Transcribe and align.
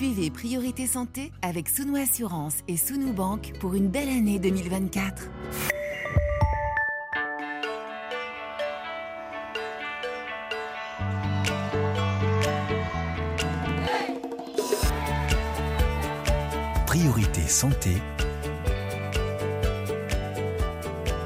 Suivez 0.00 0.30
Priorité 0.30 0.86
Santé 0.86 1.30
avec 1.42 1.68
Sounou 1.68 1.94
Assurance 1.96 2.54
et 2.68 2.78
Sounou 2.78 3.12
Banque 3.12 3.52
pour 3.60 3.74
une 3.74 3.88
belle 3.88 4.08
année 4.08 4.38
2024. 4.38 5.28
Priorité 16.86 17.42
Santé. 17.42 17.90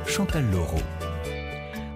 Chantal 0.08 0.50
Laureau. 0.50 0.80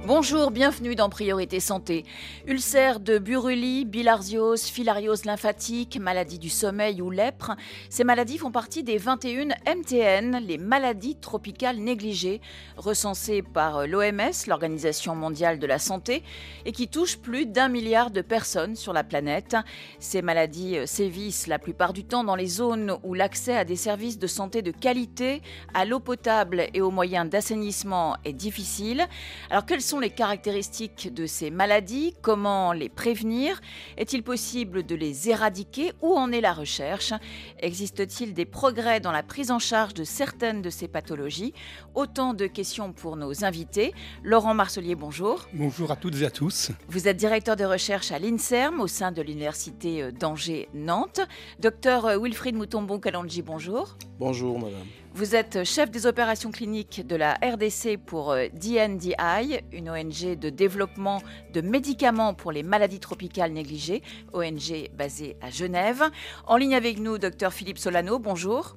Bonjour, 0.08 0.50
bienvenue 0.50 0.94
dans 0.94 1.10
Priorité 1.10 1.60
Santé. 1.60 2.06
Ulcère 2.46 2.98
de 2.98 3.18
Buruli, 3.18 3.84
bilharziose, 3.84 4.62
filariose 4.62 5.26
lymphatique, 5.26 6.00
maladie 6.00 6.38
du 6.38 6.48
sommeil 6.48 7.02
ou 7.02 7.10
lèpre, 7.10 7.52
ces 7.90 8.04
maladies 8.04 8.38
font 8.38 8.50
partie 8.50 8.82
des 8.82 8.96
21 8.96 9.48
MTN, 9.66 10.38
les 10.38 10.56
maladies 10.56 11.16
tropicales 11.16 11.76
négligées, 11.76 12.40
recensées 12.78 13.42
par 13.42 13.86
l'OMS, 13.86 14.32
l'Organisation 14.46 15.14
mondiale 15.14 15.58
de 15.58 15.66
la 15.66 15.78
santé, 15.78 16.22
et 16.64 16.72
qui 16.72 16.88
touchent 16.88 17.18
plus 17.18 17.44
d'un 17.44 17.68
milliard 17.68 18.10
de 18.10 18.22
personnes 18.22 18.76
sur 18.76 18.94
la 18.94 19.04
planète. 19.04 19.56
Ces 19.98 20.22
maladies 20.22 20.78
sévissent 20.86 21.48
la 21.48 21.58
plupart 21.58 21.92
du 21.92 22.04
temps 22.04 22.24
dans 22.24 22.34
les 22.34 22.46
zones 22.46 22.96
où 23.02 23.12
l'accès 23.12 23.58
à 23.58 23.66
des 23.66 23.76
services 23.76 24.18
de 24.18 24.26
santé 24.26 24.62
de 24.62 24.70
qualité, 24.70 25.42
à 25.74 25.84
l'eau 25.84 26.00
potable 26.00 26.68
et 26.72 26.80
aux 26.80 26.90
moyens 26.90 27.28
d'assainissement 27.28 28.16
est 28.24 28.32
difficile. 28.32 29.06
Alors 29.50 29.66
quels 29.66 29.82
sont 29.82 29.97
les 30.00 30.10
caractéristiques 30.10 31.12
de 31.12 31.26
ces 31.26 31.50
maladies 31.50 32.14
Comment 32.22 32.72
les 32.72 32.88
prévenir 32.88 33.60
Est-il 33.96 34.22
possible 34.22 34.84
de 34.84 34.94
les 34.94 35.28
éradiquer 35.28 35.92
Où 36.02 36.16
en 36.16 36.32
est 36.32 36.40
la 36.40 36.52
recherche 36.52 37.12
Existe-t-il 37.60 38.34
des 38.34 38.44
progrès 38.44 39.00
dans 39.00 39.12
la 39.12 39.22
prise 39.22 39.50
en 39.50 39.58
charge 39.58 39.94
de 39.94 40.04
certaines 40.04 40.62
de 40.62 40.70
ces 40.70 40.88
pathologies 40.88 41.52
Autant 41.94 42.34
de 42.34 42.46
questions 42.46 42.92
pour 42.92 43.16
nos 43.16 43.44
invités. 43.44 43.92
Laurent 44.22 44.54
Marcelier, 44.54 44.94
bonjour. 44.94 45.46
Bonjour 45.52 45.90
à 45.90 45.96
toutes 45.96 46.20
et 46.20 46.26
à 46.26 46.30
tous. 46.30 46.70
Vous 46.88 47.08
êtes 47.08 47.16
directeur 47.16 47.56
de 47.56 47.64
recherche 47.64 48.12
à 48.12 48.18
l'INSERM 48.18 48.80
au 48.80 48.86
sein 48.86 49.12
de 49.12 49.22
l'Université 49.22 50.12
d'Angers-Nantes. 50.12 51.20
Docteur 51.60 52.20
Wilfried 52.20 52.56
Moutombon-Kalonji, 52.56 53.42
bonjour. 53.42 53.96
Bonjour 54.18 54.58
madame. 54.58 54.86
Vous 55.14 55.34
êtes 55.34 55.64
chef 55.64 55.90
des 55.90 56.06
opérations 56.06 56.50
cliniques 56.50 57.06
de 57.06 57.16
la 57.16 57.34
RDC 57.34 57.98
pour 58.04 58.34
DNDI, 58.52 59.60
une 59.72 59.90
ONG 59.90 60.38
de 60.38 60.50
développement 60.50 61.20
de 61.52 61.60
médicaments 61.60 62.34
pour 62.34 62.52
les 62.52 62.62
maladies 62.62 63.00
tropicales 63.00 63.52
négligées, 63.52 64.02
ONG 64.32 64.90
basée 64.96 65.36
à 65.40 65.50
Genève. 65.50 66.04
En 66.46 66.56
ligne 66.56 66.74
avec 66.74 66.98
nous, 66.98 67.18
docteur 67.18 67.52
Philippe 67.52 67.78
Solano, 67.78 68.18
bonjour. 68.18 68.76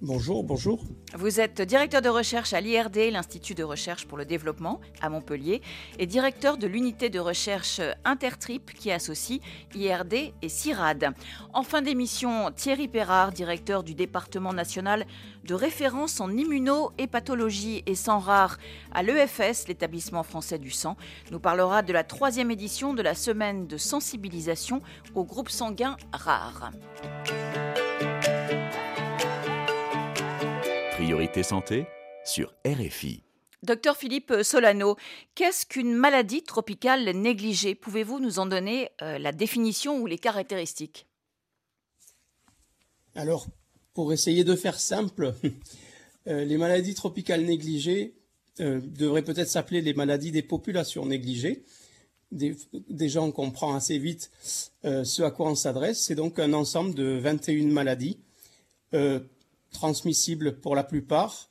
Bonjour, 0.00 0.44
bonjour. 0.44 0.84
Vous 1.16 1.40
êtes 1.40 1.60
directeur 1.60 2.00
de 2.00 2.08
recherche 2.08 2.52
à 2.52 2.60
l'IRD, 2.60 3.10
l'Institut 3.10 3.56
de 3.56 3.64
recherche 3.64 4.06
pour 4.06 4.16
le 4.16 4.24
développement 4.24 4.80
à 5.00 5.08
Montpellier, 5.08 5.60
et 5.98 6.06
directeur 6.06 6.56
de 6.56 6.68
l'unité 6.68 7.10
de 7.10 7.18
recherche 7.18 7.80
Intertrip 8.04 8.72
qui 8.74 8.92
associe 8.92 9.40
IRD 9.74 10.34
et 10.40 10.48
CIRAD. 10.48 11.14
En 11.52 11.64
fin 11.64 11.82
d'émission, 11.82 12.52
Thierry 12.52 12.86
Perrard, 12.86 13.32
directeur 13.32 13.82
du 13.82 13.96
département 13.96 14.52
national 14.52 15.04
de 15.42 15.54
référence 15.54 16.20
en 16.20 16.30
immunohépathologie 16.30 17.82
et 17.86 17.96
sang 17.96 18.20
rare 18.20 18.58
à 18.92 19.02
l'EFS, 19.02 19.66
l'établissement 19.66 20.22
français 20.22 20.58
du 20.58 20.70
sang, 20.70 20.96
nous 21.32 21.40
parlera 21.40 21.82
de 21.82 21.92
la 21.92 22.04
troisième 22.04 22.52
édition 22.52 22.94
de 22.94 23.02
la 23.02 23.16
semaine 23.16 23.66
de 23.66 23.76
sensibilisation 23.76 24.80
aux 25.16 25.24
groupes 25.24 25.50
sanguins 25.50 25.96
rares. 26.12 26.70
Priorité 31.08 31.42
Santé 31.42 31.86
sur 32.22 32.54
RFI. 32.66 33.22
Docteur 33.62 33.96
Philippe 33.96 34.30
Solano, 34.42 34.96
qu'est-ce 35.34 35.64
qu'une 35.64 35.94
maladie 35.94 36.42
tropicale 36.42 37.08
négligée? 37.16 37.74
Pouvez-vous 37.74 38.20
nous 38.20 38.40
en 38.40 38.44
donner 38.44 38.90
euh, 39.00 39.16
la 39.16 39.32
définition 39.32 39.98
ou 40.00 40.04
les 40.04 40.18
caractéristiques? 40.18 41.06
Alors, 43.14 43.46
pour 43.94 44.12
essayer 44.12 44.44
de 44.44 44.54
faire 44.54 44.78
simple, 44.78 45.32
euh, 46.26 46.44
les 46.44 46.58
maladies 46.58 46.94
tropicales 46.94 47.46
négligées 47.46 48.12
euh, 48.60 48.78
devraient 48.84 49.22
peut-être 49.22 49.48
s'appeler 49.48 49.80
les 49.80 49.94
maladies 49.94 50.30
des 50.30 50.42
populations 50.42 51.06
négligées. 51.06 51.64
Des, 52.32 52.54
déjà, 52.90 53.22
on 53.22 53.32
comprend 53.32 53.74
assez 53.74 53.96
vite 53.96 54.30
euh, 54.84 55.04
ce 55.04 55.22
à 55.22 55.30
quoi 55.30 55.48
on 55.48 55.54
s'adresse. 55.54 56.02
C'est 56.02 56.16
donc 56.16 56.38
un 56.38 56.52
ensemble 56.52 56.94
de 56.94 57.18
21 57.18 57.68
maladies 57.68 58.18
euh, 58.92 59.20
transmissibles 59.78 60.58
pour 60.58 60.74
la 60.74 60.82
plupart, 60.82 61.50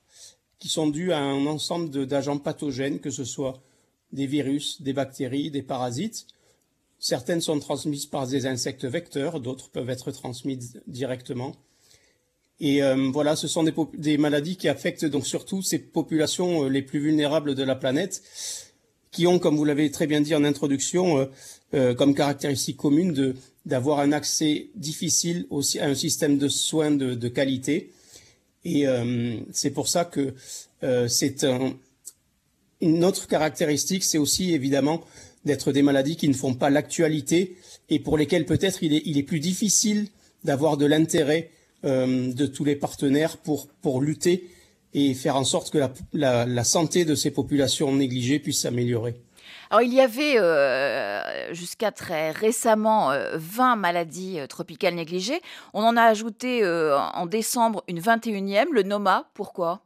qui 0.59 0.67
sont 0.67 0.87
dues 0.89 1.13
à 1.13 1.19
un 1.19 1.45
ensemble 1.45 2.05
d'agents 2.05 2.37
pathogènes, 2.37 2.99
que 2.99 3.09
ce 3.09 3.23
soit 3.23 3.61
des 4.11 4.27
virus, 4.27 4.81
des 4.81 4.93
bactéries, 4.93 5.49
des 5.49 5.61
parasites. 5.61 6.27
Certaines 6.99 7.41
sont 7.41 7.59
transmises 7.59 8.05
par 8.05 8.27
des 8.27 8.45
insectes 8.45 8.85
vecteurs, 8.85 9.39
d'autres 9.39 9.69
peuvent 9.69 9.89
être 9.89 10.11
transmises 10.11 10.81
directement. 10.87 11.53
Et 12.59 12.83
euh, 12.83 13.11
voilà, 13.13 13.35
ce 13.35 13.47
sont 13.47 13.63
des, 13.93 14.17
maladies 14.17 14.57
qui 14.57 14.67
affectent 14.67 15.05
donc 15.05 15.25
surtout 15.25 15.61
ces 15.61 15.79
populations 15.79 16.65
euh, 16.65 16.69
les 16.69 16.81
plus 16.81 16.99
vulnérables 16.99 17.55
de 17.55 17.63
la 17.63 17.75
planète, 17.75 18.23
qui 19.11 19.27
ont, 19.27 19.39
comme 19.39 19.55
vous 19.55 19.65
l'avez 19.65 19.89
très 19.91 20.07
bien 20.07 20.21
dit 20.21 20.35
en 20.35 20.43
introduction, 20.43 21.29
euh, 21.73 21.93
comme 21.93 22.13
caractéristique 22.13 22.77
commune 22.77 23.35
d'avoir 23.65 23.99
un 23.99 24.11
accès 24.11 24.69
difficile 24.75 25.45
aussi 25.49 25.79
à 25.79 25.85
un 25.85 25.95
système 25.95 26.37
de 26.37 26.47
soins 26.47 26.91
de 26.91 27.27
qualité. 27.27 27.91
Et 28.67 28.85
euh, 28.85 29.37
c'est 29.53 29.71
pour 29.71 29.87
ça 29.87 30.03
que 30.03 30.33
euh, 30.83 31.07
c'est 31.07 31.45
un, 31.45 31.73
une 32.81 33.05
autre 33.05 33.25
caractéristique, 33.25 34.03
c'est 34.03 34.17
aussi 34.17 34.53
évidemment 34.53 35.05
d'être 35.45 35.71
des 35.71 35.81
maladies 35.81 36.17
qui 36.17 36.27
ne 36.27 36.33
font 36.33 36.53
pas 36.53 36.69
l'actualité 36.69 37.55
et 37.89 37.99
pour 37.99 38.17
lesquelles 38.17 38.45
peut-être 38.45 38.83
il 38.83 38.93
est, 38.93 39.03
il 39.05 39.17
est 39.17 39.23
plus 39.23 39.39
difficile 39.39 40.07
d'avoir 40.43 40.75
de 40.75 40.85
l'intérêt 40.85 41.49
euh, 41.85 42.33
de 42.33 42.45
tous 42.45 42.65
les 42.65 42.75
partenaires 42.75 43.37
pour, 43.37 44.01
lutter 44.01 44.49
et 44.93 45.13
faire 45.13 45.37
en 45.37 45.45
sorte 45.45 45.71
que 45.71 45.79
la 46.11 46.63
santé 46.65 47.05
de 47.05 47.15
ces 47.15 47.31
populations 47.31 47.95
négligées 47.95 48.39
puisse 48.39 48.59
s'améliorer. 48.59 49.15
Alors, 49.69 49.81
il 49.81 49.93
y 49.93 50.01
avait 50.01 50.37
euh, 50.37 51.53
jusqu'à 51.53 51.91
très 51.91 52.31
récemment 52.31 53.11
euh, 53.11 53.37
20 53.37 53.75
maladies 53.75 54.39
euh, 54.39 54.47
tropicales 54.47 54.95
négligées. 54.95 55.41
On 55.73 55.83
en 55.83 55.97
a 55.97 56.03
ajouté 56.03 56.63
euh, 56.63 56.97
en 56.97 57.25
décembre 57.25 57.83
une 57.87 57.99
21e, 57.99 58.67
le 58.71 58.83
NOMA. 58.83 59.29
Pourquoi? 59.33 59.81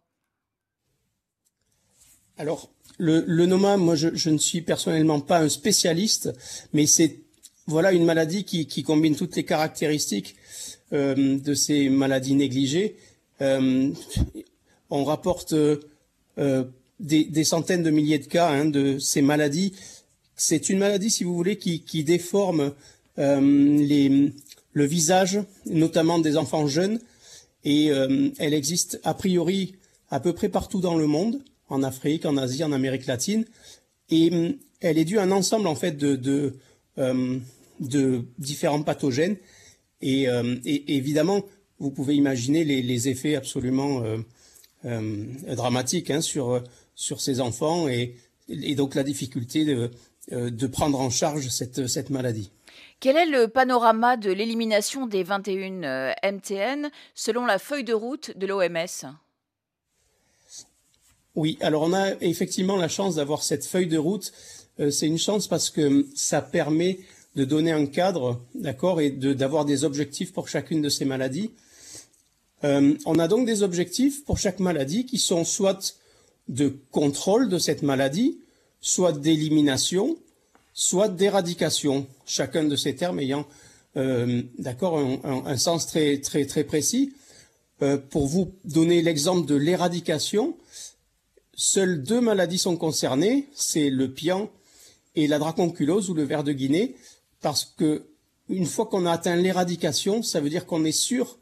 Alors, 2.38 2.70
le, 2.98 3.46
NOMA, 3.46 3.78
moi, 3.78 3.96
je, 3.96 4.30
ne 4.30 4.38
suis 4.38 4.62
personnellement 4.62 5.20
pas 5.20 5.40
un 5.40 5.50
spécialiste, 5.50 6.34
mais 6.74 6.86
c'est 6.86 7.20
voilà 7.68 7.92
une 7.92 8.06
maladie 8.06 8.44
qui, 8.44 8.68
qui, 8.68 8.84
combine 8.84 9.16
toutes 9.16 9.36
les 9.36 9.46
caractéristiques 9.46 10.36
euh, 10.94 11.40
de 11.40 11.54
ces 11.54 11.90
maladies 11.90 12.36
négligées. 12.36 12.98
Euh, 13.42 13.92
on 14.90 15.04
rapporte 15.04 15.56
des, 17.01 17.44
centaines 17.44 17.84
de 17.84 17.89
milliers 17.89 18.19
de 18.19 18.25
cas 18.25 18.50
hein, 18.50 18.66
de 18.66 19.00
ces 19.00 19.22
maladies. 19.22 19.73
C'est 20.35 20.69
une 20.69 20.79
maladie, 20.79 21.09
si 21.09 21.23
vous 21.23 21.35
voulez, 21.35 21.57
qui, 21.57 22.03
déforme 22.03 22.73
euh, 23.17 24.29
le 24.73 24.85
visage, 24.85 25.39
notamment 25.66 26.19
des 26.19 26.38
enfants 26.38 26.67
jeunes, 26.67 27.00
et 27.63 27.91
euh, 27.91 28.29
elle 28.39 28.53
existe 28.53 29.00
a 29.03 29.13
priori 29.13 29.75
à 30.09 30.19
peu 30.19 30.34
près 30.34 30.50
partout 30.50 30.81
dans 30.81 30.97
le 30.97 31.07
monde, 31.07 31.41
en 31.69 31.84
Afrique, 31.84 32.25
en 32.25 32.38
Asie, 32.38 32.63
en 32.63 32.72
Amérique 32.72 33.06
latine, 33.06 33.45
et 34.09 34.29
euh, 34.31 34.51
elle 34.79 34.97
est 34.97 35.06
due 35.06 35.19
à 35.19 35.23
un 35.23 35.31
ensemble 35.31 35.68
en 35.68 35.75
fait 35.75 35.97
de, 35.97 36.53
euh, 36.97 37.39
différents 38.39 38.83
pathogènes, 38.83 39.38
et, 40.04 40.27
évidemment, 40.88 41.44
vous 41.77 41.92
pouvez 41.92 42.15
imaginer 42.15 42.63
les, 42.63 42.81
les 42.81 43.07
effets 43.07 43.36
absolument 43.36 44.01
dramatiques 44.83 46.09
hein, 46.09 46.21
sur 46.21 46.63
sur 47.01 47.19
ces 47.19 47.42
enfants 47.42 47.88
et, 47.88 48.15
et 48.48 48.75
donc 48.75 48.95
la 48.95 49.03
difficulté 49.03 49.65
de, 49.65 49.89
euh, 50.31 50.51
de, 50.51 50.68
prendre 50.68 51.00
en 51.00 51.09
charge 51.09 51.50
cette, 51.50 51.88
cette 51.88 52.12
maladie. 52.12 52.51
Quel 53.00 53.18
est 53.18 53.25
le 53.25 53.48
panorama 53.48 54.18
de 54.18 54.31
l'élimination 54.31 55.07
des 55.07 55.24
21 55.24 55.83
euh, 55.83 56.13
MTN 56.24 56.92
selon 57.15 57.48
la 57.48 57.57
feuille 57.57 57.83
de 57.83 57.94
route 57.94 58.38
de 58.38 58.45
l'OMS 58.45 59.15
Oui, 61.36 61.57
alors 61.62 61.81
on 61.81 61.94
a 61.94 62.12
effectivement 62.21 62.77
la 62.77 62.88
chance 62.88 63.15
d'avoir 63.15 63.42
cette 63.42 63.65
feuille 63.65 63.88
de 63.88 63.97
route. 63.97 64.31
Euh, 64.80 64.92
c'est 64.92 65.07
une 65.07 65.18
chance 65.18 65.47
parce 65.47 65.71
que 65.71 66.06
ça 66.15 66.44
permet 66.44 67.00
de 67.36 67.45
donner 67.45 67.71
un 67.71 67.88
cadre, 67.88 68.39
d'accord, 68.54 69.01
et 69.01 69.09
d'avoir 69.09 69.65
des 69.65 69.86
objectifs 69.86 70.33
pour 70.33 70.50
chacune 70.50 70.83
de 70.83 70.89
ces 70.89 71.06
maladies. 71.06 71.51
Euh, 72.63 72.94
on 73.06 73.18
a 73.18 73.27
donc 73.27 73.47
des 73.47 73.63
objectifs 73.63 74.24
pour 74.24 74.38
chaque 74.38 74.59
maladie 74.59 75.06
qui 75.07 75.18
sont 75.18 75.44
soit 75.44 75.95
de 76.51 76.77
contrôle 76.92 77.50
de 77.50 77.57
cette 77.57 77.81
maladie, 77.81 78.38
soit 78.81 79.13
d'élimination, 79.13 80.18
soit 80.74 81.07
d'éradication, 81.07 82.06
chacun 82.25 82.65
de 82.65 82.75
ces 82.75 82.95
termes 82.95 83.19
ayant 83.19 83.45
d'accord, 84.57 85.00
un, 85.00 85.57
sens 85.57 85.86
très 85.86 86.19
très 86.19 86.45
très 86.45 86.63
précis. 86.63 87.13
pour 88.09 88.27
vous 88.27 88.53
donner 88.63 89.01
l'exemple 89.01 89.45
de 89.45 89.56
l'éradication, 89.56 90.56
seules 91.56 92.01
deux 92.03 92.21
maladies 92.21 92.57
sont 92.57 92.77
concernées, 92.77 93.47
c'est 93.54 93.89
le 93.89 94.12
pian 94.13 94.50
et 95.15 95.27
la 95.27 95.39
draconculose 95.39 96.09
ou 96.09 96.13
le 96.13 96.24
ver 96.24 96.44
de 96.44 96.54
Guinée, 96.54 96.95
parce 97.42 97.65
que 97.65 98.06
une 98.50 98.65
fois 98.65 98.86
qu'on 98.86 99.06
a 99.06 99.12
atteint 99.12 99.36
l'éradication, 99.36 100.24
ça 100.24 100.39
veut 100.42 100.50
dire 100.50 100.65
qu'on 100.65 100.83
est 100.86 100.92
sûr 100.92 101.38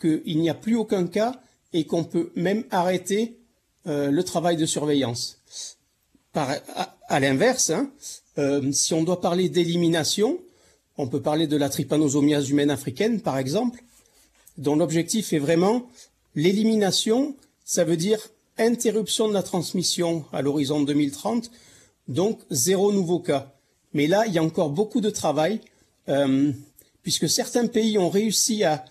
qu'il 0.00 0.38
n'y 0.40 0.50
a 0.50 0.54
plus 0.54 0.76
aucun 0.76 1.06
cas 1.06 1.40
et 1.72 1.84
qu'on 1.84 2.04
peut 2.04 2.32
même 2.34 2.64
arrêter 2.70 3.38
euh, 3.86 4.10
le 4.10 4.24
travail 4.24 4.56
de 4.56 4.66
surveillance. 4.66 5.38
à, 6.34 7.20
l'inverse, 7.20 7.70
hein, 7.70 7.90
euh, 8.38 8.72
si 8.72 8.94
on 8.94 9.02
doit 9.02 9.20
parler 9.20 9.48
d'élimination, 9.48 10.38
on 10.96 11.08
peut 11.08 11.20
parler 11.20 11.46
de 11.46 11.56
la 11.56 11.68
trypanosomiase 11.68 12.50
humaine 12.50 12.70
africaine, 12.70 13.20
par 13.20 13.38
exemple, 13.38 13.82
dont 14.56 14.76
l'objectif 14.76 15.32
est 15.32 15.38
vraiment 15.38 15.88
l'élimination, 16.34 17.36
ça 17.64 17.84
veut 17.84 17.96
dire 17.96 18.18
interruption 18.58 19.28
de 19.28 19.34
la 19.34 19.42
transmission 19.42 20.24
à 20.32 20.42
l'horizon 20.42 20.82
2030, 20.82 21.50
donc 22.08 22.40
zéro 22.50 22.92
nouveau 22.92 23.18
cas. 23.18 23.54
Mais 23.94 24.06
là, 24.06 24.26
il 24.26 24.32
y 24.32 24.38
a 24.38 24.42
encore 24.42 24.70
beaucoup 24.70 25.00
de 25.00 25.10
travail, 25.10 25.60
euh, 26.08 26.52
puisque 27.02 27.28
certains 27.28 27.66
pays 27.66 27.98
ont 27.98 28.10
réussi 28.10 28.64
à 28.64 28.84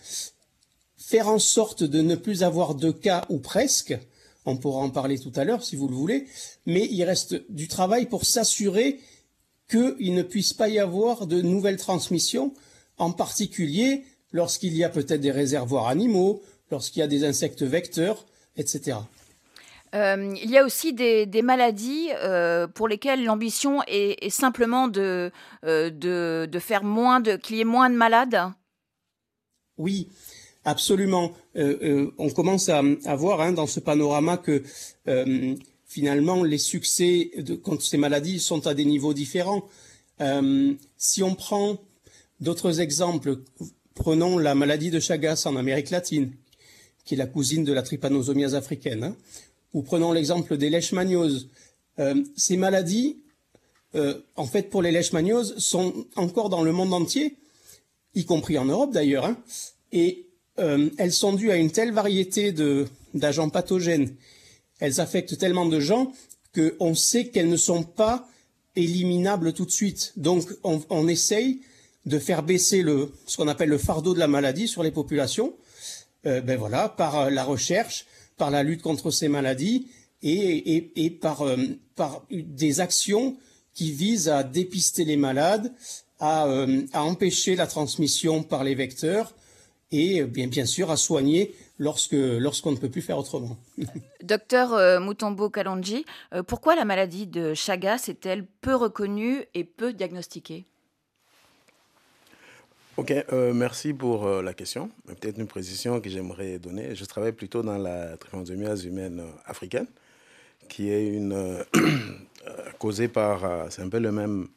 faire 0.97 1.27
en 1.27 1.39
sorte 1.39 1.83
de 1.83 2.01
ne 2.01 2.15
plus 2.15 2.43
avoir 2.43 2.75
de 2.75 2.91
cas 2.91 3.25
ou 3.29 3.37
presque. 3.37 3.97
On 4.45 4.57
pourra 4.57 4.79
en 4.79 4.89
parler 4.89 5.19
tout 5.19 5.31
à 5.35 5.43
l'heure 5.43 5.63
si 5.63 5.75
vous 5.75 5.87
le 5.87 5.95
voulez, 5.95 6.27
mais 6.65 6.87
il 6.89 7.03
reste 7.03 7.43
du 7.51 7.67
travail 7.67 8.07
pour 8.07 8.25
s'assurer 8.25 8.99
qu'il 9.69 10.13
ne 10.13 10.23
puisse 10.23 10.53
pas 10.53 10.67
y 10.67 10.79
avoir 10.79 11.27
de 11.27 11.41
nouvelles 11.41 11.77
transmissions, 11.77 12.53
en 12.97 13.11
particulier 13.11 14.03
lorsqu'il 14.33 14.75
y 14.75 14.83
a 14.83 14.89
peut-être 14.89 15.21
des 15.21 15.31
réservoirs 15.31 15.87
animaux, 15.87 16.41
lorsqu'il 16.71 17.01
y 17.01 17.03
a 17.03 17.07
des 17.07 17.23
insectes 17.23 17.63
vecteurs, 17.63 18.25
etc. 18.57 18.97
Euh, 19.93 20.33
il 20.41 20.49
y 20.49 20.57
a 20.57 20.63
aussi 20.63 20.93
des, 20.93 21.41
maladies 21.41 22.09
euh, 22.13 22.67
pour 22.67 22.87
lesquelles 22.87 23.23
l'ambition 23.25 23.81
est, 23.87 24.29
simplement 24.29 24.87
de, 24.87 25.31
euh, 25.65 25.89
de, 25.89 26.47
de, 26.49 26.59
faire 26.59 26.83
moins 26.83 27.19
de 27.19 27.35
qu'il 27.35 27.57
y 27.57 27.61
ait 27.61 27.65
moins 27.65 27.89
de 27.89 27.95
malades. 27.95 28.39
Oui, 29.77 30.07
absolument. 30.65 31.33
on 31.55 32.29
commence 32.35 32.69
à, 32.69 32.81
voir 33.15 33.41
hein, 33.41 33.51
dans 33.51 33.67
ce 33.67 33.79
panorama 33.79 34.37
que 34.37 34.63
finalement 35.85 36.43
les 36.43 36.57
succès 36.57 37.31
contre 37.63 37.83
ces 37.83 37.97
maladies 37.97 38.39
sont 38.39 38.67
à 38.67 38.73
des 38.73 38.85
niveaux 38.85 39.13
différents. 39.13 39.63
si 40.97 41.23
on 41.23 41.35
prend 41.35 41.77
d'autres 42.39 42.79
exemples, 42.79 43.37
prenons 43.95 44.37
la 44.37 44.55
maladie 44.55 44.91
de 44.91 44.99
Chagas 44.99 45.43
en 45.45 45.55
Amérique 45.55 45.89
latine, 45.89 46.31
qui 47.05 47.15
est 47.15 47.17
la 47.17 47.27
cousine 47.27 47.63
de 47.63 47.73
la 47.73 47.81
trypanosomiase 47.81 48.55
africaine. 48.55 49.03
Hein, 49.03 49.15
ou 49.73 49.81
prenons 49.81 50.11
l'exemple 50.11 50.57
des 50.57 50.69
leishmanioses. 50.69 51.49
Euh, 51.99 52.23
ces 52.35 52.57
maladies, 52.57 53.21
euh, 53.95 54.19
en 54.35 54.45
fait, 54.45 54.69
pour 54.69 54.81
les 54.81 54.91
leishmanioses, 54.91 55.57
sont 55.57 56.05
encore 56.15 56.49
dans 56.49 56.63
le 56.63 56.71
monde 56.71 56.93
entier, 56.93 57.37
y 58.15 58.25
compris 58.25 58.57
en 58.57 58.65
Europe 58.65 58.91
d'ailleurs, 58.91 59.25
hein, 59.25 59.37
et 59.91 60.27
euh, 60.59 60.89
elles 60.97 61.11
sont 61.11 61.33
dues 61.33 61.51
à 61.51 61.55
une 61.55 61.71
telle 61.71 61.91
variété 61.91 62.53
d'agents 63.13 63.49
pathogènes, 63.49 64.13
elles 64.79 64.99
affectent 64.99 65.37
tellement 65.37 65.65
de 65.65 65.79
gens 65.79 66.11
qu'on 66.53 66.95
sait 66.95 67.27
qu'elles 67.27 67.49
ne 67.49 67.57
sont 67.57 67.83
pas 67.83 68.27
éliminables 68.75 69.53
tout 69.53 69.65
de 69.65 69.71
suite. 69.71 70.13
Donc, 70.17 70.47
on, 70.63 71.07
essaye 71.07 71.61
de 72.05 72.19
faire 72.19 72.43
baisser 72.43 72.83
ce 73.25 73.37
qu'on 73.37 73.47
appelle 73.47 73.69
le 73.69 73.77
fardeau 73.77 74.13
de 74.13 74.19
la 74.19 74.27
maladie 74.27 74.67
sur 74.67 74.81
les 74.83 74.91
populations, 74.91 75.53
ben 76.23 76.57
voilà, 76.57 76.89
par 76.89 77.29
la 77.29 77.43
recherche, 77.43 78.05
par 78.37 78.49
la 78.49 78.63
lutte 78.63 78.81
contre 78.81 79.11
ces 79.11 79.27
maladies 79.27 79.87
et, 80.23 81.17
par, 81.21 81.41
euh, 81.41 81.57
des 82.31 82.79
actions 82.79 83.37
qui 83.73 83.91
visent 83.91 84.29
à 84.29 84.43
dépister 84.43 85.05
les 85.05 85.17
malades, 85.17 85.71
à, 86.19 86.47
euh, 86.47 86.85
empêcher 86.93 87.55
la 87.55 87.67
transmission 87.67 88.43
par 88.43 88.63
les 88.63 88.75
vecteurs 88.75 89.33
et 89.91 90.23
bien, 90.23 90.47
bien 90.47 90.65
sûr 90.65 90.91
à 90.91 90.97
soigner 90.97 91.53
lorsque 91.79 92.13
lorsqu'on 92.13 92.71
ne 92.71 92.77
peut 92.77 92.89
plus 92.89 93.01
faire 93.01 93.17
autrement. 93.17 93.57
Docteur 94.23 94.73
euh, 94.73 94.99
Mutombo 94.99 95.49
Kalonji, 95.49 96.05
pourquoi 96.47 96.75
la 96.75 96.85
maladie 96.85 97.27
de 97.27 97.53
Chagas 97.53 98.05
est-elle 98.07 98.45
peu 98.61 98.75
reconnue 98.75 99.45
et 99.53 99.63
peu 99.63 99.93
diagnostiquée? 99.93 100.65
Ok, 102.97 103.11
euh, 103.31 103.53
merci 103.53 103.93
pour 103.93 104.27
euh, 104.27 104.41
la 104.43 104.53
question. 104.53 104.91
Peut-être 105.07 105.39
une 105.39 105.47
précision 105.47 106.01
que 106.01 106.09
j'aimerais 106.09 106.59
donner. 106.59 106.93
Je 106.93 107.05
travaille 107.05 107.31
plutôt 107.31 107.63
dans 107.63 107.77
la 107.77 108.17
trypanosomiase 108.17 108.83
humaine 108.83 109.21
euh, 109.21 109.31
africaine, 109.45 109.87
qui 110.67 110.91
est 110.91 111.07
une 111.07 111.63
causée 112.79 113.07
par, 113.07 113.71
c'est 113.71 113.81
un 113.81 113.89
peu 113.89 113.99
le 113.99 114.11
même, 114.11 114.49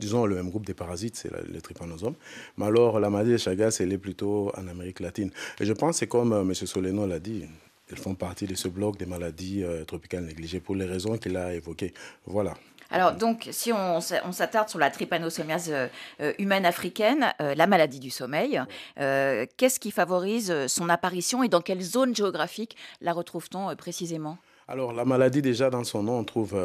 disons 0.00 0.26
le 0.26 0.36
même 0.36 0.50
groupe 0.50 0.66
de 0.66 0.72
parasites, 0.72 1.16
c'est 1.16 1.30
le 1.30 1.60
trypanosome. 1.60 2.14
Mais 2.56 2.66
alors 2.66 2.98
la 2.98 3.10
maladie 3.10 3.32
de 3.32 3.36
Chagas, 3.36 3.76
elle 3.80 3.92
est 3.92 3.98
plutôt 3.98 4.50
en 4.56 4.66
Amérique 4.66 5.00
latine. 5.00 5.30
Et 5.60 5.66
je 5.66 5.72
pense, 5.72 5.98
c'est 5.98 6.06
comme 6.08 6.32
M. 6.32 6.54
Soleno 6.54 7.06
l'a 7.06 7.20
dit, 7.20 7.44
elles 7.90 7.98
font 7.98 8.14
partie 8.14 8.46
de 8.46 8.54
ce 8.54 8.68
bloc 8.68 8.96
des 8.96 9.06
maladies 9.06 9.64
tropicales 9.86 10.24
négligées 10.24 10.60
pour 10.60 10.74
les 10.74 10.86
raisons 10.86 11.16
qu'il 11.18 11.36
a 11.36 11.54
évoquées. 11.54 11.92
Voilà. 12.26 12.54
Alors, 12.90 13.12
donc, 13.12 13.48
si 13.52 13.72
on, 13.72 14.00
s'attarde 14.00 14.68
sur 14.68 14.78
la 14.78 14.90
trypanosomiase 14.90 15.70
euh, 15.72 16.32
humaine 16.38 16.66
africaine, 16.66 17.32
euh, 17.40 17.54
la 17.54 17.66
maladie 17.66 18.00
du 18.00 18.10
sommeil, 18.10 18.60
euh, 18.98 19.46
qu'est-ce 19.56 19.78
qui 19.78 19.92
favorise 19.92 20.66
son 20.66 20.88
apparition 20.88 21.42
et 21.42 21.48
dans 21.48 21.60
quelle 21.60 21.82
zone 21.82 22.14
géographique 22.14 22.76
la 23.00 23.12
retrouve-t-on 23.12 23.74
précisément? 23.76 24.38
Alors, 24.70 24.92
la 24.92 25.04
maladie, 25.04 25.42
déjà, 25.42 25.68
dans 25.68 25.84
son 25.84 26.02
nom, 26.02 26.18
on 26.18 26.24
trouve 26.24 26.56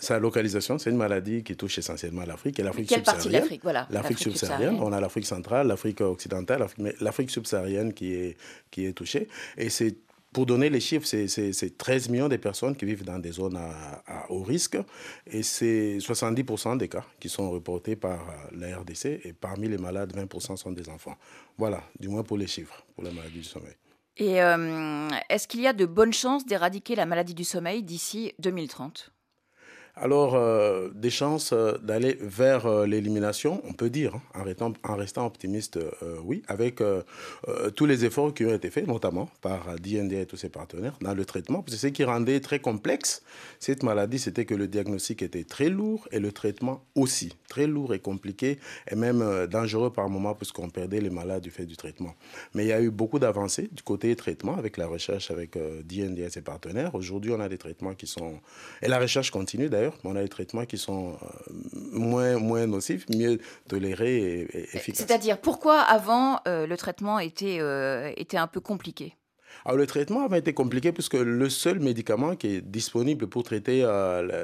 sa 0.00 0.18
localisation. 0.18 0.78
C'est 0.78 0.90
une 0.90 0.96
maladie 0.96 1.42
qui 1.42 1.56
touche 1.56 1.78
essentiellement 1.78 2.24
l'Afrique 2.24 2.58
et 2.58 2.62
l'Afrique 2.62 2.88
subsaharienne. 2.88 3.04
Quelle 3.04 3.14
partie 3.14 3.28
de 3.28 3.32
l'Afrique 3.32 3.62
Voilà. 3.62 3.86
L'Afrique 3.90 4.18
subsaharienne. 4.18 4.78
On 4.80 4.92
a 4.92 5.00
l'Afrique 5.00 5.26
centrale, 5.26 5.66
l'Afrique 5.66 6.00
occidentale, 6.00 6.66
l'Afrique 7.00 7.30
subsaharienne 7.30 7.92
qui 7.92 8.14
est, 8.14 8.36
qui 8.70 8.86
est 8.86 8.92
touchée. 8.92 9.28
Et 9.58 9.68
c'est 9.68 9.94
pour 10.32 10.46
donner 10.46 10.70
les 10.70 10.80
chiffres, 10.80 11.06
c'est 11.06 11.78
13 11.78 12.08
millions 12.08 12.28
de 12.28 12.36
personnes 12.36 12.76
qui 12.76 12.84
vivent 12.84 13.04
dans 13.04 13.18
des 13.18 13.32
zones 13.32 13.56
à, 13.56 14.30
haut 14.30 14.42
risque 14.42 14.78
et 15.26 15.42
c'est 15.42 15.98
70% 15.98 16.76
des 16.76 16.88
cas 16.88 17.04
qui 17.18 17.28
sont 17.28 17.50
reportés 17.50 17.96
par 17.96 18.28
euh, 18.28 18.56
la 18.56 18.78
RDC 18.78 19.06
et 19.24 19.32
parmi 19.32 19.68
les 19.68 19.78
malades, 19.78 20.14
20% 20.16 20.56
sont 20.56 20.70
des 20.70 20.88
enfants. 20.88 21.16
Voilà, 21.58 21.82
du 21.98 22.08
moins 22.08 22.22
pour 22.22 22.38
les 22.38 22.46
chiffres, 22.46 22.84
pour 22.94 23.02
la 23.02 23.10
maladie 23.10 23.38
du 23.38 23.44
sommeil. 23.44 23.74
Et 24.20 24.42
euh, 24.42 25.08
est-ce 25.30 25.48
qu'il 25.48 25.62
y 25.62 25.66
a 25.66 25.72
de 25.72 25.86
bonnes 25.86 26.12
chances 26.12 26.44
d'éradiquer 26.44 26.94
la 26.94 27.06
maladie 27.06 27.34
du 27.34 27.44
sommeil 27.44 27.82
d'ici 27.82 28.34
2030 28.38 29.12
alors, 30.02 30.34
euh, 30.34 30.88
des 30.94 31.10
chances 31.10 31.52
euh, 31.52 31.76
d'aller 31.82 32.16
vers 32.22 32.64
euh, 32.64 32.86
l'élimination, 32.86 33.60
on 33.68 33.74
peut 33.74 33.90
dire, 33.90 34.14
hein, 34.34 34.72
en, 34.82 34.96
restant, 34.96 35.26
optimiste, 35.26 35.78
oui, 36.24 36.42
avec 36.48 36.82
tous 37.76 37.86
les 37.86 38.04
efforts 38.04 38.32
qui 38.32 38.44
ont 38.46 38.54
été 38.54 38.70
faits, 38.70 38.86
notamment 38.86 39.28
par 39.42 39.76
DND 39.76 40.12
et 40.12 40.26
tous 40.26 40.36
ses 40.36 40.48
partenaires, 40.48 40.96
dans 41.02 41.14
le 41.14 41.24
traitement. 41.24 41.62
Parce 41.62 41.76
ce 41.76 41.86
qui 41.88 42.04
rendait 42.04 42.40
très 42.40 42.58
complexe 42.58 43.22
cette 43.58 43.82
maladie, 43.82 44.18
c'était 44.18 44.44
que 44.44 44.54
le 44.54 44.66
diagnostic 44.66 45.22
était 45.22 45.44
très 45.44 45.68
lourd 45.68 46.08
et 46.12 46.18
le 46.18 46.32
traitement 46.32 46.82
aussi, 46.94 47.36
très 47.48 47.66
lourd 47.66 47.92
et 47.92 47.98
compliqué, 47.98 48.58
et 48.90 48.94
même 48.94 49.46
dangereux 49.46 49.92
par 49.92 50.08
moments, 50.08 50.34
puisqu'on 50.34 50.70
perdait 50.70 51.00
les 51.00 51.10
malades 51.10 51.42
du 51.42 51.50
fait 51.50 51.66
du 51.66 51.76
traitement. 51.76 52.14
Mais 52.54 52.64
il 52.64 52.68
y 52.68 52.72
a 52.72 52.80
eu 52.80 52.90
beaucoup 52.90 53.18
d'avancées 53.18 53.68
du 53.70 53.82
côté 53.82 54.14
traitement, 54.16 54.56
avec 54.56 54.76
la 54.76 54.86
recherche, 54.86 55.30
avec 55.30 55.58
DND 55.84 56.20
et 56.20 56.30
ses 56.30 56.42
partenaires. 56.42 56.94
Aujourd'hui, 56.94 57.32
on 57.32 57.40
a 57.40 57.48
des 57.48 57.58
traitements 57.58 57.94
qui 57.94 58.06
sont... 58.06 58.40
Et 58.82 58.88
la 58.88 58.98
recherche 58.98 59.30
continue 59.30 59.68
d'ailleurs 59.68 59.89
on 60.04 60.16
a 60.16 60.22
des 60.22 60.28
traitements 60.28 60.64
qui 60.64 60.78
sont 60.78 61.12
euh, 61.12 61.52
moins, 61.92 62.38
moins 62.38 62.66
nocifs, 62.66 63.06
mieux 63.08 63.38
tolérés 63.68 64.18
et, 64.18 64.76
efficaces. 64.76 65.06
C'est-à-dire, 65.06 65.40
pourquoi 65.40 65.80
avant 65.80 66.40
euh, 66.46 66.66
le 66.66 66.76
traitement 66.76 67.18
euh, 67.18 68.12
était 68.16 68.36
un 68.36 68.46
peu 68.46 68.60
compliqué? 68.60 69.16
Alors, 69.64 69.78
le 69.78 69.86
traitement 69.86 70.24
avait 70.24 70.38
été 70.38 70.52
compliqué 70.52 70.92
puisque 70.92 71.14
le 71.14 71.48
seul 71.50 71.80
médicament 71.80 72.36
qui 72.36 72.56
est 72.56 72.60
disponible 72.60 73.26
pour 73.26 73.42
traiter 73.42 73.86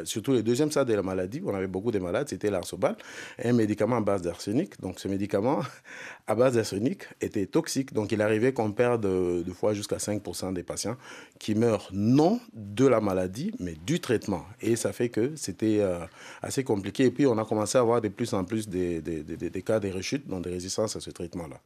surtout 0.04 0.32
les 0.32 0.42
deuxièmes 0.42 0.70
stades 0.70 0.88
de 0.88 0.94
la 0.94 1.02
maladie, 1.02 1.42
on 1.44 1.54
avait 1.54 1.66
beaucoup 1.66 1.90
de 1.90 1.98
malades, 1.98 2.28
c'était 2.28 2.50
l'arsobal, 2.50 2.96
un 3.42 3.52
médicament 3.52 3.96
à 3.96 4.00
base 4.00 4.22
d'arsenic. 4.22 4.80
Donc 4.80 5.00
ce 5.00 5.08
médicament 5.08 5.60
à 6.26 6.34
base 6.34 6.54
d'arsenic 6.54 7.04
était 7.20 7.46
toxique. 7.46 7.92
Donc 7.92 8.12
il 8.12 8.20
arrivait 8.20 8.52
qu'on 8.52 8.72
perde 8.72 9.02
de 9.02 9.52
fois 9.52 9.74
jusqu'à 9.74 9.96
5% 9.96 10.52
des 10.52 10.62
patients 10.62 10.96
qui 11.38 11.54
meurent 11.54 11.88
non 11.92 12.40
de 12.52 12.86
la 12.86 13.00
maladie, 13.00 13.52
mais 13.58 13.74
du 13.86 14.00
traitement. 14.00 14.44
Et 14.60 14.76
ça 14.76 14.92
fait 14.92 15.08
que 15.08 15.34
c'était 15.36 15.78
euh, 15.80 15.98
assez 16.42 16.64
compliqué. 16.64 17.04
Et 17.04 17.10
puis 17.10 17.26
on 17.26 17.38
a 17.38 17.44
commencé 17.44 17.78
à 17.78 17.80
avoir 17.80 18.00
de 18.00 18.08
plus 18.08 18.32
en 18.34 18.44
plus 18.44 18.68
des, 18.68 19.00
des, 19.00 19.62
cas 19.62 19.80
de 19.80 19.90
rechute, 19.90 20.26
donc 20.26 20.44
des 20.44 20.50
résistances 20.50 20.96
à 20.96 21.00
ce 21.00 21.10
traitement-là. 21.10 21.56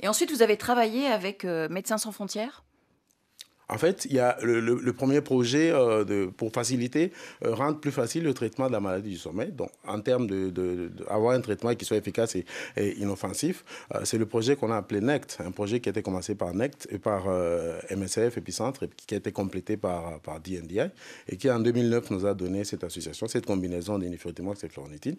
Et 0.00 0.08
ensuite, 0.08 0.30
vous 0.30 0.42
avez 0.42 0.56
travaillé 0.56 1.06
avec 1.06 1.44
euh, 1.44 1.68
Médecins 1.70 1.98
sans 1.98 2.12
frontières? 2.12 2.64
En 3.68 3.78
fait, 3.78 4.04
il 4.04 4.14
y 4.14 4.18
a 4.18 4.36
le, 4.42 4.92
premier 4.92 5.20
projet 5.20 5.70
euh, 5.72 6.30
pour 6.36 6.52
faciliter, 6.52 7.12
euh, 7.44 7.54
rendre 7.54 7.80
plus 7.80 7.92
facile 7.92 8.22
le 8.24 8.34
traitement 8.34 8.66
de 8.66 8.72
la 8.72 8.80
maladie 8.80 9.10
du 9.10 9.16
sommeil. 9.16 9.52
Donc, 9.52 9.70
en 9.86 10.00
termes 10.00 10.26
d'avoir 10.26 11.32
de, 11.32 11.38
un 11.38 11.40
traitement 11.40 11.74
qui 11.74 11.84
soit 11.84 11.96
efficace 11.96 12.36
et, 12.36 12.44
inoffensif, 12.98 13.64
euh, 13.94 14.00
c'est 14.04 14.18
le 14.18 14.26
projet 14.26 14.56
qu'on 14.56 14.70
a 14.70 14.76
appelé 14.76 15.00
NECT, 15.00 15.38
un 15.44 15.50
projet 15.50 15.80
qui 15.80 15.88
a 15.88 15.90
été 15.90 16.02
commencé 16.02 16.34
par 16.34 16.54
NECT 16.54 16.88
et 16.90 16.98
par 16.98 17.26
MSF, 17.90 18.36
Epicentre, 18.36 18.84
et 18.84 18.90
qui 19.06 19.14
a 19.14 19.18
été 19.18 19.32
complété 19.32 19.76
par, 19.76 20.20
DNDI, 20.44 20.90
et 21.28 21.36
qui 21.36 21.50
en 21.50 21.60
2009 21.60 22.10
nous 22.10 22.26
a 22.26 22.34
donné 22.34 22.64
cette 22.64 22.84
association, 22.84 23.26
cette 23.28 23.46
combinaison 23.46 23.98
d'inifurtimox 23.98 24.62
et 24.64 24.68
fluoronitine, 24.68 25.16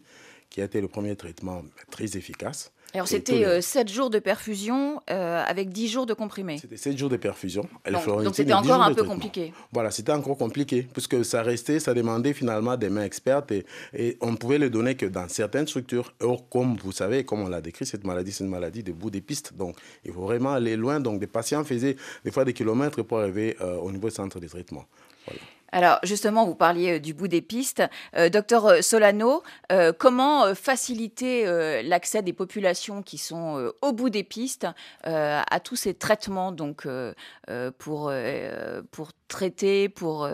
qui 0.49 0.61
a 0.61 0.65
été 0.65 0.81
le 0.81 0.87
premier 0.87 1.15
traitement 1.15 1.63
très 1.89 2.17
efficace. 2.17 2.71
Alors 2.95 3.07
c'était 3.09 3.61
7 3.61 3.89
euh, 3.89 3.93
jours 3.93 4.09
de 4.09 4.19
perfusion 4.19 5.01
euh, 5.09 5.43
avec 5.45 5.69
10 5.69 5.87
jours 5.89 6.05
de 6.05 6.13
comprimés. 6.13 6.57
C'était 6.59 6.77
7 6.77 6.97
jours 6.97 7.09
de 7.09 7.17
perfusion. 7.17 7.67
Donc 7.85 8.35
c'était 8.35 8.53
encore 8.53 8.81
un 8.81 8.93
peu 8.93 9.03
compliqué. 9.03 9.53
Voilà, 9.73 9.91
c'était 9.91 10.13
encore 10.13 10.37
compliqué, 10.37 10.87
puisque 10.93 11.25
ça 11.25 11.41
restait, 11.41 11.79
ça 11.79 11.93
demandait 11.93 12.33
finalement 12.33 12.77
des 12.77 12.89
mains 12.89 13.03
expertes 13.03 13.51
et, 13.51 13.65
et 13.93 14.17
on 14.21 14.31
ne 14.31 14.37
pouvait 14.37 14.57
le 14.57 14.69
donner 14.69 14.95
que 14.95 15.05
dans 15.05 15.27
certaines 15.27 15.67
structures. 15.67 16.13
Or, 16.21 16.47
comme 16.49 16.77
vous 16.77 16.93
savez, 16.93 17.25
comme 17.25 17.41
on 17.41 17.49
l'a 17.49 17.61
décrit, 17.61 17.85
cette 17.85 18.05
maladie, 18.05 18.31
c'est 18.31 18.43
une 18.43 18.49
maladie 18.49 18.83
de 18.83 18.93
bout 18.93 19.09
des 19.09 19.21
pistes. 19.21 19.53
Donc 19.55 19.75
il 20.05 20.13
faut 20.13 20.21
vraiment 20.21 20.53
aller 20.53 20.77
loin. 20.77 20.99
Donc 21.01 21.19
des 21.19 21.27
patients 21.27 21.63
faisaient 21.65 21.97
des 22.23 22.31
fois 22.31 22.45
des 22.45 22.53
kilomètres 22.53 23.03
pour 23.03 23.19
arriver 23.19 23.57
euh, 23.59 23.75
au 23.77 23.91
niveau 23.91 24.07
du 24.07 24.15
centre 24.15 24.39
de 24.39 24.47
traitement. 24.47 24.85
Voilà. 25.25 25.41
Alors 25.75 25.99
justement, 26.03 26.45
vous 26.45 26.55
parliez 26.55 26.93
euh, 26.93 26.99
du 27.01 27.13
bout 27.13 27.27
des 27.27 27.41
pistes. 27.41 27.83
Euh, 28.15 28.29
docteur 28.29 28.65
euh, 28.65 28.81
Solano, 28.81 29.43
comment 29.97 30.55
faciliter 30.55 31.43
l'accès 31.83 32.21
des 32.21 32.31
populations 32.31 33.01
qui 33.01 33.17
sont 33.17 33.71
au 33.81 33.91
bout 33.91 34.09
des 34.09 34.23
pistes 34.23 34.67
à 35.03 35.59
tous 35.61 35.75
ces 35.75 35.93
traitements 35.93 36.51
donc, 36.51 36.87
pour, 37.77 38.13
pour 38.91 39.11
traiter 39.27 39.89
pour, 39.89 40.29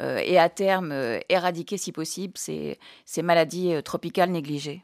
et 0.00 0.38
à 0.38 0.48
terme 0.48 0.92
éradiquer 1.28 1.76
si 1.76 1.92
possible 1.92 2.34
ces, 2.36 2.78
ces 3.04 3.22
maladies 3.22 3.74
tropicales 3.84 4.30
négligées? 4.30 4.82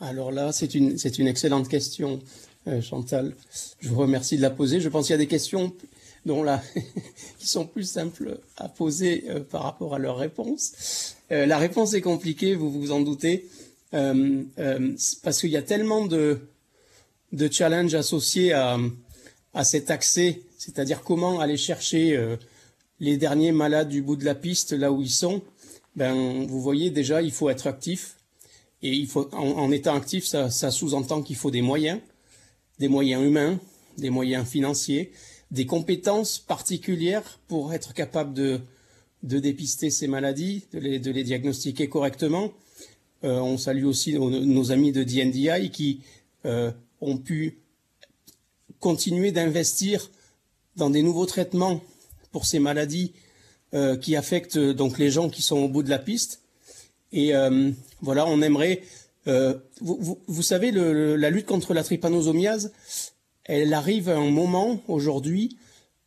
Alors 0.00 0.30
là, 0.30 0.52
c'est 0.52 0.74
une, 0.74 0.96
une 1.18 1.26
excellente 1.26 1.68
question, 1.68 2.18
Chantal. 2.82 3.34
Je 3.80 3.88
vous 3.88 4.00
remercie 4.00 4.36
de 4.36 4.42
la 4.42 4.50
poser. 4.50 4.80
Je 4.80 4.88
pense 4.88 5.06
qu'il 5.06 5.14
y 5.14 5.14
a 5.14 5.18
des 5.18 5.26
questions 5.26 5.72
dont 6.26 6.42
là, 6.42 6.62
qui 7.38 7.48
sont 7.48 7.66
plus 7.66 7.84
simples 7.84 8.38
à 8.56 8.68
poser 8.68 9.24
euh, 9.28 9.40
par 9.40 9.62
rapport 9.62 9.94
à 9.94 9.98
leur 9.98 10.18
réponse. 10.18 11.16
Euh, 11.30 11.46
la 11.46 11.58
réponse 11.58 11.94
est 11.94 12.00
compliquée, 12.00 12.54
vous 12.54 12.70
vous 12.70 12.92
en 12.92 13.00
doutez, 13.00 13.48
euh, 13.94 14.42
parce 15.22 15.40
qu'il 15.40 15.50
y 15.50 15.56
a 15.56 15.62
tellement 15.62 16.06
de, 16.06 16.40
de 17.32 17.52
challenges 17.52 17.94
associés 17.94 18.52
à, 18.52 18.78
à 19.54 19.64
cet 19.64 19.90
accès, 19.90 20.40
c'est-à-dire 20.58 21.02
comment 21.02 21.40
aller 21.40 21.56
chercher 21.56 22.18
les 23.00 23.18
derniers 23.18 23.52
malades 23.52 23.90
du 23.90 24.00
bout 24.00 24.16
de 24.16 24.24
la 24.24 24.34
piste 24.34 24.72
là 24.72 24.90
où 24.92 25.02
ils 25.02 25.10
sont. 25.10 25.42
Ben, 25.94 26.46
vous 26.46 26.62
voyez 26.62 26.88
déjà, 26.88 27.20
il 27.20 27.32
faut 27.32 27.50
être 27.50 27.66
actif. 27.66 28.16
Et 28.82 28.90
il 28.90 29.06
faut, 29.06 29.28
en, 29.32 29.70
étant 29.70 29.94
actif, 29.94 30.24
ça 30.24 30.70
sous-entend 30.70 31.22
qu'il 31.22 31.36
faut 31.36 31.50
des 31.50 31.62
moyens, 31.62 32.00
des 32.78 32.88
moyens 32.88 33.22
humains, 33.22 33.60
des 33.98 34.10
moyens 34.10 34.46
financiers, 34.46 35.12
des 35.52 35.66
compétences 35.66 36.38
particulières 36.38 37.38
pour 37.46 37.72
être 37.74 37.92
capable 37.92 38.32
de, 38.32 38.60
de 39.22 39.38
dépister 39.38 39.90
ces 39.90 40.08
maladies, 40.08 40.64
de 40.72 40.78
les, 40.78 40.98
de 40.98 41.10
les 41.10 41.22
diagnostiquer 41.22 41.88
correctement. 41.88 42.52
Euh, 43.22 43.38
on 43.38 43.58
salue 43.58 43.84
aussi 43.84 44.14
nos, 44.14 44.72
amis 44.72 44.92
de 44.92 45.04
DNDI 45.04 45.70
qui 45.70 46.00
euh, 46.46 46.72
ont 47.00 47.18
pu 47.18 47.58
continuer 48.80 49.30
d'investir 49.30 50.10
dans 50.76 50.90
des 50.90 51.02
nouveaux 51.02 51.26
traitements 51.26 51.82
pour 52.32 52.46
ces 52.46 52.58
maladies 52.58 53.12
euh, 53.74 53.96
qui 53.96 54.16
affectent 54.16 54.58
donc 54.58 54.98
les 54.98 55.10
gens 55.10 55.28
qui 55.28 55.42
sont 55.42 55.58
au 55.58 55.68
bout 55.68 55.82
de 55.82 55.90
la 55.90 55.98
piste. 55.98 56.40
Et 57.12 57.32
voilà, 58.00 58.26
on 58.26 58.40
aimerait. 58.40 58.80
Vous, 59.26 60.18
vous, 60.26 60.42
savez, 60.42 60.70
la 60.70 61.28
lutte 61.28 61.44
contre 61.44 61.74
la 61.74 61.84
trypanosomiase, 61.84 62.72
elle 63.44 63.74
arrive 63.74 64.08
à 64.08 64.16
un 64.16 64.30
moment 64.30 64.82
aujourd'hui 64.88 65.56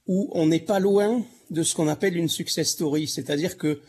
où 0.08 0.30
on 0.34 0.48
n'est 0.48 0.60
pas 0.60 0.80
loin 0.80 1.24
de 1.50 1.64
ce 1.64 1.76
qu'on 1.76 1.88
appelle 1.88 2.18
une 2.18 2.30
success 2.30 2.70
story, 2.70 3.08
c'est-à-dire 3.08 3.58
que 3.58 3.82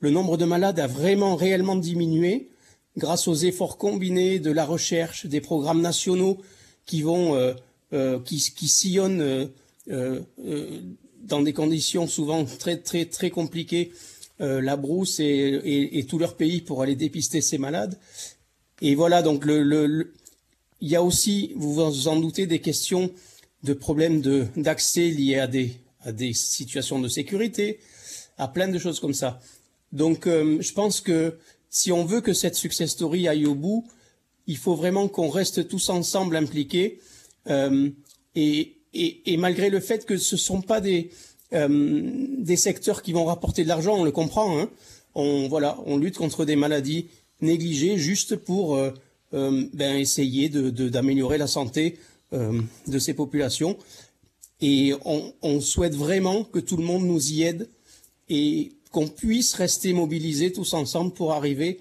le 0.00 0.10
nombre 0.10 0.36
de 0.36 0.44
malades 0.44 0.78
a 0.78 0.86
vraiment 0.86 1.36
réellement 1.36 1.76
diminué 1.76 2.50
grâce 2.96 3.28
aux 3.28 3.34
efforts 3.34 3.78
combinés 3.78 4.38
de 4.38 4.50
la 4.50 4.64
recherche, 4.64 5.26
des 5.26 5.40
programmes 5.40 5.80
nationaux 5.80 6.38
qui 6.86 7.02
vont 7.02 7.34
euh, 7.34 7.54
euh, 7.92 8.18
qui, 8.20 8.38
sillonnent 8.38 9.50
euh, 9.90 10.20
dans 11.22 11.42
des 11.42 11.52
conditions 11.52 12.06
souvent 12.06 12.44
très 12.44 12.78
très 12.78 13.06
très 13.06 13.30
compliquées 13.30 13.92
la 14.38 14.76
brousse 14.76 15.18
et, 15.18 16.04
tout 16.10 16.18
leur 16.18 16.36
pays 16.36 16.60
pour 16.60 16.82
aller 16.82 16.94
dépister 16.94 17.40
ces 17.40 17.56
malades. 17.56 17.98
Et 18.82 18.94
voilà 18.94 19.22
donc 19.22 19.46
le 19.46 20.12
il 20.80 20.88
y 20.88 20.96
a 20.96 21.02
aussi, 21.02 21.52
vous 21.56 21.74
vous 21.74 22.08
en 22.08 22.16
doutez, 22.16 22.46
des 22.46 22.60
questions 22.60 23.10
de 23.62 23.72
problèmes 23.72 24.20
d'accès 24.56 25.08
liés 25.08 25.38
à 25.38 25.46
des, 25.46 25.72
à 26.00 26.12
des 26.12 26.32
situations 26.32 26.98
de 26.98 27.08
sécurité, 27.08 27.80
à 28.38 28.48
plein 28.48 28.68
de 28.68 28.78
choses 28.78 29.00
comme 29.00 29.14
ça. 29.14 29.40
Donc, 29.92 30.26
euh, 30.26 30.58
je 30.60 30.72
pense 30.72 31.00
que 31.00 31.38
si 31.70 31.92
on 31.92 32.04
veut 32.04 32.20
que 32.20 32.32
cette 32.32 32.54
success 32.54 32.90
story 32.90 33.28
aille 33.28 33.46
au 33.46 33.54
bout, 33.54 33.86
il 34.46 34.56
faut 34.56 34.74
vraiment 34.74 35.08
qu'on 35.08 35.30
reste 35.30 35.68
tous 35.68 35.88
ensemble 35.88 36.36
impliqués. 36.36 37.00
Euh, 37.48 37.90
et, 38.34 38.76
et, 38.92 39.32
et, 39.32 39.36
malgré 39.36 39.70
le 39.70 39.80
fait 39.80 40.04
que 40.04 40.16
ce 40.16 40.36
ne 40.36 40.40
sont 40.40 40.60
pas 40.60 40.80
des, 40.80 41.10
euh, 41.52 42.02
des 42.38 42.56
secteurs 42.56 43.02
qui 43.02 43.12
vont 43.12 43.24
rapporter 43.24 43.64
de 43.64 43.68
l'argent, 43.68 43.96
on 43.96 44.04
le 44.04 44.12
comprend. 44.12 44.58
Hein, 44.58 44.70
on, 45.14 45.48
voilà, 45.48 45.78
on 45.86 45.96
lutte 45.96 46.18
contre 46.18 46.44
des 46.44 46.56
maladies 46.56 47.08
négligées 47.40 47.96
juste 47.96 48.36
pour 48.36 48.78
ben, 49.32 49.96
essayer 49.96 50.48
d'améliorer 50.48 51.36
de, 51.36 51.40
la 51.40 51.46
santé 51.46 51.98
euh, 52.32 52.60
de 52.88 52.98
ces 52.98 53.14
populations. 53.14 53.78
Et 54.60 54.94
on, 55.04 55.32
on, 55.42 55.60
souhaite 55.60 55.94
vraiment 55.94 56.42
que 56.42 56.58
tout 56.58 56.76
le 56.76 56.82
monde 56.82 57.04
nous 57.04 57.32
y 57.32 57.44
aide 57.44 57.68
et 58.28 58.72
qu'on 58.90 59.06
puisse 59.06 59.54
rester 59.54 59.92
mobilisés 59.92 60.50
tous 60.50 60.74
ensemble 60.74 61.12
pour 61.12 61.34
arriver 61.34 61.78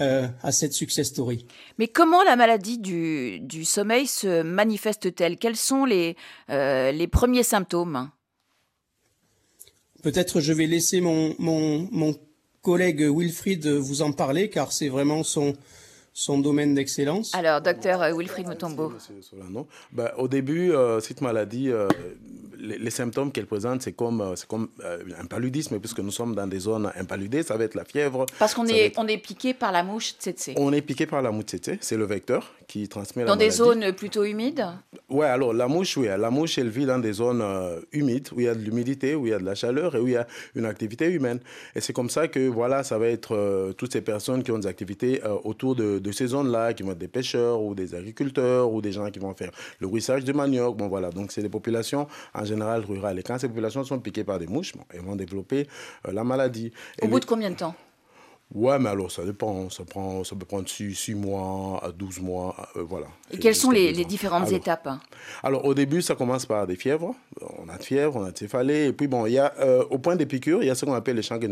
euh, 0.00 0.26
à 0.42 0.50
cette 0.50 0.72
success 0.72 1.08
story. 1.08 1.46
Mais 1.78 1.86
comment 1.86 2.24
la 2.24 2.34
maladie 2.34 2.78
du, 2.78 3.38
du 3.38 3.64
sommeil 3.64 4.08
se 4.08 4.42
manifeste-t-elle? 4.42 5.38
Quels 5.38 5.56
sont 5.56 5.84
les, 5.84 6.16
euh, 6.50 6.90
les 6.90 7.06
premiers 7.06 7.44
symptômes? 7.44 8.10
Peut-être 10.02 10.40
je 10.40 10.52
vais 10.52 10.66
laisser 10.66 11.00
mon, 11.00 11.36
mon, 11.38 11.88
mon 11.92 12.16
collègue 12.62 13.02
Wilfried 13.02 13.64
vous 13.66 14.02
en 14.02 14.10
parler 14.10 14.50
car 14.50 14.72
c'est 14.72 14.88
vraiment 14.88 15.22
son, 15.22 15.54
son 16.18 16.38
domaine 16.40 16.74
d'excellence. 16.74 17.32
Alors, 17.32 17.60
docteur 17.60 18.00
Wilfried 18.16 18.48
Mutombo. 18.48 18.92
Ben, 19.92 20.10
au 20.16 20.26
début, 20.26 20.72
euh, 20.72 20.98
cette 20.98 21.20
maladie, 21.20 21.70
euh, 21.70 21.86
les, 22.58 22.90
symptômes 22.90 23.30
qu'elle 23.30 23.46
présente, 23.46 23.82
c'est 23.82 23.92
comme, 23.92 24.20
euh, 24.20 24.34
c'est 24.34 24.48
comme 24.48 24.68
un 25.16 25.26
paludisme, 25.26 25.78
puisque 25.78 26.00
nous 26.00 26.10
sommes 26.10 26.34
dans 26.34 26.48
des 26.48 26.58
zones 26.58 26.90
impaludées, 26.98 27.44
ça 27.44 27.56
va 27.56 27.62
être 27.62 27.76
la 27.76 27.84
fièvre. 27.84 28.26
Parce 28.40 28.52
qu'on 28.52 28.66
est, 28.66 28.92
on 28.98 29.06
est 29.06 29.18
piqué 29.18 29.54
par 29.54 29.70
la 29.70 29.84
mouche 29.84 30.14
tsetse. 30.18 30.50
On 30.56 30.72
est 30.72 30.82
piqué 30.82 31.06
par 31.06 31.22
la 31.22 31.30
mouche 31.30 31.44
tsetse, 31.44 31.78
c'est 31.80 31.96
le 31.96 32.04
vecteur 32.04 32.52
qui 32.66 32.88
transmet 32.88 33.22
la 33.22 33.36
maladie. 33.36 33.38
Dans 33.38 33.50
des 33.50 33.56
zones 33.56 33.92
plutôt 33.92 34.24
humides? 34.24 34.66
Oui, 35.08 35.24
alors 35.24 35.52
la 35.52 35.68
mouche, 35.68 35.96
oui, 35.96 36.08
la 36.08 36.30
mouche, 36.30 36.58
elle 36.58 36.68
vit 36.68 36.84
dans 36.84 36.98
des 36.98 37.12
zones 37.12 37.44
humides, 37.92 38.28
où 38.34 38.40
il 38.40 38.46
y 38.46 38.48
a 38.48 38.56
de 38.56 38.60
l'humidité, 38.60 39.14
où 39.14 39.26
il 39.26 39.30
y 39.30 39.34
a 39.34 39.38
de 39.38 39.44
la 39.44 39.54
chaleur 39.54 39.94
et 39.94 40.00
où 40.00 40.08
il 40.08 40.14
y 40.14 40.16
a 40.16 40.26
une 40.56 40.66
activité 40.66 41.06
humaine. 41.06 41.38
Et 41.76 41.80
c'est 41.80 41.92
comme 41.92 42.10
ça 42.10 42.26
que, 42.26 42.48
voilà, 42.48 42.82
ça 42.82 42.98
va 42.98 43.06
être 43.06 43.72
toutes 43.78 43.92
ces 43.92 44.00
personnes 44.00 44.42
qui 44.42 44.50
ont 44.50 44.58
des 44.58 44.66
activités 44.66 45.22
autour 45.44 45.76
de 45.76 46.00
de 46.07 46.07
ces 46.12 46.28
zones-là, 46.28 46.74
qui 46.74 46.82
vont 46.82 46.92
être 46.92 46.98
des 46.98 47.08
pêcheurs 47.08 47.62
ou 47.62 47.74
des 47.74 47.94
agriculteurs 47.94 48.72
ou 48.72 48.80
des 48.80 48.92
gens 48.92 49.10
qui 49.10 49.18
vont 49.18 49.34
faire 49.34 49.50
le 49.80 49.86
ruissage 49.86 50.24
de 50.24 50.32
manioc. 50.32 50.76
Bon, 50.76 50.88
voilà. 50.88 51.10
Donc, 51.10 51.32
c'est 51.32 51.42
des 51.42 51.48
populations 51.48 52.06
en 52.34 52.44
général 52.44 52.84
rurales. 52.84 53.18
Et 53.18 53.22
quand 53.22 53.38
ces 53.38 53.48
populations 53.48 53.84
sont 53.84 53.98
piquées 53.98 54.24
par 54.24 54.38
des 54.38 54.46
mouches, 54.46 54.72
elles 54.90 55.00
vont 55.00 55.16
développer 55.16 55.66
euh, 56.06 56.12
la 56.12 56.24
maladie. 56.24 56.72
Au 57.02 57.08
bout 57.08 57.20
de 57.20 57.24
combien 57.24 57.50
de 57.50 57.56
temps? 57.56 57.74
Ouais, 58.54 58.78
mais 58.78 58.88
alors 58.88 59.10
ça 59.10 59.24
dépend. 59.24 59.68
Ça, 59.68 59.84
prend, 59.84 60.24
ça 60.24 60.34
peut 60.34 60.46
prendre 60.46 60.66
6, 60.66 61.14
mois 61.14 61.84
à 61.84 61.92
12 61.92 62.20
mois. 62.20 62.56
Euh, 62.76 62.82
voilà. 62.82 63.06
Et 63.30 63.38
quelles 63.38 63.54
sont 63.54 63.70
les, 63.70 63.92
différentes 64.06 64.50
étapes 64.50 64.88
Alors 65.42 65.66
au 65.66 65.74
début, 65.74 66.00
ça 66.00 66.14
commence 66.14 66.46
par 66.46 66.66
des 66.66 66.76
fièvres. 66.76 67.14
On 67.58 67.68
a 67.68 67.76
de 67.76 67.82
fièvre, 67.82 68.16
on 68.16 68.24
a 68.24 68.30
de 68.30 68.38
céphalée. 68.38 68.86
Et 68.86 68.92
puis 68.94 69.06
bon, 69.06 69.26
il 69.26 69.34
y 69.34 69.38
a, 69.38 69.52
euh, 69.60 69.84
au 69.90 69.98
point 69.98 70.16
des 70.16 70.24
piqûres, 70.24 70.62
il 70.62 70.66
y 70.66 70.70
a 70.70 70.74
ce 70.74 70.86
qu'on 70.86 70.94
appelle 70.94 71.16
les 71.16 71.22
champs 71.22 71.36
de 71.36 71.48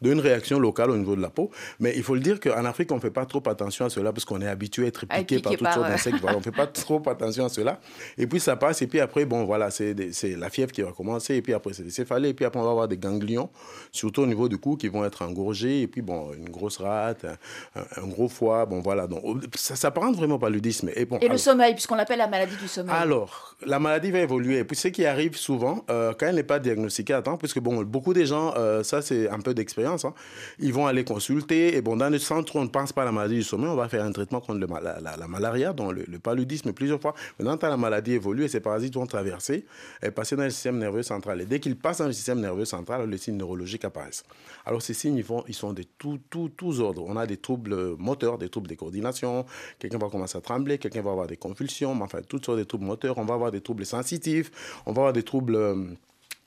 d'une 0.00 0.20
réaction 0.20 0.58
locale 0.58 0.90
au 0.90 0.96
niveau 0.96 1.16
de 1.16 1.20
la 1.20 1.28
peau. 1.28 1.50
Mais 1.80 1.92
il 1.96 2.02
faut 2.02 2.14
le 2.14 2.20
dire 2.20 2.40
qu'en 2.40 2.64
Afrique, 2.64 2.90
on 2.92 2.96
ne 2.96 3.00
fait 3.00 3.10
pas 3.10 3.26
trop 3.26 3.42
attention 3.46 3.84
à 3.84 3.90
cela 3.90 4.12
parce 4.12 4.24
qu'on 4.24 4.40
est 4.40 4.48
habitué 4.48 4.84
à 4.84 4.88
être 4.88 5.06
piqué, 5.06 5.40
par 5.40 5.52
toutes 5.52 5.68
sortes 5.68 5.88
d'insectes. 5.88 6.20
voilà, 6.20 6.36
on 6.36 6.40
ne 6.40 6.44
fait 6.44 6.50
pas 6.50 6.66
trop 6.66 7.02
attention 7.08 7.44
à 7.44 7.48
cela. 7.50 7.78
Et 8.16 8.26
puis 8.26 8.40
ça 8.40 8.56
passe. 8.56 8.80
Et 8.80 8.86
puis 8.86 9.00
après, 9.00 9.26
bon, 9.26 9.44
voilà, 9.44 9.70
c'est 9.70 9.94
la 10.22 10.48
fièvre 10.48 10.72
qui 10.72 10.80
va 10.80 10.92
commencer. 10.92 11.34
Et 11.34 11.42
puis 11.42 11.52
après, 11.52 11.74
c'est 11.74 11.82
des 11.82 11.90
céphalées. 11.90 12.30
Et 12.30 12.34
puis 12.34 12.46
après, 12.46 12.58
on 12.58 12.64
va 12.64 12.70
avoir 12.70 12.88
des 12.88 12.96
ganglions, 12.96 13.50
surtout 13.92 14.22
au 14.22 14.26
niveau 14.26 14.48
du 14.48 14.56
cou, 14.56 14.76
qui 14.76 14.88
vont 14.88 15.04
être 15.04 15.20
engorgés. 15.20 15.82
Et 15.82 15.86
puis 15.86 16.02
bon, 16.06 16.32
une 16.32 16.48
grosse 16.48 16.78
rate, 16.78 17.26
un, 17.74 18.06
gros 18.06 18.28
foie, 18.28 18.64
bon 18.64 18.80
voilà. 18.80 19.06
Donc, 19.06 19.22
ça 19.54 19.76
s'apparente 19.76 20.16
vraiment 20.16 20.38
pas 20.38 20.46
paludisme. 20.46 20.90
Et, 20.94 21.04
bon, 21.04 21.18
et 21.18 21.28
le 21.28 21.36
sommeil, 21.36 21.74
puisqu'on 21.74 21.96
l'appelle 21.96 22.18
la 22.18 22.28
maladie 22.28 22.56
du 22.56 22.68
sommeil. 22.68 22.94
Alors, 22.94 23.56
la 23.64 23.78
maladie 23.78 24.10
va 24.10 24.20
évoluer. 24.20 24.58
Et 24.58 24.64
puis 24.64 24.76
ce 24.76 24.88
qui 24.88 25.04
arrive 25.04 25.36
souvent, 25.36 25.84
euh, 25.90 26.12
quand 26.18 26.26
elle 26.26 26.36
n'est 26.36 26.42
pas 26.42 26.58
diagnostiquée 26.58 27.14
à 27.14 27.22
temps, 27.22 27.36
puisque 27.36 27.58
bon, 27.58 27.82
beaucoup 27.82 28.14
des 28.14 28.26
gens, 28.26 28.54
euh, 28.56 28.82
ça 28.82 29.02
c'est 29.02 29.28
un 29.28 29.40
peu 29.40 29.54
d'expérience, 29.54 30.04
hein, 30.04 30.14
ils 30.58 30.72
vont 30.72 30.86
aller 30.86 31.04
consulter. 31.04 31.76
Et 31.76 31.82
bon, 31.82 31.96
dans 31.96 32.10
le 32.10 32.18
centre 32.18 32.56
on 32.56 32.62
ne 32.62 32.68
pense 32.68 32.92
pas 32.92 33.02
à 33.02 33.04
la 33.06 33.12
maladie 33.12 33.36
du 33.36 33.42
sommeil, 33.42 33.68
on 33.68 33.76
va 33.76 33.88
faire 33.88 34.04
un 34.04 34.12
traitement 34.12 34.40
contre 34.40 34.60
le, 34.60 34.66
la, 34.66 35.16
la, 35.16 35.28
malaria, 35.28 35.72
donc 35.72 35.92
le, 35.92 36.18
paludisme 36.18 36.72
plusieurs 36.72 37.00
fois. 37.00 37.14
Maintenant, 37.38 37.56
quand 37.56 37.68
la 37.68 37.76
maladie 37.76 38.12
évolue 38.12 38.44
et 38.44 38.48
ces 38.48 38.60
parasites 38.60 38.94
vont 38.94 39.06
traverser 39.06 39.66
et 40.02 40.10
passer 40.10 40.36
dans 40.36 40.44
le 40.44 40.50
système 40.50 40.78
nerveux 40.78 41.02
central. 41.02 41.40
Et 41.40 41.46
dès 41.46 41.60
qu'ils 41.60 41.76
passent 41.76 41.98
dans 41.98 42.06
le 42.06 42.12
système 42.12 42.40
nerveux 42.40 42.64
central, 42.64 43.08
les 43.08 43.18
signes 43.18 43.36
neurologiques 43.36 43.84
apparaissent. 43.84 44.24
Alors 44.64 44.82
ces 44.82 44.94
signes, 44.94 45.16
ils, 45.16 45.24
vont, 45.24 45.44
ils 45.48 45.54
sont 45.54 45.72
de 45.72 45.82
tous 45.98 46.80
ordres. 46.80 47.04
On 47.06 47.16
a 47.16 47.26
des 47.26 47.36
troubles 47.36 47.96
moteurs, 47.96 48.38
des 48.38 48.48
troubles 48.48 48.68
de 48.68 48.74
coordination, 48.74 49.46
quelqu'un 49.78 49.98
va 49.98 50.08
commencer 50.08 50.38
à 50.38 50.40
trembler, 50.40 50.78
quelqu'un 50.78 51.02
va 51.02 51.10
avoir 51.12 51.26
des 51.26 51.36
convulsions, 51.36 51.92
enfin 52.02 52.20
toutes 52.26 52.44
sortes 52.44 52.58
de 52.58 52.64
troubles 52.64 52.86
moteurs. 52.86 53.18
On 53.18 53.24
va 53.24 53.34
avoir 53.34 53.50
des 53.50 53.60
troubles 53.60 53.86
sensitifs, 53.86 54.50
on 54.86 54.92
va 54.92 55.02
avoir 55.02 55.12
des 55.12 55.22
troubles 55.22 55.56
euh, 55.56 55.84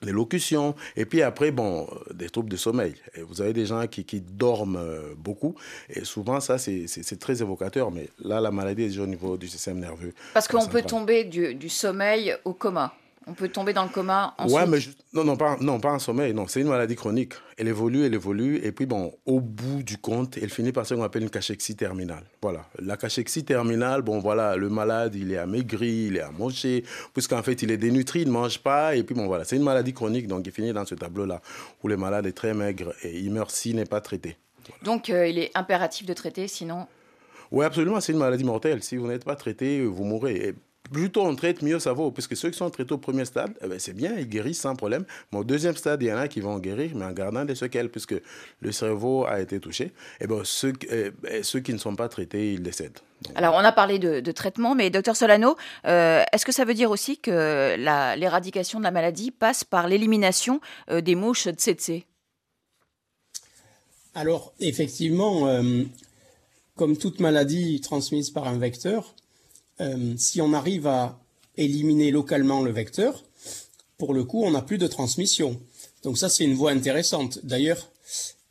d'élocution, 0.02 0.74
et 0.96 1.04
puis 1.04 1.22
après, 1.22 1.50
bon, 1.50 1.86
euh, 1.86 2.14
des 2.14 2.30
troubles 2.30 2.48
de 2.48 2.56
sommeil. 2.56 2.94
Et 3.14 3.22
vous 3.22 3.42
avez 3.42 3.52
des 3.52 3.66
gens 3.66 3.86
qui, 3.86 4.04
qui 4.04 4.20
dorment 4.20 4.76
euh, 4.76 5.14
beaucoup, 5.16 5.54
et 5.88 6.04
souvent, 6.04 6.40
ça, 6.40 6.58
c'est 6.58 7.18
très 7.18 7.42
évocateur, 7.42 7.90
mais 7.90 8.08
là, 8.24 8.40
la 8.40 8.50
maladie 8.50 8.84
est 8.84 8.88
déjà 8.88 9.02
au 9.02 9.06
niveau 9.06 9.36
du 9.36 9.48
système 9.48 9.78
nerveux. 9.78 10.14
Parce 10.32 10.48
qu'on 10.48 10.66
peut 10.66 10.82
tomber 10.82 11.24
du, 11.24 11.54
du 11.54 11.68
sommeil 11.68 12.34
au 12.44 12.54
coma. 12.54 12.94
On 13.30 13.34
peut 13.34 13.48
tomber 13.48 13.72
dans 13.72 13.84
le 13.84 13.88
coma 13.88 14.34
ensuite. 14.38 14.56
Ouais, 14.56 14.66
mais 14.66 14.78
non, 15.12 15.22
non, 15.22 15.36
pas, 15.36 15.56
non, 15.60 15.78
pas 15.78 15.92
en 15.92 16.00
sommeil. 16.00 16.34
Non, 16.34 16.48
c'est 16.48 16.62
une 16.62 16.66
maladie 16.66 16.96
chronique. 16.96 17.34
Elle 17.56 17.68
évolue, 17.68 18.04
elle 18.04 18.14
évolue, 18.14 18.56
et 18.56 18.72
puis 18.72 18.86
bon, 18.86 19.12
au 19.24 19.40
bout 19.40 19.84
du 19.84 19.98
compte, 19.98 20.36
elle 20.36 20.50
finit 20.50 20.72
par 20.72 20.84
ce 20.84 20.94
qu'on 20.94 21.04
appelle 21.04 21.22
une 21.22 21.30
cachexie 21.30 21.76
terminale. 21.76 22.24
Voilà, 22.42 22.66
la 22.80 22.96
cachexie 22.96 23.44
terminale, 23.44 24.02
bon, 24.02 24.18
voilà, 24.18 24.56
le 24.56 24.68
malade, 24.68 25.14
il 25.14 25.30
est 25.30 25.36
amaigri, 25.36 26.06
il 26.08 26.16
est 26.16 26.22
amoché, 26.22 26.82
puisqu'en 27.12 27.40
fait, 27.44 27.62
il 27.62 27.70
est 27.70 27.76
dénutri, 27.76 28.22
il 28.22 28.26
ne 28.26 28.32
mange 28.32 28.58
pas, 28.58 28.96
et 28.96 29.04
puis 29.04 29.14
bon, 29.14 29.28
voilà, 29.28 29.44
c'est 29.44 29.54
une 29.54 29.62
maladie 29.62 29.92
chronique, 29.92 30.26
donc 30.26 30.44
il 30.44 30.52
finit 30.52 30.72
dans 30.72 30.84
ce 30.84 30.96
tableau-là 30.96 31.40
où 31.84 31.88
le 31.88 31.96
malade 31.96 32.26
est 32.26 32.32
très 32.32 32.52
maigre 32.52 32.92
et 33.04 33.16
il 33.16 33.30
meurt 33.30 33.52
s'il 33.52 33.76
n'est 33.76 33.84
pas 33.84 34.00
traité. 34.00 34.38
Donc, 34.82 35.08
euh, 35.08 35.28
il 35.28 35.38
est 35.38 35.52
impératif 35.54 36.04
de 36.04 36.14
traiter, 36.14 36.48
sinon. 36.48 36.88
Oui, 37.52 37.64
absolument, 37.64 38.00
c'est 38.00 38.10
une 38.10 38.18
maladie 38.18 38.44
mortelle. 38.44 38.82
Si 38.82 38.96
vous 38.96 39.06
n'êtes 39.06 39.24
pas 39.24 39.36
traité, 39.36 39.84
vous 39.84 40.04
mourrez 40.04 40.54
plus 40.92 41.10
tôt 41.10 41.22
on 41.22 41.34
traite, 41.34 41.62
mieux 41.62 41.78
ça 41.78 41.92
vaut. 41.92 42.10
Puisque 42.10 42.36
ceux 42.36 42.50
qui 42.50 42.58
sont 42.58 42.70
traités 42.70 42.92
au 42.92 42.98
premier 42.98 43.24
stade, 43.24 43.52
eh 43.62 43.68
ben, 43.68 43.78
c'est 43.78 43.92
bien, 43.92 44.14
ils 44.16 44.28
guérissent 44.28 44.60
sans 44.60 44.74
problème. 44.76 45.04
Mais 45.32 45.38
au 45.38 45.44
deuxième 45.44 45.76
stade, 45.76 46.02
il 46.02 46.08
y 46.08 46.12
en 46.12 46.18
a 46.18 46.28
qui 46.28 46.40
vont 46.40 46.58
guérir, 46.58 46.92
mais 46.94 47.04
en 47.04 47.12
gardant 47.12 47.44
des 47.44 47.54
séquelles, 47.54 47.90
puisque 47.90 48.14
le 48.60 48.72
cerveau 48.72 49.26
a 49.26 49.40
été 49.40 49.60
touché. 49.60 49.92
Et 50.20 50.24
eh 50.24 50.26
ceux, 50.44 50.72
eh 50.90 51.10
ben, 51.22 51.42
ceux 51.42 51.60
qui 51.60 51.72
ne 51.72 51.78
sont 51.78 51.96
pas 51.96 52.08
traités, 52.08 52.54
ils 52.54 52.62
décèdent. 52.62 52.98
Alors, 53.34 53.54
on 53.54 53.58
a 53.58 53.72
parlé 53.72 53.98
de, 53.98 54.32
traitement, 54.32 54.74
mais 54.74 54.90
docteur 54.90 55.16
Solano, 55.16 55.56
euh, 55.86 56.22
est-ce 56.32 56.46
que 56.46 56.52
ça 56.52 56.64
veut 56.64 56.74
dire 56.74 56.90
aussi 56.90 57.18
que 57.18 57.76
l'éradication 58.16 58.78
de 58.78 58.84
la 58.84 58.90
maladie 58.90 59.30
passe 59.30 59.64
par 59.64 59.88
l'élimination 59.88 60.60
euh, 60.90 61.00
des 61.00 61.14
mouches 61.14 61.48
tsetse 61.48 62.02
Alors, 64.14 64.54
effectivement, 64.60 65.48
euh, 65.48 65.84
comme 66.76 66.96
toute 66.96 67.20
maladie 67.20 67.80
transmise 67.80 68.30
par 68.30 68.48
un 68.48 68.58
vecteur, 68.58 69.14
euh, 69.80 70.14
si 70.16 70.40
on 70.40 70.52
arrive 70.52 70.86
à 70.86 71.18
éliminer 71.56 72.10
localement 72.10 72.62
le 72.62 72.70
vecteur, 72.70 73.24
pour 73.98 74.14
le 74.14 74.24
coup, 74.24 74.44
on 74.44 74.50
n'a 74.50 74.62
plus 74.62 74.78
de 74.78 74.86
transmission. 74.86 75.60
Donc 76.02 76.18
ça, 76.18 76.28
c'est 76.28 76.44
une 76.44 76.54
voie 76.54 76.70
intéressante. 76.70 77.40
D'ailleurs, 77.44 77.90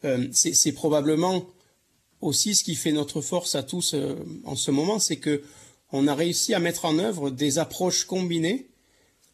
euh, 0.06 0.28
c'est 0.32 0.72
probablement 0.72 1.46
aussi 2.22 2.56
ce 2.56 2.64
qui 2.64 2.76
fait 2.76 2.92
notre 2.92 3.22
force 3.22 3.56
à 3.56 3.64
tous 3.64 3.94
euh, 3.94 4.16
en 4.44 4.56
ce 4.56 4.72
moment, 4.72 5.00
c'est 5.00 5.18
que 5.18 5.44
on 5.92 6.08
a 6.08 6.14
réussi 6.14 6.54
à 6.54 6.60
mettre 6.60 6.86
en 6.86 7.00
œuvre 7.00 7.32
des 7.32 7.58
approches 7.58 8.06
combinées, 8.06 8.68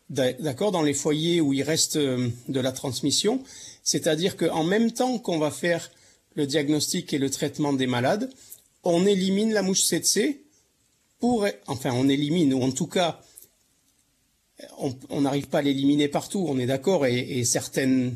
d'accord, 0.10 0.72
dans 0.72 0.84
les 0.84 0.94
foyers 0.94 1.42
où 1.42 1.52
il 1.52 1.64
reste 1.64 1.98
de 1.98 2.32
la 2.48 2.72
transmission. 2.72 3.44
C'est-à-dire 3.84 4.38
qu'en 4.38 4.64
même 4.64 4.94
temps 4.94 5.20
qu'on 5.20 5.38
va 5.38 5.52
faire 5.52 5.92
le 6.36 6.48
diagnostic 6.48 7.12
et 7.12 7.18
le 7.18 7.30
traitement 7.30 7.74
des 7.74 7.88
malades, 7.88 8.30
on 8.86 9.06
élimine 9.06 9.52
la 9.52 9.64
mouche 9.64 9.84
Enfin, 11.68 11.92
on 11.94 12.10
élimine, 12.10 12.54
ou 12.54 12.64
en 12.64 12.72
tout 12.72 12.88
cas, 12.88 13.22
on 15.10 15.22
n'arrive 15.22 15.48
pas 15.48 15.60
à 15.60 15.62
l'éliminer 15.62 16.08
partout, 16.08 16.46
on 16.48 16.58
est 16.60 16.66
d'accord, 16.66 17.06
et, 17.06 17.44
certaines, 17.44 18.16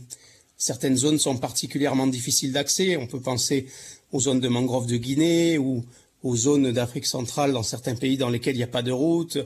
certaines 0.57 0.97
zones 0.97 1.19
sont 1.19 1.37
particulièrement 1.37 2.07
difficiles 2.07 2.53
d'accès. 2.53 2.97
On 2.97 3.07
peut 3.07 3.19
penser 3.19 3.67
aux 4.11 4.21
zones 4.21 4.39
de 4.39 4.47
mangrove 4.47 4.87
de 4.87 4.97
Guinée 4.97 5.57
ou 5.57 5.83
aux 6.23 6.35
zones 6.35 6.71
d'Afrique 6.71 7.05
centrale 7.05 7.53
dans 7.53 7.63
certains 7.63 7.95
pays 7.95 8.17
dans 8.17 8.29
lesquels 8.29 8.55
il 8.55 8.59
n'y 8.59 8.63
a 8.63 8.67
pas 8.67 8.81
de 8.81 8.91
route. 8.91 9.37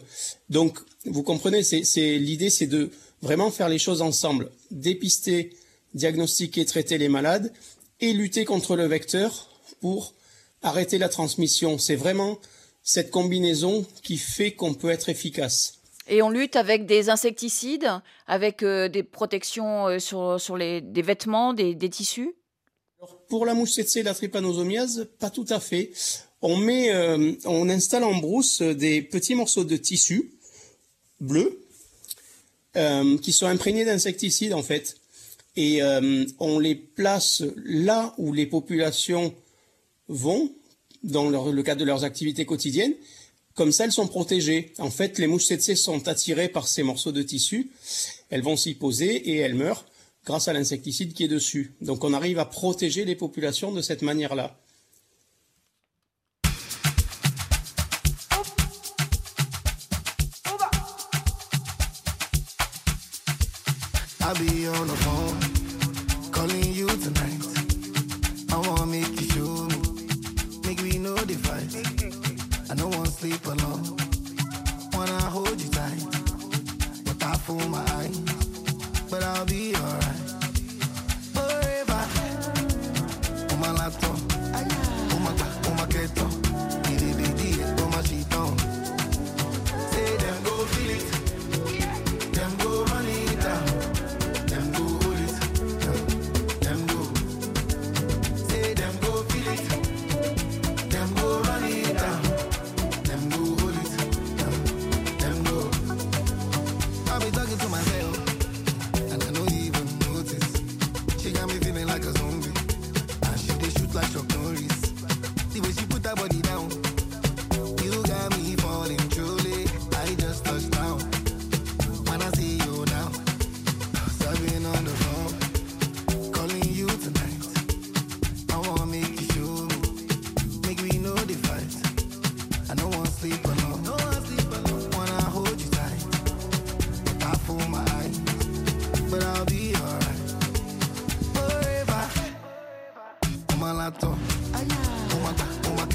Donc, 0.50 0.80
vous 1.06 1.24
comprenez, 1.24 1.64
c'est 1.64 2.18
l'idée, 2.18 2.50
c'est 2.50 2.68
de 2.68 2.92
vraiment 3.22 3.52
faire 3.52 3.70
les 3.70 3.80
choses 3.80 4.02
ensemble, 4.02 4.50
dépister, 4.72 5.52
diagnostiquer, 5.94 6.66
traiter 6.66 6.98
les 6.98 7.10
malades 7.10 7.54
et 8.02 8.14
lutter 8.14 8.46
contre 8.46 8.76
le 8.76 8.86
vecteur 8.86 9.50
pour 9.82 10.14
arrêter 10.62 10.98
la 10.98 11.10
transmission. 11.10 11.78
C'est 11.78 11.96
vraiment 11.96 12.40
cette 12.84 13.12
combinaison 13.12 13.86
qui 14.04 14.18
fait 14.18 14.52
qu'on 14.52 14.74
peut 14.74 14.90
être 14.90 15.10
efficace. 15.10 15.80
Et 16.08 16.22
on 16.22 16.30
lutte 16.30 16.58
avec 16.58 16.86
des 16.86 17.10
insecticides, 17.10 17.90
avec 18.28 18.62
euh, 18.62 18.90
des 18.90 19.04
protections 19.04 19.88
euh, 19.88 20.00
sur, 20.00 20.40
sur 20.40 20.58
les, 20.58 20.82
des 20.82 21.02
vêtements, 21.02 21.54
des, 21.54 21.76
tissus? 21.90 22.36
Pour 23.30 23.46
la 23.46 23.54
mouche 23.54 23.72
tsetse 23.72 24.04
la 24.04 24.14
trypanosomiase, 24.14 25.08
pas 25.20 25.30
tout 25.30 25.46
à 25.50 25.62
fait. 25.62 25.92
On, 26.42 26.58
met, 26.58 26.94
euh, 26.94 27.34
on 27.46 27.70
installe 27.70 28.04
en 28.04 28.16
brousse 28.16 28.62
des 28.62 29.02
petits 29.02 29.36
morceaux 29.36 29.64
de 29.64 29.78
tissu 29.78 30.34
bleu 31.20 31.60
qui 33.22 33.32
sont 33.34 33.46
imprégnés 33.46 33.86
d'insecticides 33.86 34.54
en 34.54 34.64
fait. 34.64 34.98
Et 35.56 35.82
on 36.40 36.58
les 36.58 36.74
place 36.74 37.44
là 37.64 38.16
où 38.18 38.34
les 38.34 38.48
populations 38.48 39.32
vont, 40.08 40.52
dans 41.04 41.30
le 41.30 41.64
cadre 41.64 41.82
de 41.82 41.86
leurs 41.86 42.04
activités 42.04 42.46
quotidiennes. 42.46 42.94
Comme 43.56 43.72
ça, 43.72 43.86
elles 43.86 43.92
sont 43.92 44.08
protégées. 44.08 44.74
En 44.80 44.90
fait, 44.90 45.20
les 45.20 45.28
mouches 45.28 45.46
tsetse 45.46 45.76
sont 45.76 46.08
attirées 46.08 46.50
par 46.50 46.68
ces 46.68 46.82
morceaux 46.82 47.12
de 47.12 47.22
tissu. 47.22 47.70
Elles 48.30 48.42
vont 48.42 48.58
s'y 48.58 48.74
poser 48.74 49.16
et 49.16 49.38
elles 49.38 49.54
meurent 49.54 49.86
grâce 50.26 50.48
à 50.48 50.54
l'insecticide 50.54 51.14
qui 51.14 51.26
est 51.26 51.28
dessus. 51.28 51.74
Donc 51.82 52.04
on 52.04 52.14
arrive 52.14 52.40
à 52.40 52.46
protéger 52.46 53.06
les 53.06 53.16
populations 53.16 53.72
de 53.72 53.82
cette 53.82 54.02
manière-là. 54.02 54.58
I 64.26 64.34
don't 64.64 64.90
want 65.06 65.42
to 65.42 65.43
sleep 73.24 73.46
alone. 73.46 73.96
Wanna 74.92 75.22
hold 75.36 75.58
you 75.62 75.70
tight, 75.70 76.04
but 77.06 77.24
I 77.24 77.34
fool 77.46 77.66
my 77.70 77.84
eyes. 78.00 78.20
But 79.10 79.24
I'll 79.24 79.46
be 79.46 79.74
alright. 79.76 80.20
Forever. 81.36 82.02
On 83.52 83.60
my 83.62 83.72
laptop, 83.80 84.20
on 85.14 85.20
my, 85.26 85.32
on 85.68 85.74
my 85.80 85.86
keto. 85.94 86.28
On 87.82 87.90
my 87.92 88.02
sheet 88.08 88.34
on. 88.36 88.58
Say 89.92 90.10
them 90.24 90.38
go 90.44 90.56
feel 90.74 90.92
it. 90.98 91.06
my 92.36 92.58
laptop 92.58 92.93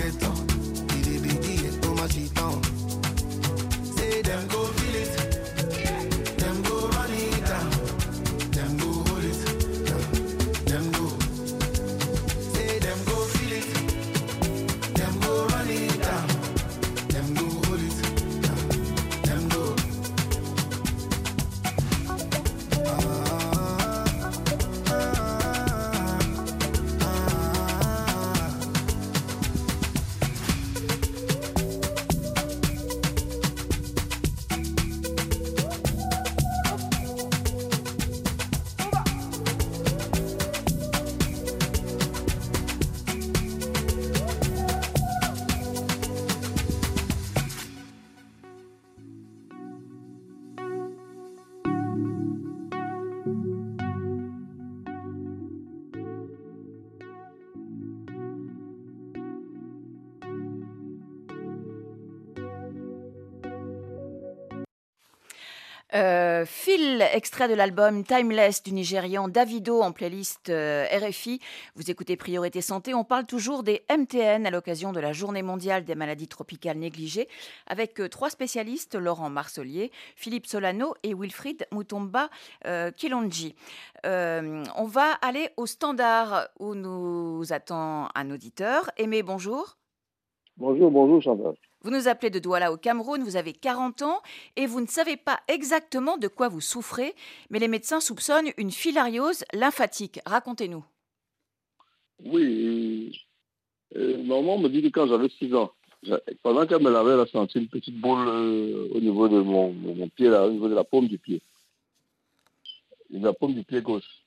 reggaeton. 0.09 0.47
Did 0.89 1.07
it 1.07 1.23
be 1.23 1.31
it, 1.67 1.87
my 1.95 2.09
she 2.09 2.29
Say 3.97 4.23
them 4.23 4.47
go 4.49 4.78
Phil, 66.51 67.03
extrait 67.13 67.47
de 67.47 67.53
l'album 67.53 68.05
Timeless 68.05 68.63
du 68.63 68.73
Nigérian 68.73 69.29
Davido 69.29 69.83
en 69.83 69.93
playlist 69.93 70.49
euh, 70.49 70.87
RFI. 70.91 71.41
Vous 71.77 71.91
écoutez 71.91 72.17
Priorité 72.17 72.63
Santé. 72.63 72.95
On 72.95 73.05
parle 73.05 73.27
toujours 73.27 73.63
des 73.63 73.83
MTN 73.95 74.47
à 74.47 74.51
l'occasion 74.51 74.93
de 74.93 74.99
la 74.99 75.13
Journée 75.13 75.43
mondiale 75.43 75.85
des 75.85 75.95
maladies 75.95 76.27
tropicales 76.27 76.79
négligées 76.79 77.29
avec 77.67 78.01
euh, 78.01 78.09
trois 78.09 78.31
spécialistes, 78.31 78.95
Laurent 78.95 79.29
Marcelier, 79.29 79.93
Philippe 80.17 80.47
Solano 80.47 80.95
et 81.03 81.13
Wilfried 81.13 81.67
Mutomba 81.71 82.31
Kilonji. 82.97 83.55
on 84.05 84.85
va 84.87 85.13
aller 85.21 85.51
au 85.59 85.67
standard 85.67 86.49
où 86.59 86.75
nous 86.75 87.45
attend 87.51 88.09
un 88.15 88.31
auditeur. 88.31 88.91
Aimé, 88.97 89.23
bonjour. 89.23 89.77
Bonjour, 90.57 90.91
bonjour 90.91 91.21
Chantal. 91.21 91.55
Vous 91.83 91.91
nous 91.91 92.09
appelez 92.09 92.31
de 92.31 92.41
Douala 92.41 92.73
au 92.73 92.77
Cameroun, 92.77 93.23
vous 93.23 93.37
avez 93.37 93.53
40 93.53 94.03
ans 94.03 94.21
et 94.57 94.67
vous 94.67 94.81
ne 94.81 94.87
savez 94.87 95.17
pas 95.17 95.39
exactement 95.47 96.17
de 96.17 96.27
quoi 96.27 96.49
vous 96.49 96.61
souffrez, 96.61 97.15
mais 97.51 97.61
les 97.61 97.69
médecins 97.69 98.01
soupçonnent 98.01 98.51
une 98.57 98.73
filariose 98.73 99.45
lymphatique. 99.53 100.21
Racontez-nous. 100.27 100.85
Oui, 102.25 103.17
euh, 103.97 104.23
maman 104.25 104.59
me 104.59 104.69
dit 104.69 104.83
que 104.83 104.89
quand 104.89 105.07
j'avais 105.07 105.29
6 105.29 105.55
ans, 105.55 105.73
pendant 106.43 106.67
qu'elle 106.67 106.83
me 106.83 106.91
lavait, 106.91 107.13
elle 107.13 107.21
a 107.21 107.27
senti 107.27 107.59
une 107.59 107.69
petite 107.69 108.01
boule 108.01 108.27
euh, 108.27 108.89
au 108.95 109.01
niveau 109.01 109.29
de 109.29 109.41
mon, 109.41 109.73
pied, 110.09 110.29
au 110.29 110.51
niveau 110.51 110.69
de 110.69 110.75
la 110.75 110.85
paume 110.85 111.07
du 111.07 111.19
pied. 111.19 111.41
De 113.11 113.25
la 113.25 113.33
paume 113.33 113.55
du 113.55 113.63
pied 113.63 113.81
gauche. 113.83 114.25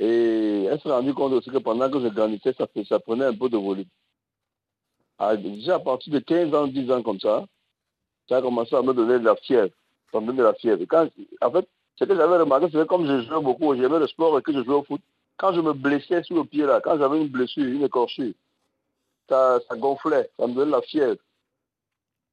Et 0.00 0.64
elle 0.68 0.80
s'est 0.80 0.90
rendue 0.90 1.14
compte 1.14 1.32
aussi 1.32 1.50
que 1.50 1.58
pendant 1.58 1.88
que 1.88 2.00
je 2.00 2.08
grandissais, 2.08 2.54
ça 2.88 2.98
prenait 2.98 3.26
un 3.26 3.34
peu 3.34 3.48
de 3.48 3.56
volume. 3.56 3.86
Ah, 5.18 5.36
déjà 5.36 5.76
à 5.76 5.78
partir 5.78 6.12
de 6.12 6.18
15 6.18 6.54
ans, 6.54 6.66
10 6.66 6.90
ans 6.90 7.02
comme 7.02 7.20
ça, 7.20 7.44
ça 8.28 8.38
a 8.38 8.42
commencé 8.42 8.74
à 8.74 8.82
me 8.82 8.92
donner 8.92 9.18
de 9.18 9.24
la 9.24 9.36
fièvre. 9.36 9.70
Ça 10.12 10.20
me 10.20 10.26
donnait 10.26 10.38
de 10.38 10.44
la 10.44 10.54
fièvre. 10.54 10.84
Quand, 10.88 11.08
en 11.40 11.50
fait, 11.50 11.68
ce 11.96 12.04
que 12.04 12.16
j'avais 12.16 12.36
remarqué, 12.38 12.66
c'est 12.66 12.78
que 12.78 12.84
comme 12.84 13.06
je 13.06 13.20
jouais 13.22 13.42
beaucoup, 13.42 13.74
j'aimais 13.74 13.98
le 13.98 14.06
sport 14.08 14.38
et 14.38 14.42
que 14.42 14.52
je 14.52 14.62
jouais 14.64 14.74
au 14.74 14.82
foot, 14.82 15.00
quand 15.36 15.52
je 15.52 15.60
me 15.60 15.72
blessais 15.72 16.22
sur 16.22 16.36
le 16.36 16.44
pied 16.44 16.64
là, 16.64 16.80
quand 16.82 16.98
j'avais 16.98 17.20
une 17.20 17.28
blessure, 17.28 17.64
une 17.64 17.84
écorchure, 17.84 18.32
ça, 19.28 19.60
gonflait, 19.76 20.30
ça 20.38 20.46
me 20.46 20.54
donnait 20.54 20.66
de 20.66 20.76
la 20.76 20.82
fièvre. 20.82 21.20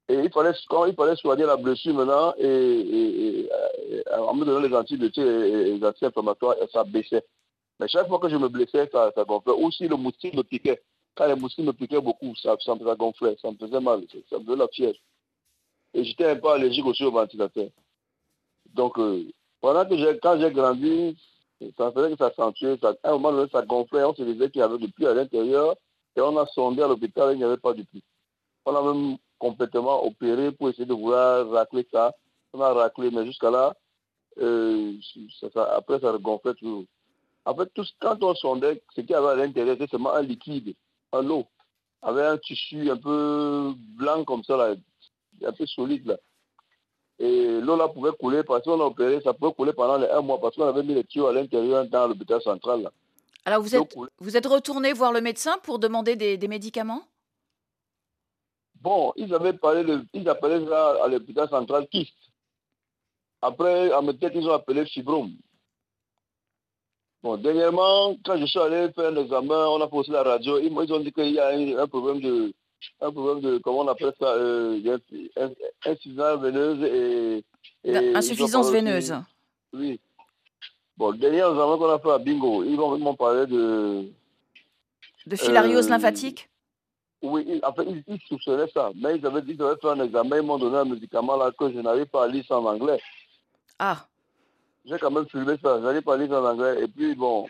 Et 0.10 0.15
il 0.15 0.32
fallait, 0.32 0.52
quand 0.67 0.86
il 0.86 0.96
fallait 0.96 1.15
soigner 1.15 1.46
la 1.46 1.58
blessure 1.58 1.94
maintenant, 1.94 2.34
et, 2.38 2.48
et, 2.48 3.50
en 4.17 4.34
me 4.34 4.46
donnant 4.46 4.67
les 4.67 4.76
antibiotiques 4.76 5.24
et 5.24 5.78
les 5.78 5.86
anti-inflammatoires, 5.86 6.56
ça 6.74 6.84
baissait. 6.84 7.24
Mais 7.80 7.88
chaque 7.88 8.08
fois 8.08 8.20
que 8.20 8.30
je 8.30 8.36
me 8.36 8.50
blessais, 8.50 8.89
ça, 8.91 9.12
ça 9.15 9.24
gonflait. 9.24 9.54
Aussi, 9.54 9.88
le 9.88 9.96
moustique 9.96 10.34
me 10.34 10.44
piquait. 10.44 10.82
Quand 11.15 11.28
les 11.28 11.36
moustiques 11.36 11.65
me 11.65 11.74
piquaient 11.74 12.02
beaucoup, 12.02 12.34
ça, 12.36 12.56
ça 12.63 12.76
me 12.76 12.95
gonflait, 12.95 13.36
ça 13.41 13.52
me 13.52 13.58
faisait 13.58 13.80
mal, 13.80 14.04
ça 14.30 14.39
me 14.39 14.45
faisait 14.45 14.56
la 14.56 14.67
fièvre. 14.69 14.97
Et 15.93 16.04
j'étais 16.04 16.26
un 16.26 16.36
peu 16.38 16.50
allergique 16.50 16.86
aussi 16.86 17.04
au 17.04 17.12
ventilateur. 17.12 17.67
Donc, 18.74 18.97
euh, 18.97 19.26
pendant 19.60 19.86
que 19.86 20.13
quand 20.19 20.39
j'ai 20.39 20.52
grandi, 20.52 21.17
ça 21.78 21.91
faisait 21.91 22.12
que 22.12 22.17
ça 22.17 22.32
sentuait. 22.34 22.78
à 22.84 22.95
un 23.04 23.12
moment 23.12 23.32
donné, 23.32 23.50
ça 23.52 23.62
gonflait. 23.62 24.04
On 24.04 24.15
se 24.15 24.24
disait 24.24 24.50
qu'il 24.50 24.60
y 24.60 24.63
avait 24.63 24.78
du 24.78 24.89
puits 24.89 25.06
à 25.06 25.13
l'intérieur. 25.13 25.76
Et 26.15 26.21
on 26.21 26.38
a 26.38 26.45
sondé 26.47 26.82
à 26.82 26.88
l'hôpital, 26.88 27.34
il 27.34 27.38
n'y 27.38 27.43
avait 27.43 27.58
pas 27.58 27.74
du 27.74 27.86
puits. 27.86 28.04
On 28.65 28.76
a 28.76 28.93
même 28.93 29.17
complètement 29.39 30.06
opéré 30.06 30.52
pour 30.52 30.69
essayer 30.69 30.86
de 30.86 30.93
vouloir 30.93 31.50
racler 31.50 31.88
ça. 31.91 32.13
On 32.54 32.62
a 32.62 32.74
raclé, 32.74 33.10
mais 33.12 33.26
jusqu'à 33.26 33.50
là, 33.50 33.74
euh, 34.39 34.93
après, 35.56 36.00
ça 36.00 36.17
gonflait 36.17 36.54
toujours. 36.56 36.84
En 37.45 37.56
fait, 37.56 37.69
tout, 37.74 37.86
quand 38.00 38.21
on 38.24 38.36
sondait, 38.36 38.82
ce 38.95 39.02
qu'il 39.02 39.12
y 39.12 39.15
avait 39.15 39.30
à 39.30 39.36
l'intérieur, 39.36 39.76
c'était 39.76 39.89
seulement 39.89 40.13
un 40.13 40.21
liquide 40.21 40.76
en 41.12 41.30
eau, 41.30 41.45
avec 42.02 42.26
un 42.26 42.38
tissu 42.38 42.89
un 42.89 42.97
peu 42.97 43.74
blanc 43.97 44.24
comme 44.24 44.43
ça, 44.43 44.58
là, 44.58 44.76
un 45.45 45.52
peu 45.52 45.65
solide. 45.65 46.08
Là. 46.08 46.17
Et 47.19 47.60
l'eau 47.62 47.76
là 47.76 47.88
pouvait 47.88 48.12
couler, 48.12 48.43
parce 48.43 48.63
qu'on 48.63 48.80
a 48.82 48.86
opéré, 48.86 49.21
ça 49.21 49.34
pouvait 49.34 49.54
couler 49.54 49.74
pendant 49.74 49.97
les 49.97 50.08
un 50.10 50.21
mois, 50.21 50.39
parce 50.39 50.56
qu'on 50.56 50.67
avait 50.67 50.84
mis 50.84 50.95
les 50.95 51.04
tuyaux 51.04 51.28
à 51.28 51.34
l'intérieur 51.34 51.86
dans 51.88 52.08
l'hôpital 52.08 52.41
central. 52.41 52.82
Là. 52.84 52.91
Alors 53.45 53.62
vous 53.62 53.76
êtes, 53.76 53.95
vous 54.19 54.38
êtes 54.38 54.45
retourné 54.45 54.93
voir 54.93 55.12
le 55.12 55.21
médecin 55.21 55.58
pour 55.63 55.80
demander 55.80 56.15
des, 56.15 56.38
des 56.38 56.47
médicaments? 56.47 57.04
Bon, 58.80 59.13
ils 59.15 59.34
avaient 59.34 59.54
parlé 59.54 59.84
de, 59.84 60.04
ils 60.13 60.28
appelaient 60.28 60.65
ça 60.67 61.04
à 61.04 61.08
l'hôpital 61.08 61.47
central 61.50 61.88
kyste. 61.88 62.15
Après, 63.41 63.91
à 63.91 64.02
mes 64.02 64.17
têtes, 64.17 64.34
ils 64.36 64.47
ont 64.47 64.54
appelé 64.54 64.86
fibrome. 64.86 65.34
Bon, 67.23 67.38
dernièrement, 67.38 68.15
quand 68.25 68.38
je 68.38 68.45
suis 68.45 68.60
allé 68.60 68.91
faire 68.93 69.12
un 69.12 69.15
examen, 69.15 69.67
on 69.67 69.81
a 69.81 69.88
posé 69.88 70.12
la 70.12 70.23
radio, 70.23 70.57
ils, 70.60 70.71
ont 70.73 70.99
dit 70.99 71.12
qu'il 71.12 71.29
y 71.29 71.39
a 71.39 71.49
un, 71.49 71.88
problème 71.88 72.19
de, 72.19 72.51
un 72.99 73.12
problème 73.12 73.41
de, 73.41 73.57
comment 73.60 73.81
on 73.81 73.88
appelle 73.88 74.13
ça, 74.19 74.25
euh, 74.25 74.97
insuffisance 75.86 76.41
veineuse 76.41 76.84
et... 76.84 77.43
Insuffisance 78.15 78.71
veineuse. 78.71 79.13
Oui. 79.71 79.99
Bon, 80.97 81.12
le 81.12 81.17
dernier 81.17 81.38
examen 81.38 81.77
qu'on 81.77 81.89
a 81.91 81.99
fait 81.99 82.12
à 82.12 82.17
Bingo, 82.17 82.63
ils 82.63 82.75
m'ont 82.75 83.15
parlé 83.15 83.45
de... 83.45 84.05
De 85.27 85.36
filariose 85.36 85.86
euh, 85.86 85.89
lymphatique? 85.91 86.49
Oui, 87.21 87.62
en 87.63 87.71
fait, 87.71 87.86
ils, 88.07 88.19
soupçonnaient 88.27 88.71
ça, 88.73 88.89
mais 88.95 89.17
ils 89.17 89.25
avaient 89.27 89.43
dit 89.43 89.53
qu'ils 89.53 89.62
avaient 89.62 89.79
fait 89.79 89.89
un 89.89 90.03
examen, 90.03 90.38
ils 90.38 90.45
m'ont 90.45 90.57
donné 90.57 90.77
un 90.77 90.86
médicament 90.86 91.38
là 91.38 91.51
que 91.51 91.71
je 91.71 91.79
n'arrive 91.79 92.07
pas 92.07 92.23
à 92.23 92.27
lire 92.27 92.43
en 92.49 92.65
anglais. 92.65 92.99
Ah 93.77 94.07
j'ai 94.86 94.98
quand 94.98 95.12
même 95.12 95.28
filmé 95.28 95.56
ça. 95.62 95.80
J'allais 95.82 96.02
parler 96.02 96.28
en 96.32 96.46
anglais. 96.46 96.84
Et 96.84 96.88
puis, 96.88 97.15
bon, 97.15 97.48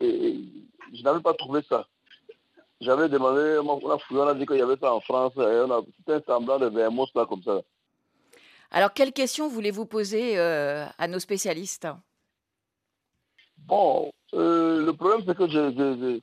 je 0.00 1.02
n'avais 1.02 1.20
pas 1.20 1.34
trouvé 1.34 1.60
ça. 1.68 1.86
J'avais 2.80 3.08
demandé, 3.08 3.58
on 3.64 3.90
a, 3.90 3.98
on 4.10 4.26
a 4.26 4.34
dit 4.34 4.46
qu'il 4.46 4.58
y 4.58 4.62
avait 4.62 4.76
ça 4.76 4.92
en 4.92 5.00
France. 5.00 5.32
C'était 5.36 6.14
un 6.14 6.22
semblant 6.26 6.58
de 6.58 6.66
vermouth 6.66 7.10
là, 7.14 7.24
comme 7.26 7.42
ça. 7.42 7.60
Alors, 8.70 8.92
quelles 8.92 9.12
questions 9.12 9.48
voulez-vous 9.48 9.86
poser 9.86 10.38
euh, 10.38 10.84
à 10.98 11.06
nos 11.06 11.20
spécialistes? 11.20 11.86
Bon, 13.58 14.12
euh, 14.34 14.84
le 14.84 14.92
problème, 14.92 15.22
c'est 15.26 15.36
que 15.36 15.48
je, 15.48 15.70
je, 15.70 15.96
je 16.00 16.20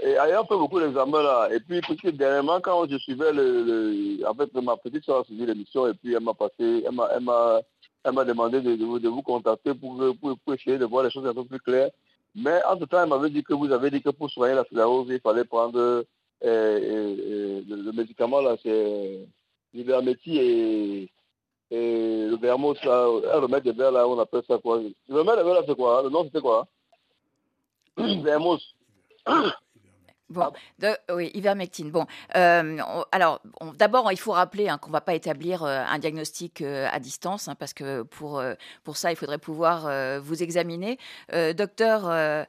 ayant 0.00 0.44
fait 0.44 0.56
beaucoup 0.56 0.80
d'examens 0.80 1.22
là, 1.22 1.48
et 1.52 1.60
puis 1.60 1.80
parce 1.80 2.00
que 2.00 2.08
dernièrement, 2.08 2.60
quand 2.60 2.88
je 2.88 2.98
suivais 2.98 3.32
le, 3.32 4.20
en 4.26 4.34
fait, 4.34 4.52
ma 4.54 4.76
petite 4.76 5.04
soeur 5.04 5.20
a 5.20 5.24
suivi 5.24 5.46
l'émission, 5.46 5.88
et 5.88 5.94
puis 5.94 6.14
elle 6.14 6.22
m'a 6.22 6.34
passé, 6.34 6.84
elle 6.86 6.92
m'a 6.92 7.60
elle 8.04 8.12
m'a 8.12 8.24
demandé 8.24 8.60
de, 8.60 9.08
vous 9.08 9.22
contacter 9.22 9.74
pour, 9.74 9.96
pour, 10.20 10.54
essayer 10.54 10.78
de 10.78 10.84
voir 10.84 11.04
les 11.04 11.10
choses 11.10 11.26
un 11.26 11.34
peu 11.34 11.44
plus 11.44 11.60
claires. 11.60 11.90
Mais 12.34 12.60
entre-temps, 12.64 13.02
elle 13.02 13.08
m'avait 13.08 13.30
dit 13.30 13.42
que 13.42 13.52
vous 13.52 13.70
avez 13.70 13.90
dit 13.90 14.02
que 14.02 14.10
pour 14.10 14.30
soigner 14.30 14.54
la 14.54 14.64
filariose, 14.64 15.08
il 15.10 15.20
fallait 15.20 15.44
prendre 15.44 15.78
euh, 15.78 16.02
euh, 16.44 17.62
le, 17.68 17.92
médicament, 17.92 18.40
là, 18.40 18.56
c'est 18.62 19.26
l'ivermétie 19.74 20.38
et, 20.38 21.10
et 21.70 22.26
le 22.26 22.36
vermouth, 22.36 22.82
là, 22.84 23.06
un 23.34 23.40
remède 23.40 23.62
de 23.62 23.72
verre, 23.72 23.92
là, 23.92 24.08
on 24.08 24.18
appelle 24.18 24.42
ça 24.48 24.58
quoi? 24.58 24.80
Le 25.08 25.18
remède 25.18 25.38
de 25.38 25.42
verre, 25.42 25.54
là, 25.54 25.62
c'est 25.66 25.76
quoi 25.76 26.02
Le 26.02 26.08
nom, 26.08 26.24
c'était 26.24 26.40
quoi 26.40 26.66
Vermouth. 27.96 28.62
Bon, 30.32 30.50
de, 30.78 30.88
oui, 31.14 31.30
ivermectine. 31.34 31.90
Bon, 31.90 32.06
euh, 32.36 32.78
alors, 33.12 33.42
d'abord, 33.76 34.10
il 34.12 34.18
faut 34.18 34.32
rappeler 34.32 34.68
hein, 34.68 34.78
qu'on 34.78 34.88
ne 34.88 34.94
va 34.94 35.02
pas 35.02 35.14
établir 35.14 35.62
euh, 35.62 35.84
un 35.86 35.98
diagnostic 35.98 36.62
euh, 36.62 36.88
à 36.90 36.98
distance, 37.00 37.48
hein, 37.48 37.54
parce 37.54 37.74
que 37.74 38.02
pour, 38.02 38.42
pour 38.82 38.96
ça, 38.96 39.12
il 39.12 39.16
faudrait 39.16 39.38
pouvoir 39.38 39.90
vous 40.20 40.42
examiner. 40.42 40.98
docteur 41.54 42.46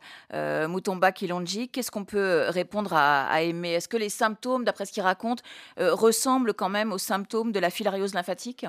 Mutomba 0.69 1.11
Kilonji, 1.11 1.69
qu'est-ce 1.69 1.91
qu'on 1.91 2.05
peut 2.05 2.45
répondre 2.47 2.93
à, 2.93 3.25
à 3.25 3.41
Aimé? 3.41 3.73
Est-ce 3.73 3.87
que 3.87 3.97
les 3.97 4.09
symptômes, 4.09 4.63
d'après 4.63 4.85
ce 4.85 4.93
qu'il 4.93 5.03
raconte, 5.03 5.43
ressemblent 5.77 6.53
quand 6.53 6.69
même 6.69 6.93
aux 6.93 6.97
symptômes 6.97 7.51
de 7.51 7.59
la 7.59 7.69
filariose 7.69 8.13
lymphatique? 8.13 8.65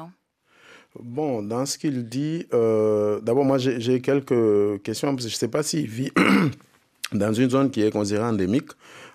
Bon, 0.98 1.42
dans 1.42 1.66
ce 1.66 1.78
qu'il 1.78 2.08
dit, 2.08 2.46
d'abord, 2.50 3.44
moi, 3.44 3.58
j'ai 3.58 4.00
quelques 4.00 4.82
questions, 4.82 5.14
parce 5.14 5.24
que 5.24 5.30
je 5.30 5.36
ne 5.36 5.38
sais 5.38 5.48
pas 5.48 5.62
s'il 5.62 5.86
vit 5.86 6.10
dans 7.12 7.32
une 7.32 7.50
zone 7.50 7.70
qui 7.70 7.82
est 7.82 7.90
considérée 7.90 8.24
endémique 8.24 8.70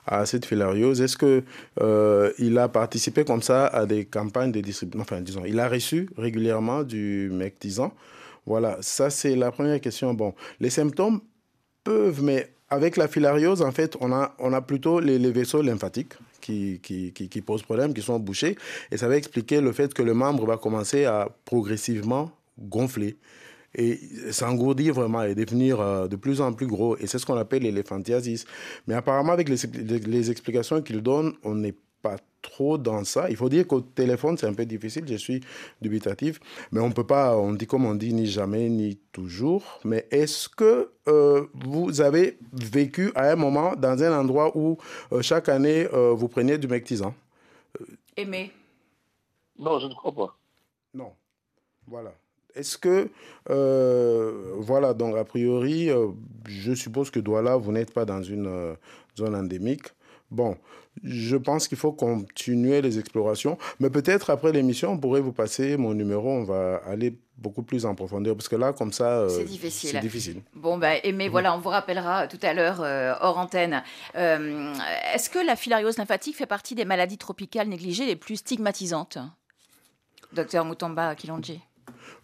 à 0.10 0.26
cette 0.26 0.45
filariose. 0.45 1.02
Est-ce 1.02 1.17
que 1.17 1.43
euh, 1.82 2.32
il 2.39 2.58
a 2.58 2.67
participé 2.67 3.24
comme 3.24 3.41
ça 3.41 3.67
à 3.67 3.86
des 3.86 4.06
campagnes 4.06 4.52
de 4.52 4.60
distribution 4.60 5.02
Enfin, 5.02 5.22
disons, 5.22 5.43
il 5.45 5.60
a 5.60 5.69
reçu 5.69 6.10
régulièrement 6.17 6.84
du 6.84 7.30
mectisant. 7.32 7.93
Voilà, 8.45 8.78
ça 8.82 9.10
c'est 9.10 9.36
la 9.36 9.52
première 9.52 9.80
question. 9.80 10.13
Bon, 10.13 10.34
les 10.60 10.72
symptômes 10.72 11.22
peuvent, 11.84 12.24
mais 12.24 12.52
avec 12.69 12.98
la 12.98 13.08
filariose, 13.08 13.62
en 13.62 13.72
fait, 13.72 13.95
on 14.02 14.12
a, 14.12 14.36
on 14.39 14.54
a 14.54 14.62
plutôt 14.62 15.00
les, 15.00 15.19
les 15.19 15.32
vaisseaux 15.32 15.62
lymphatiques 15.62 16.13
qui, 16.41 16.80
qui, 16.82 17.12
qui, 17.13 17.30
qui, 17.30 17.41
posent 17.41 17.63
problème, 17.63 17.93
qui 17.93 18.02
sont 18.02 18.19
bouchés. 18.19 18.58
Et 18.91 18.98
ça 18.98 19.08
va 19.08 19.15
expliquer 19.15 19.62
le 19.62 19.72
fait 19.72 19.93
que 19.93 20.02
le 20.02 20.13
membre 20.13 20.45
va 20.45 20.58
commencer 20.58 21.06
à 21.06 21.30
progressivement 21.45 22.32
gonfler 22.58 23.17
et 23.75 23.99
s'engourdir 24.32 24.93
vraiment 24.93 25.23
et 25.23 25.36
devenir 25.36 25.79
euh, 25.79 26.08
de 26.08 26.15
plus 26.15 26.41
en 26.41 26.53
plus 26.53 26.67
gros. 26.67 26.97
Et 26.97 27.08
c'est 27.08 27.19
ce 27.19 27.25
qu'on 27.25 27.38
appelle 27.38 27.63
l'éléphantiasis. 27.63 28.45
Mais 28.88 28.95
apparemment, 28.95 29.34
avec 29.34 29.49
les, 29.49 29.58
les, 29.99 30.32
explications 30.32 30.82
qu'il 30.82 31.01
donne, 31.01 31.34
on 31.43 31.55
n'est 31.55 31.75
pas 32.01 32.17
trop 32.41 32.77
dans 32.77 33.03
ça. 33.03 33.29
Il 33.29 33.36
faut 33.36 33.49
dire 33.49 33.67
qu'au 33.67 33.82
téléphone, 33.82 34.38
c'est 34.38 34.47
un 34.47 34.53
peu 34.53 34.65
difficile, 34.65 35.03
je 35.08 35.15
suis 35.15 35.41
dubitatif, 35.82 36.39
mais 36.71 36.79
on 36.79 36.91
peut 36.91 37.05
pas, 37.05 37.38
on 37.38 37.51
dit 37.53 37.67
comme 37.67 37.86
on 37.86 37.95
dit, 37.95 38.13
ni 38.13 38.25
jamais, 38.25 38.69
ni 38.69 38.97
toujours. 39.12 39.79
Mais 39.84 40.08
est-ce 40.10 40.47
que 40.47 40.91
euh, 41.08 41.47
vous 41.53 41.99
avez 41.99 42.38
vécu 42.53 43.12
à 43.15 43.32
un 43.32 43.36
moment 43.36 43.75
dans 43.75 44.01
un 44.01 44.17
endroit 44.17 44.55
où 44.58 44.77
euh, 45.12 45.21
chaque 45.21 45.49
année, 45.49 45.88
vous 45.91 46.27
preniez 46.29 46.58
du 46.58 46.67
mectisant 46.67 47.13
Aimé 48.15 48.51
Non, 49.58 49.79
je 49.79 49.88
ne 49.88 49.93
crois 49.93 50.13
pas. 50.13 50.38
Non. 50.93 51.12
Voilà. 51.86 52.13
Est-ce 52.55 52.77
que, 52.77 53.09
euh, 53.49 54.53
voilà, 54.57 54.93
donc 54.93 55.15
a 55.17 55.23
priori, 55.23 55.89
euh, 55.89 56.07
je 56.47 56.73
suppose 56.73 57.09
que 57.09 57.19
Douala, 57.19 57.57
vous 57.57 57.71
n'êtes 57.71 57.93
pas 57.93 58.05
dans 58.05 58.23
une 58.23 58.47
euh, 58.47 58.73
zone 59.17 59.35
endémique. 59.35 59.88
Bon, 60.31 60.57
je 61.03 61.38
pense 61.38 61.67
qu'il 61.67 61.77
faut 61.77 61.91
continuer 61.91 62.81
les 62.81 62.99
explorations, 62.99 63.57
mais 63.79 63.89
peut-être 63.89 64.29
après 64.29 64.51
l'émission, 64.51 64.91
on 64.91 64.97
pourrait 64.97 65.21
vous 65.21 65.31
passer 65.31 65.77
mon 65.77 65.93
numéro, 65.93 66.29
on 66.29 66.43
va 66.43 66.81
aller 66.85 67.17
beaucoup 67.38 67.63
plus 67.63 67.85
en 67.85 67.95
profondeur, 67.95 68.35
parce 68.35 68.49
que 68.49 68.55
là, 68.55 68.73
comme 68.73 68.93
ça, 68.93 69.27
c'est 69.29 69.45
difficile. 69.45 69.91
C'est 69.91 69.99
difficile. 69.99 70.41
Bon, 70.53 70.77
bah, 70.77 70.97
et 71.03 71.12
mais 71.12 71.29
voilà, 71.29 71.55
on 71.55 71.59
vous 71.59 71.69
rappellera 71.69 72.27
tout 72.27 72.39
à 72.43 72.53
l'heure 72.53 72.81
hors 73.21 73.38
antenne. 73.38 73.81
Est-ce 74.13 75.29
que 75.29 75.39
la 75.39 75.55
filariose 75.55 75.97
lymphatique 75.97 76.35
fait 76.35 76.45
partie 76.45 76.75
des 76.75 76.85
maladies 76.85 77.17
tropicales 77.17 77.69
négligées 77.69 78.05
les 78.05 78.17
plus 78.17 78.35
stigmatisantes? 78.35 79.17
Docteur 80.33 80.63
Mutamba 80.63 81.15
Kilonji 81.15 81.59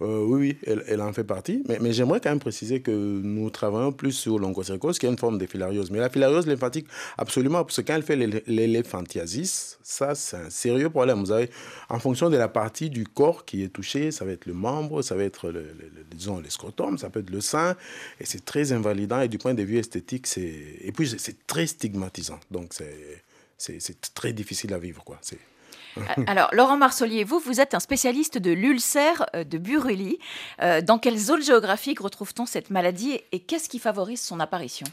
euh, 0.01 0.25
oui, 0.25 0.57
elle, 0.65 1.01
en 1.01 1.13
fait 1.13 1.23
partie. 1.23 1.63
Mais, 1.67 1.93
j'aimerais 1.93 2.19
quand 2.19 2.29
même 2.29 2.39
préciser 2.39 2.81
que 2.81 2.91
nous 2.91 3.49
travaillons 3.49 3.91
plus 3.91 4.11
sur 4.11 4.39
l'onchocercose, 4.39 4.99
qui 4.99 5.05
est 5.05 5.09
une 5.09 5.17
forme 5.17 5.37
de 5.37 5.45
filariose. 5.45 5.91
Mais 5.91 5.99
la 5.99 6.09
filariose 6.09 6.47
lymphatique, 6.47 6.87
absolument, 7.17 7.63
parce 7.63 7.77
que 7.77 7.81
quand 7.81 7.95
elle 7.95 8.03
fait 8.03 8.15
l'éléphantiasis, 8.47 9.77
ça, 9.83 10.15
c'est 10.15 10.37
un 10.37 10.49
sérieux 10.49 10.89
problème. 10.89 11.19
Vous 11.19 11.31
avez, 11.31 11.49
en 11.89 11.99
fonction 11.99 12.29
de 12.29 12.37
la 12.37 12.47
partie 12.47 12.89
du 12.89 13.05
corps 13.05 13.45
qui 13.45 13.63
est 13.63 13.69
touchée, 13.69 14.11
ça 14.11 14.25
va 14.25 14.31
être 14.31 14.45
le 14.45 14.53
membre, 14.53 15.01
ça 15.01 15.15
va 15.15 15.23
être, 15.23 15.49
le, 15.49 15.65
disons, 16.11 16.39
le 16.39 16.49
scrotum, 16.49 16.97
ça 16.97 17.09
peut 17.09 17.21
être 17.21 17.29
le 17.29 17.41
sein. 17.41 17.75
Et 18.19 18.25
c'est 18.25 18.43
très 18.43 18.71
invalidant. 18.71 19.21
Et 19.21 19.27
du 19.27 19.37
point 19.37 19.53
de 19.53 19.63
vue 19.63 19.77
esthétique, 19.77 20.27
c'est. 20.27 20.53
Et 20.81 20.91
puis, 20.91 21.13
c'est 21.17 21.47
très 21.47 21.67
stigmatisant. 21.67 22.39
Donc, 22.51 22.73
c'est 23.57 24.13
très 24.13 24.33
difficile 24.33 24.73
à 24.73 24.77
vivre, 24.77 25.03
quoi. 25.03 25.17
C'est. 25.21 25.39
Alors, 26.27 26.49
Laurent 26.53 26.77
Marcelier, 26.77 27.23
vous, 27.23 27.39
vous 27.39 27.59
êtes 27.59 27.73
un 27.73 27.79
spécialiste 27.79 28.37
de 28.37 28.51
l'ulcère 28.51 29.25
euh, 29.35 29.43
de 29.43 29.57
Buruli. 29.57 30.19
Euh, 30.61 30.81
dans 30.81 30.99
quelle 30.99 31.17
zone 31.17 31.43
géographique 31.43 31.99
retrouve-t-on 31.99 32.45
cette 32.45 32.69
maladie 32.69 33.19
et 33.31 33.39
qu'est-ce 33.39 33.69
qui 33.69 33.79
favorise 33.79 34.21
son 34.21 34.39
apparition? 34.39 34.85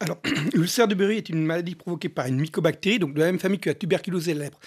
Alors, 0.00 0.18
l'ulcère 0.54 0.88
de 0.88 0.94
Buruli 0.94 1.18
est 1.18 1.28
une 1.28 1.44
maladie 1.44 1.74
provoquée 1.74 2.08
par 2.08 2.26
une 2.26 2.40
mycobactérie, 2.40 2.98
donc 2.98 3.14
de 3.14 3.20
la 3.20 3.26
même 3.26 3.38
famille 3.38 3.60
que 3.60 3.70
la 3.70 3.74
tuberculose 3.74 4.28
et 4.28 4.34
la 4.34 4.44
lèpre. 4.44 4.58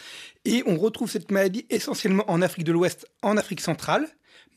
Et 0.46 0.64
on 0.66 0.78
retrouve 0.78 1.10
cette 1.10 1.32
maladie 1.32 1.66
essentiellement 1.70 2.30
en 2.30 2.42
Afrique 2.42 2.66
de 2.66 2.72
l'Ouest, 2.72 3.08
en 3.22 3.38
Afrique 3.38 3.62
centrale, 3.62 4.08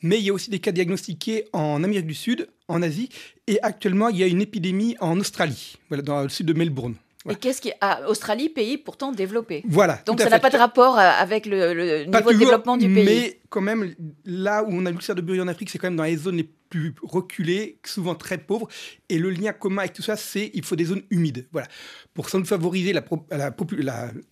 mais 0.02 0.18
il 0.18 0.24
y 0.24 0.30
a 0.30 0.32
aussi 0.32 0.50
des 0.50 0.58
cas 0.58 0.72
diagnostiqués 0.72 1.46
en 1.52 1.82
Amérique 1.82 2.06
du 2.06 2.14
Sud, 2.14 2.48
en 2.68 2.82
Asie, 2.82 3.08
et 3.46 3.60
actuellement 3.62 4.08
il 4.08 4.18
y 4.18 4.22
a 4.22 4.26
une 4.26 4.42
épidémie 4.42 4.96
en 5.00 5.18
Australie, 5.18 5.76
dans 5.90 6.22
le 6.22 6.28
sud 6.28 6.46
de 6.46 6.52
Melbourne. 6.52 6.96
Et 7.28 7.36
qu'est-ce 7.36 7.60
qui. 7.60 7.72
Ah, 7.80 8.00
Australie, 8.08 8.48
pays 8.48 8.78
pourtant 8.78 9.12
développé. 9.12 9.62
Voilà. 9.68 10.00
Donc 10.06 10.20
ça 10.20 10.28
n'a 10.28 10.38
pas 10.38 10.50
de 10.50 10.56
rapport 10.56 10.98
euh, 10.98 11.02
avec 11.02 11.46
le, 11.46 12.04
niveau 12.04 12.32
de 12.32 12.38
développement 12.38 12.76
du 12.76 12.92
pays. 12.92 13.04
Mais 13.04 13.40
quand 13.48 13.60
même, 13.60 13.94
là 14.24 14.62
où 14.62 14.68
on 14.70 14.86
a 14.86 14.90
l'ulcère 14.90 15.14
de 15.14 15.20
Bury 15.20 15.40
en 15.40 15.48
Afrique, 15.48 15.70
c'est 15.70 15.78
quand 15.78 15.88
même 15.88 15.96
dans 15.96 16.04
les 16.04 16.16
zones 16.16 16.36
les 16.36 16.48
plus 16.68 16.94
reculées, 17.02 17.78
souvent 17.84 18.14
très 18.14 18.38
pauvres. 18.38 18.68
Et 19.08 19.18
le 19.18 19.30
lien 19.30 19.52
commun 19.52 19.82
avec 19.82 19.92
tout 19.92 20.02
ça, 20.02 20.16
c'est 20.16 20.50
il 20.54 20.64
faut 20.64 20.76
des 20.76 20.86
zones 20.86 21.02
humides. 21.10 21.46
Voilà. 21.52 21.68
Pour 22.14 22.28
sans 22.28 22.44
favoriser 22.44 22.92
la, 22.92 23.04
la, 23.30 23.52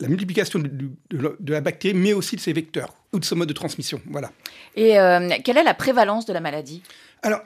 la, 0.01 0.09
multiplication 0.09 0.59
de, 0.59 1.53
la 1.53 1.61
bactérie, 1.61 1.95
mais 1.95 2.13
aussi 2.13 2.37
de 2.37 2.41
ses 2.41 2.53
vecteurs 2.53 2.95
ou 3.13 3.19
de 3.19 3.25
son 3.25 3.37
mode 3.37 3.49
de 3.49 3.55
transmission. 3.55 4.01
Voilà. 4.07 4.33
Et 4.75 4.99
euh, 4.99 5.29
quelle 5.45 5.59
est 5.59 5.65
la 5.65 5.75
prévalence 5.75 6.27
de 6.27 6.33
la 6.33 6.41
maladie? 6.41 6.83
Alors, 7.23 7.41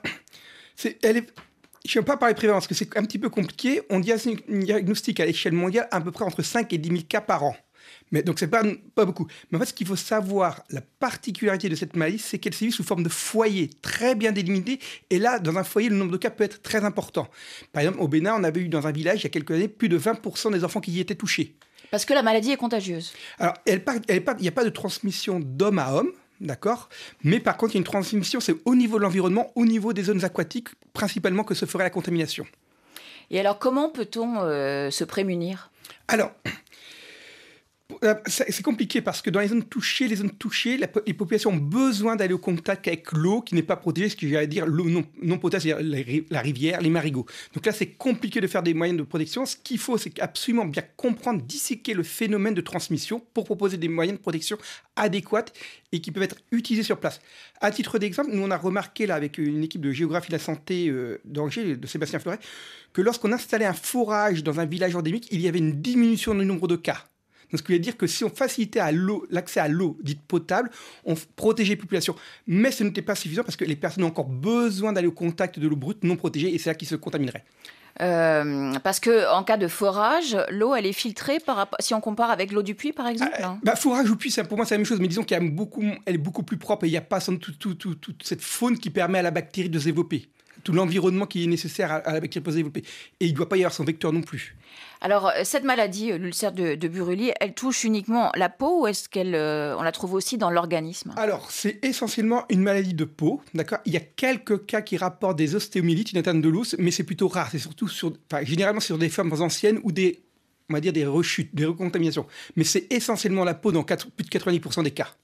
elle 1.03 1.19
est 1.19 1.33
je 1.87 1.99
ne 1.99 2.03
vais 2.03 2.07
pas 2.07 2.17
parler 2.17 2.35
de 2.35 2.38
prévalence, 2.38 2.67
parce 2.67 2.79
que 2.79 2.85
c'est 2.85 2.97
un 2.97 3.05
petit 3.05 3.19
peu 3.19 3.31
compliqué. 3.31 3.83
On 3.91 4.01
diagnostique 4.01 5.21
à 5.21 5.27
l'échelle 5.27 5.53
mondiale 5.53 5.88
à 5.91 6.01
peu 6.01 6.11
près 6.11 6.25
entre 6.25 6.43
5 6.43 6.73
et 6.73 6.79
10 6.79 6.88
000 6.88 7.01
cas 7.09 7.21
par 7.21 7.45
an. 7.45 7.57
Mais, 8.11 8.23
donc, 8.23 8.38
ce 8.38 8.45
n'est 8.45 8.51
pas, 8.51 8.62
pas 8.95 9.05
beaucoup. 9.05 9.27
Mais 9.51 9.57
en 9.57 9.61
fait, 9.61 9.67
ce 9.67 9.75
qu'il 9.75 9.87
faut 9.87 9.97
savoir, 9.97 10.62
la 10.71 10.81
particularité 10.81 11.69
de 11.69 11.75
cette 11.75 11.95
maladie, 11.95 12.19
c'est 12.19 12.38
qu'elle 12.38 12.55
sévit 12.55 12.73
sous 12.73 12.83
forme 12.83 13.03
de 13.03 13.09
foyer 13.09 13.71
très 13.83 14.14
bien 14.14 14.33
délimité. 14.33 14.79
Et 15.11 15.19
là, 15.19 15.38
dans 15.38 15.57
un 15.57 15.64
foyer, 15.64 15.88
le 15.88 15.97
nombre 15.97 16.12
de 16.12 16.17
cas 16.17 16.31
peut 16.31 16.45
être 16.45 16.62
très 16.62 16.85
important. 16.85 17.29
Par 17.73 17.83
exemple, 17.83 18.01
au 18.01 18.09
Bénin, 18.09 18.35
on 18.38 18.45
avait 18.45 18.61
eu 18.61 18.69
dans 18.69 18.87
un 18.87 18.93
village, 18.93 19.21
il 19.21 19.25
y 19.25 19.27
a 19.27 19.31
quelques 19.31 19.53
années, 19.53 19.69
plus 19.69 19.88
de 19.88 19.99
20% 19.99 20.53
des 20.53 20.64
enfants 20.64 20.81
qui 20.81 20.93
y 20.93 21.01
étaient 21.01 21.14
touchés. 21.14 21.55
Parce 21.91 22.05
que 22.05 22.12
la 22.12 22.23
maladie 22.23 22.51
est 22.51 22.57
contagieuse. 22.57 23.12
Alors, 23.38 23.55
il 23.67 23.83
n'y 24.41 24.49
a 24.49 24.53
pas 24.53 24.64
de 24.64 24.71
transmission 24.71 25.41
d'homme 25.41 25.79
à 25.79 25.93
homme. 25.93 26.12
D'accord 26.40 26.88
Mais 27.24 27.40
par 27.40 27.57
contre, 27.57 27.72
il 27.72 27.77
y 27.77 27.79
a 27.79 27.81
une 27.81 27.85
transmission, 27.85 28.40
c'est 28.40 28.55
au 28.64 28.74
niveau 28.74 28.98
de 28.98 29.03
l'environnement, 29.03 29.51
au 29.55 29.64
niveau 29.64 29.92
des 29.92 30.05
zones 30.05 30.24
aquatiques, 30.24 30.68
principalement 30.92 31.44
que 31.44 31.55
se 31.55 31.66
ferait 31.66 31.85
la 31.85 31.90
contamination. 31.90 32.46
Et 33.31 33.40
alors, 33.40 33.59
comment 33.59 33.90
peut-on 33.90 34.37
euh, 34.38 34.90
se 34.90 35.05
prémunir? 35.05 35.70
Alors, 36.07 36.33
c'est 38.27 38.63
compliqué 38.63 39.01
parce 39.01 39.23
que 39.23 39.31
dans 39.31 39.41
les 39.41 39.49
zones 39.49 39.65
touchées, 39.65 40.09
les 40.09 40.17
zones 40.17 40.31
touchées, 40.31 40.79
les 41.07 41.15
populations 41.15 41.51
ont 41.51 41.57
besoin 41.57 42.17
d'aller 42.17 42.35
au 42.35 42.39
contact 42.39 42.87
avec 42.87 43.13
l'eau 43.13 43.41
qui 43.43 43.55
n'est 43.55 43.63
pas 43.63 43.77
protégée, 43.77 44.09
ce 44.09 44.17
que 44.17 44.29
j'allais 44.29 44.47
dire 44.47 44.67
l'eau 44.67 44.89
non, 44.89 45.05
non 45.23 45.39
potable, 45.39 45.63
c'est-à-dire 45.63 46.25
la 46.31 46.41
rivière, 46.41 46.81
les 46.81 46.91
marigots. 46.91 47.27
Donc 47.55 47.67
là, 47.67 47.73
c'est 47.73 47.87
compliqué 47.87 48.41
de 48.41 48.47
faire 48.47 48.63
des 48.63 48.75
moyens 48.75 48.99
de 48.99 49.05
protection. 49.05 49.47
Ce 49.47 49.57
qu'il 49.57 49.79
faut, 49.79 49.99
c'est 49.99 50.21
absolument 50.21 50.65
bien 50.65 50.83
comprendre, 50.97 51.43
disséquer 51.43 51.95
le 51.95 52.03
phénomène 52.03 52.55
de 52.55 52.61
transmission 52.61 53.21
pour 53.35 53.45
proposer 53.45 53.77
des 53.77 53.89
moyens 53.89 54.19
de 54.19 54.23
protection 54.23 54.59
adéquats 54.97 55.47
et 55.93 56.01
qui 56.01 56.11
peuvent 56.11 56.23
être 56.23 56.37
utilisés 56.53 56.85
sur 56.85 56.99
place. 56.99 57.21
À 57.61 57.71
titre 57.71 57.99
d'exemple, 57.99 58.31
nous 58.33 58.43
on 58.43 58.51
a 58.51 58.57
remarqué 58.57 59.07
là 59.07 59.15
avec 59.15 59.39
une 59.39 59.65
équipe 59.65 59.81
de 59.81 59.93
géographie 59.93 60.29
de 60.29 60.37
la 60.37 60.39
santé 60.39 60.89
euh, 60.89 61.21
d'Angers, 61.25 61.77
de 61.77 61.87
Sébastien 61.87 62.19
Fleuret, 62.19 62.39
que 62.93 63.03
lorsqu'on 63.03 63.33
installait 63.33 63.65
un 63.65 63.73
forage 63.73 64.43
dans 64.45 64.61
un 64.61 64.67
village 64.67 64.95
endémique, 64.97 65.29
il 65.31 65.41
y 65.41 65.49
avait 65.49 65.59
une 65.59 65.81
diminution 65.81 66.35
du 66.35 66.45
nombre 66.45 66.69
de 66.69 66.77
cas. 66.77 67.05
Donc, 67.51 67.61
ce 67.61 67.63
qui 67.63 67.73
veut 67.73 67.79
dire 67.79 67.97
que 67.97 68.07
si 68.07 68.25
on 68.25 68.31
facilitait 68.31 68.81
l'accès 69.31 69.61
à 69.61 69.69
l'eau 69.69 69.97
dite 70.03 70.21
potable, 70.23 70.71
on 71.05 71.15
protégeait 71.37 71.75
les 71.75 71.77
populations. 71.77 72.15
Mais 72.47 72.71
ce 72.71 72.85
n'était 72.85 73.03
pas 73.03 73.15
suffisant 73.15 73.43
parce 73.43 73.57
que 73.57 73.65
les 73.65 73.77
personnes 73.77 74.05
ont 74.05 74.09
encore 74.09 74.29
besoin 74.29 74.93
d'aller 74.93 75.09
au 75.09 75.13
contact 75.13 75.59
de 75.59 75.67
l'eau 75.67 75.77
brute 75.77 76.05
non 76.05 76.17
protégée 76.17 76.55
et 76.55 76.59
c'est 76.59 76.71
là 76.71 76.75
qu'ils 76.75 76.89
se 76.89 76.97
contamineraient. 76.97 77.45
Euh, 78.01 78.75
parce 78.85 79.01
que 79.01 79.29
en 79.33 79.43
cas 79.43 79.57
de 79.57 79.67
forage, 79.67 80.37
l'eau 80.51 80.77
elle 80.77 80.87
est 80.87 80.93
filtrée 80.93 81.41
par 81.41 81.69
si 81.81 81.95
on 81.95 82.01
compare 82.01 82.31
avec 82.31 82.53
l'eau 82.53 82.63
du 82.63 82.77
puits 82.77 82.93
par 82.93 83.09
exemple. 83.09 83.33
Ah, 83.43 83.59
bah, 83.61 83.75
forage 83.75 84.09
ou 84.09 84.15
puits, 84.15 84.33
pour 84.49 84.57
moi 84.57 84.67
c'est 84.67 84.75
la 84.75 84.79
même 84.79 84.87
chose, 84.87 85.01
mais 85.01 85.09
disons 85.09 85.25
qu'elle 85.25 85.51
beaucoup, 85.51 85.83
elle 86.07 86.15
est 86.15 86.19
beaucoup 86.19 86.45
plus 86.45 86.59
propre 86.59 86.85
et 86.85 86.89
il 86.89 86.93
n'y 86.93 86.97
a 86.97 87.01
pas 87.01 87.19
toute 87.21 88.23
cette 88.23 88.43
faune 88.43 88.79
qui 88.79 88.91
permet 88.91 89.19
à 89.19 89.23
la 89.23 89.33
bactérie 89.33 89.69
de 89.69 89.81
se 89.81 89.87
développer 89.87 90.29
tout 90.64 90.73
l'environnement 90.73 91.27
qui 91.27 91.44
est 91.44 91.47
nécessaire 91.47 91.92
à, 91.92 92.12
la 92.12 92.21
bactérie 92.21 92.42
pour 92.42 92.53
se 92.53 92.57
développer. 92.59 92.83
Et 93.21 93.27
il 93.27 93.33
ne 93.33 93.37
doit 93.37 93.49
pas 93.49 93.57
y 93.57 93.61
avoir 93.61 93.73
son 93.73 93.85
vecteur 93.85 94.12
non 94.12 94.23
plus. 94.23 94.57
Alors, 95.01 95.29
euh, 95.29 95.42
cette 95.44 95.64
maladie, 95.64 96.12
euh, 96.12 96.18
l'ulcère 96.18 96.53
de, 96.53 96.75
de, 96.75 96.88
Buruli, 96.88 97.33
elle 97.40 97.55
touche 97.55 97.85
uniquement 97.85 98.31
la 98.35 98.49
peau 98.49 98.83
ou 98.83 98.87
est-ce 98.87 99.09
qu'on 99.09 99.21
euh, 99.25 99.83
la 99.83 99.92
trouve 99.92 100.14
aussi 100.14 100.38
dans 100.38 100.51
l'organisme? 100.51 101.12
Alors, 101.16 101.51
c'est 101.51 101.85
essentiellement 101.85 102.44
une 102.49 102.62
maladie 102.62 102.94
de 102.94 103.05
peau, 103.05 103.40
d'accord? 103.55 103.79
Il 103.85 103.92
y 103.92 103.97
a 103.97 104.01
quelques 104.01 104.66
cas 104.66 104.83
qui 104.83 104.97
rapportent 104.97 105.38
des 105.38 105.55
ostéomyélites, 105.55 106.12
une 106.12 106.18
atteinte 106.18 106.42
de 106.42 106.49
l'os, 106.49 106.75
mais 106.79 106.90
c'est 106.90 107.05
plutôt 107.05 107.29
rare. 107.29 107.49
C'est 107.51 107.59
surtout 107.59 107.88
sur, 107.88 108.12
enfin, 108.31 108.44
généralement 108.44 108.81
sur 108.81 108.99
des 108.99 109.09
formes 109.09 109.33
anciennes 109.40 109.79
ou 109.85 109.92
des, 109.92 110.23
on 110.68 110.75
va 110.75 110.81
dire, 110.81 110.92
des 110.92 111.07
rechutes, 111.07 111.55
des 111.55 111.66
recontaminations. 111.66 112.27
Mais 112.57 112.64
c'est 112.64 112.92
essentiellement 112.92 113.44
la 113.44 113.55
peau 113.55 113.73
dans 113.73 113.85
plus 113.85 114.25
de 114.25 114.29
90% 114.29 114.83
des 114.83 114.90
cas. 114.90 115.14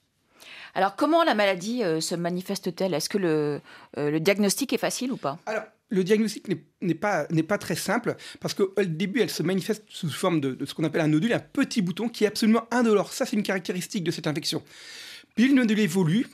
Alors, 0.74 0.96
comment 0.96 1.22
la 1.24 1.34
maladie 1.34 1.82
se 2.00 2.14
manifeste-t-elle? 2.14 2.94
Est-ce 2.94 3.08
que 3.08 3.18
le, 3.18 3.60
le 3.96 4.18
diagnostic 4.18 4.72
est 4.72 4.78
facile 4.78 5.12
ou 5.12 5.16
pas? 5.16 5.38
Alors, 5.46 5.64
le 5.90 6.02
diagnostic 6.02 6.46
n'est 6.80 6.94
pas, 6.94 7.26
pas 7.46 7.58
très 7.58 7.76
simple 7.76 8.16
parce 8.40 8.54
qu'au 8.54 8.72
début, 8.84 9.20
elle 9.20 9.30
se 9.30 9.42
manifeste 9.42 9.84
sous 9.88 10.10
forme 10.10 10.40
de, 10.40 10.64
ce 10.64 10.74
qu'on 10.74 10.84
appelle 10.84 11.02
un 11.02 11.08
nodule, 11.08 11.32
un 11.32 11.38
petit 11.38 11.82
bouton 11.82 12.08
qui 12.08 12.24
est 12.24 12.26
absolument 12.26 12.66
indolore. 12.70 13.12
Ça, 13.12 13.26
c'est 13.26 13.36
une 13.36 13.42
caractéristique 13.42 14.02
de 14.02 14.10
cette 14.10 14.26
infection. 14.26 14.62
Puis 15.36 15.48
le 15.48 15.54
nodule 15.54 15.80
évolue, 15.80 16.26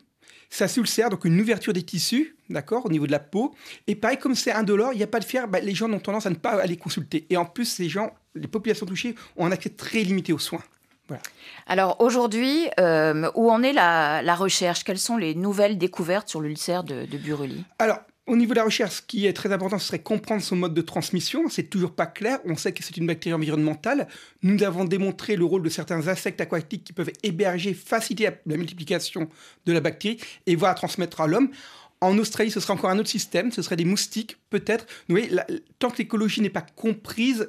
ça 0.48 0.66
s'ulcère, 0.66 1.10
donc 1.10 1.24
une 1.24 1.40
ouverture 1.40 1.72
des 1.72 1.82
tissus, 1.82 2.36
d'accord, 2.48 2.86
au 2.86 2.90
niveau 2.90 3.06
de 3.06 3.12
la 3.12 3.18
peau. 3.20 3.54
Et 3.86 3.94
pareil, 3.94 4.18
comme 4.18 4.34
c'est 4.34 4.52
indolore, 4.52 4.92
il 4.92 4.96
n'y 4.96 5.02
a 5.02 5.08
pas 5.08 5.20
de 5.20 5.24
fièvre, 5.24 5.48
bah, 5.48 5.60
les 5.60 5.74
gens 5.74 5.92
ont 5.92 6.00
tendance 6.00 6.26
à 6.26 6.30
ne 6.30 6.36
pas 6.36 6.60
aller 6.60 6.76
consulter. 6.76 7.26
Et 7.30 7.36
en 7.36 7.44
plus, 7.44 7.78
les 7.78 7.88
gens, 7.88 8.14
les 8.34 8.48
populations 8.48 8.86
touchées 8.86 9.14
ont 9.36 9.46
un 9.46 9.52
accès 9.52 9.70
très 9.70 10.02
limité 10.02 10.32
aux 10.32 10.38
soins. 10.38 10.62
Voilà. 11.10 11.22
Alors 11.66 11.96
aujourd'hui, 12.00 12.68
euh, 12.78 13.30
où 13.34 13.50
en 13.50 13.62
est 13.64 13.72
la, 13.72 14.34
recherche? 14.36 14.84
Quelles 14.84 14.98
sont 14.98 15.16
les 15.16 15.34
nouvelles 15.34 15.76
découvertes 15.76 16.28
sur 16.28 16.40
l'ulcère 16.40 16.84
de, 16.84 17.04
de 17.04 17.18
Buruli? 17.18 17.64
Alors, 17.80 17.98
au 18.26 18.36
niveau 18.36 18.52
de 18.52 18.58
la 18.58 18.64
recherche, 18.64 18.96
ce 18.96 19.02
qui 19.02 19.26
est 19.26 19.32
très 19.32 19.52
important, 19.52 19.76
ce 19.80 19.88
serait 19.88 19.98
comprendre 19.98 20.40
son 20.40 20.54
mode 20.54 20.72
de 20.72 20.82
transmission. 20.82 21.48
C'est 21.48 21.64
toujours 21.64 21.96
pas 21.96 22.06
clair. 22.06 22.38
On 22.44 22.54
sait 22.54 22.72
que 22.72 22.84
c'est 22.84 22.96
une 22.96 23.08
bactérie 23.08 23.34
environnementale. 23.34 24.06
Nous 24.44 24.62
avons 24.62 24.84
démontré 24.84 25.34
le 25.34 25.44
rôle 25.44 25.64
de 25.64 25.68
certains 25.68 26.06
insectes 26.06 26.40
aquatiques 26.40 26.84
qui 26.84 26.92
peuvent 26.92 27.10
héberger, 27.24 27.74
faciliter 27.74 28.30
la 28.46 28.56
multiplication 28.56 29.28
de 29.66 29.72
la 29.72 29.80
bactérie 29.80 30.20
et 30.46 30.54
voir 30.54 30.76
transmettre 30.76 31.20
à 31.20 31.26
l'homme. 31.26 31.50
En 32.00 32.16
Australie, 32.18 32.52
ce 32.52 32.60
serait 32.60 32.72
encore 32.72 32.90
un 32.90 33.00
autre 33.00 33.08
système. 33.08 33.50
Ce 33.50 33.62
serait 33.62 33.74
des 33.74 33.84
moustiques, 33.84 34.36
peut-être. 34.48 34.86
Vous 35.08 35.16
voyez, 35.16 35.30
tant 35.80 35.90
que 35.90 35.98
l'écologie 35.98 36.40
n'est 36.40 36.50
pas 36.50 36.64
comprise, 36.76 37.48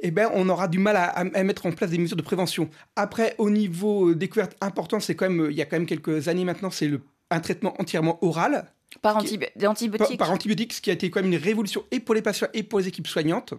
eh 0.00 0.10
ben, 0.10 0.30
on 0.34 0.48
aura 0.48 0.68
du 0.68 0.78
mal 0.78 0.96
à, 0.96 1.24
mettre 1.44 1.66
en 1.66 1.72
place 1.72 1.90
des 1.90 1.98
mesures 1.98 2.16
de 2.16 2.22
prévention. 2.22 2.68
Après, 2.96 3.34
au 3.38 3.50
niveau 3.50 4.14
découverte 4.14 4.56
importante, 4.60 5.02
c'est 5.02 5.14
quand 5.14 5.28
même, 5.28 5.48
il 5.50 5.56
y 5.56 5.62
a 5.62 5.64
quand 5.64 5.76
même 5.76 5.86
quelques 5.86 6.28
années 6.28 6.44
maintenant, 6.44 6.70
c'est 6.70 6.90
un 7.30 7.40
traitement 7.40 7.74
entièrement 7.80 8.18
oral 8.22 8.66
par, 9.02 9.16
antibiotiques 9.18 10.18
par, 10.18 10.30
antibiotiques, 10.30 10.72
ce 10.72 10.80
qui 10.80 10.90
a 10.90 10.94
été 10.94 11.10
quand 11.10 11.20
même 11.20 11.32
une 11.32 11.38
révolution 11.38 11.84
et 11.90 12.00
pour 12.00 12.14
les 12.14 12.22
patients 12.22 12.48
et 12.54 12.62
pour 12.62 12.78
les 12.78 12.88
équipes 12.88 13.06
soignantes, 13.06 13.54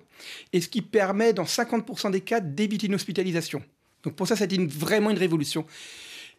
et 0.54 0.62
ce 0.62 0.68
qui 0.68 0.82
permet 0.82 1.34
dans 1.34 1.44
50% 1.44 2.12
des 2.12 2.22
cas 2.22 2.40
d'éviter 2.40 2.88
une 2.88 2.96
hospitalisation. 2.96 3.62
Donc 4.04 4.16
pour 4.16 4.28
ça, 4.28 4.36
été 4.44 4.58
vraiment 4.66 5.10
une 5.12 5.18
révolution. 5.18 5.66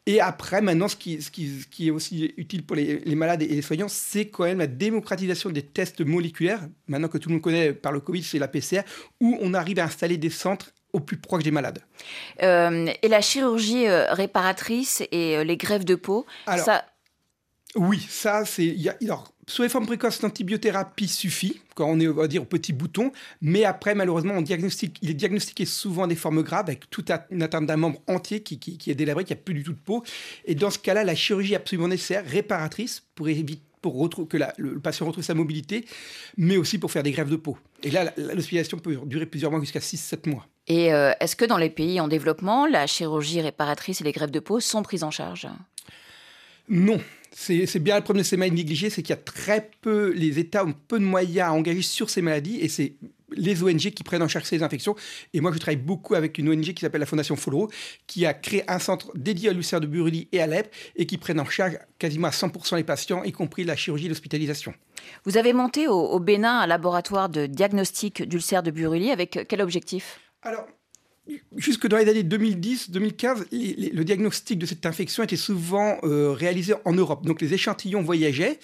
Et 0.06 0.20
après, 0.20 0.60
maintenant, 0.60 0.88
ce 0.88 0.96
qui, 0.96 1.20
ce 1.22 1.30
qui, 1.30 1.64
qui 1.70 1.88
est 1.88 1.90
aussi 1.90 2.32
utile 2.36 2.64
pour 2.64 2.76
les, 2.76 3.00
les, 3.00 3.14
malades 3.14 3.42
et 3.42 3.48
les 3.48 3.62
soignants, 3.62 3.88
c'est 3.88 4.28
quand 4.28 4.44
même 4.44 4.58
la 4.58 4.66
démocratisation 4.66 5.50
des 5.50 5.62
tests 5.62 6.00
moléculaires. 6.00 6.60
Maintenant 6.88 7.08
que 7.08 7.18
tout 7.18 7.28
le 7.28 7.34
monde 7.34 7.42
connaît 7.42 7.72
par 7.72 7.92
le 7.92 8.00
Covid, 8.00 8.22
c'est 8.22 8.38
la 8.38 8.48
PCR, 8.48 8.82
où 9.20 9.38
on 9.40 9.54
arrive 9.54 9.78
à 9.78 9.84
installer 9.84 10.16
des 10.16 10.30
centres 10.30 10.72
au 10.92 11.00
plus 11.00 11.16
proche 11.16 11.42
des 11.42 11.50
malades. 11.50 11.80
Euh, 12.42 12.88
et 13.02 13.08
la 13.08 13.20
chirurgie 13.20 13.86
euh, 13.86 14.12
réparatrice 14.12 15.02
et 15.12 15.36
euh, 15.36 15.44
les 15.44 15.56
greffes 15.56 15.84
de 15.84 15.94
peau, 15.94 16.26
alors, 16.46 16.64
ça... 16.64 16.84
Oui, 17.76 18.04
ça, 18.08 18.44
c'est... 18.44 18.76
Alors, 19.02 19.32
sur 19.46 19.62
les 19.62 19.68
formes 19.68 19.86
précoces, 19.86 20.22
l'antibiothérapie 20.22 21.06
suffit, 21.06 21.60
quand 21.74 21.86
on 21.86 22.00
est, 22.00 22.08
on 22.08 22.14
va 22.14 22.26
dire, 22.26 22.42
au 22.42 22.46
petit 22.46 22.72
bouton, 22.72 23.12
mais 23.40 23.64
après, 23.64 23.94
malheureusement, 23.94 24.34
on 24.34 24.42
diagnostique, 24.42 24.98
il 25.02 25.10
est 25.10 25.14
diagnostiqué 25.14 25.64
souvent 25.64 26.06
des 26.06 26.16
formes 26.16 26.42
graves, 26.42 26.66
avec 26.66 26.90
toute 26.90 27.10
une 27.30 27.42
atteinte 27.42 27.66
d'un 27.66 27.76
membre 27.76 28.00
entier 28.08 28.42
qui, 28.42 28.58
qui, 28.58 28.76
qui 28.76 28.90
est 28.90 28.94
délabré, 28.94 29.24
qui 29.24 29.32
n'a 29.32 29.36
plus 29.36 29.54
du 29.54 29.62
tout 29.62 29.72
de 29.72 29.78
peau. 29.78 30.02
Et 30.46 30.54
dans 30.54 30.70
ce 30.70 30.78
cas-là, 30.78 31.04
la 31.04 31.14
chirurgie 31.14 31.52
est 31.52 31.56
absolument 31.56 31.88
nécessaire, 31.88 32.24
réparatrice, 32.26 33.04
pour 33.14 33.28
éviter 33.28 33.62
pour 33.82 34.10
que 34.28 34.36
la, 34.36 34.52
le, 34.58 34.78
patient 34.78 35.06
retrouve 35.06 35.24
sa 35.24 35.34
mobilité, 35.34 35.86
mais 36.36 36.56
aussi 36.56 36.78
pour 36.78 36.90
faire 36.90 37.02
des 37.02 37.12
greffes 37.12 37.30
de 37.30 37.36
peau. 37.36 37.56
Et 37.82 37.90
là, 37.90 38.12
l'hospitalisation 38.16 38.78
peut 38.78 38.98
durer 39.06 39.26
plusieurs 39.26 39.50
mois, 39.50 39.60
jusqu'à 39.60 39.78
6-7 39.78 40.28
mois. 40.28 40.46
Et 40.66 40.92
euh, 40.92 41.12
est-ce 41.20 41.34
que 41.34 41.44
dans 41.44 41.56
les 41.56 41.70
pays 41.70 41.98
en 42.00 42.08
développement, 42.08 42.66
la 42.66 42.86
chirurgie 42.86 43.40
réparatrice 43.40 44.00
et 44.02 44.04
les 44.04 44.12
greffes 44.12 44.30
de 44.30 44.40
peau 44.40 44.60
sont 44.60 44.82
prises 44.82 45.02
en 45.02 45.10
charge? 45.10 45.48
Non. 46.68 47.00
C'est 47.32 47.78
bien 47.78 47.96
le 47.96 48.02
problème 48.02 48.22
de 48.22 48.26
ces 48.26 48.36
maladies 48.36 48.56
négligées, 48.56 48.90
c'est 48.90 49.02
qu'il 49.02 49.10
y 49.10 49.18
a 49.18 49.22
très 49.22 49.70
peu, 49.80 50.12
les 50.14 50.38
États 50.38 50.64
ont 50.64 50.74
peu 50.88 50.98
de 50.98 51.04
moyens 51.04 51.48
à 51.48 51.52
engager 51.52 51.82
sur 51.82 52.10
ces 52.10 52.22
maladies, 52.22 52.58
et 52.60 52.68
c'est 52.68 52.94
les 53.32 53.62
ONG 53.62 53.78
qui 53.78 54.02
prennent 54.02 54.22
en 54.22 54.28
charge 54.28 54.44
ces 54.44 54.62
infections. 54.62 54.96
Et 55.32 55.40
moi, 55.40 55.52
je 55.52 55.58
travaille 55.58 55.76
beaucoup 55.76 56.14
avec 56.14 56.38
une 56.38 56.48
ONG 56.48 56.72
qui 56.72 56.80
s'appelle 56.80 57.00
la 57.00 57.06
Fondation 57.06 57.36
Follow, 57.36 57.70
qui 58.06 58.26
a 58.26 58.34
créé 58.34 58.68
un 58.68 58.78
centre 58.78 59.12
dédié 59.14 59.50
à 59.50 59.52
l'ulcère 59.52 59.80
de 59.80 59.86
Buruli 59.86 60.28
et 60.32 60.40
à 60.40 60.46
l'EP, 60.46 60.70
et 60.96 61.06
qui 61.06 61.18
prennent 61.18 61.40
en 61.40 61.44
charge 61.44 61.78
quasiment 61.98 62.28
à 62.28 62.32
100% 62.32 62.76
les 62.76 62.84
patients, 62.84 63.22
y 63.22 63.32
compris 63.32 63.64
la 63.64 63.76
chirurgie 63.76 64.06
et 64.06 64.08
l'hospitalisation. 64.08 64.74
Vous 65.24 65.36
avez 65.36 65.52
monté 65.52 65.88
au, 65.88 65.94
au, 65.94 66.18
Bénin 66.18 66.60
un 66.60 66.66
laboratoire 66.66 67.28
de 67.28 67.46
diagnostic 67.46 68.22
d'ulcère 68.22 68.62
de 68.62 68.70
Buruli 68.70 69.10
avec 69.10 69.46
quel 69.48 69.62
objectif? 69.62 70.20
Alors, 70.42 70.66
jusque 71.56 71.86
dans 71.86 71.96
les 71.96 72.08
années 72.08 72.22
2010-2015, 72.22 73.46
le 73.52 74.02
diagnostic 74.04 74.58
de 74.58 74.66
cette 74.66 74.86
infection 74.86 75.22
était 75.22 75.36
souvent 75.36 75.98
euh, 76.02 76.32
réalisé 76.32 76.74
en 76.84 76.92
Europe. 76.92 77.24
Donc 77.26 77.40
les 77.40 77.54
échantillons 77.54 78.02
voyageaient, 78.02 78.58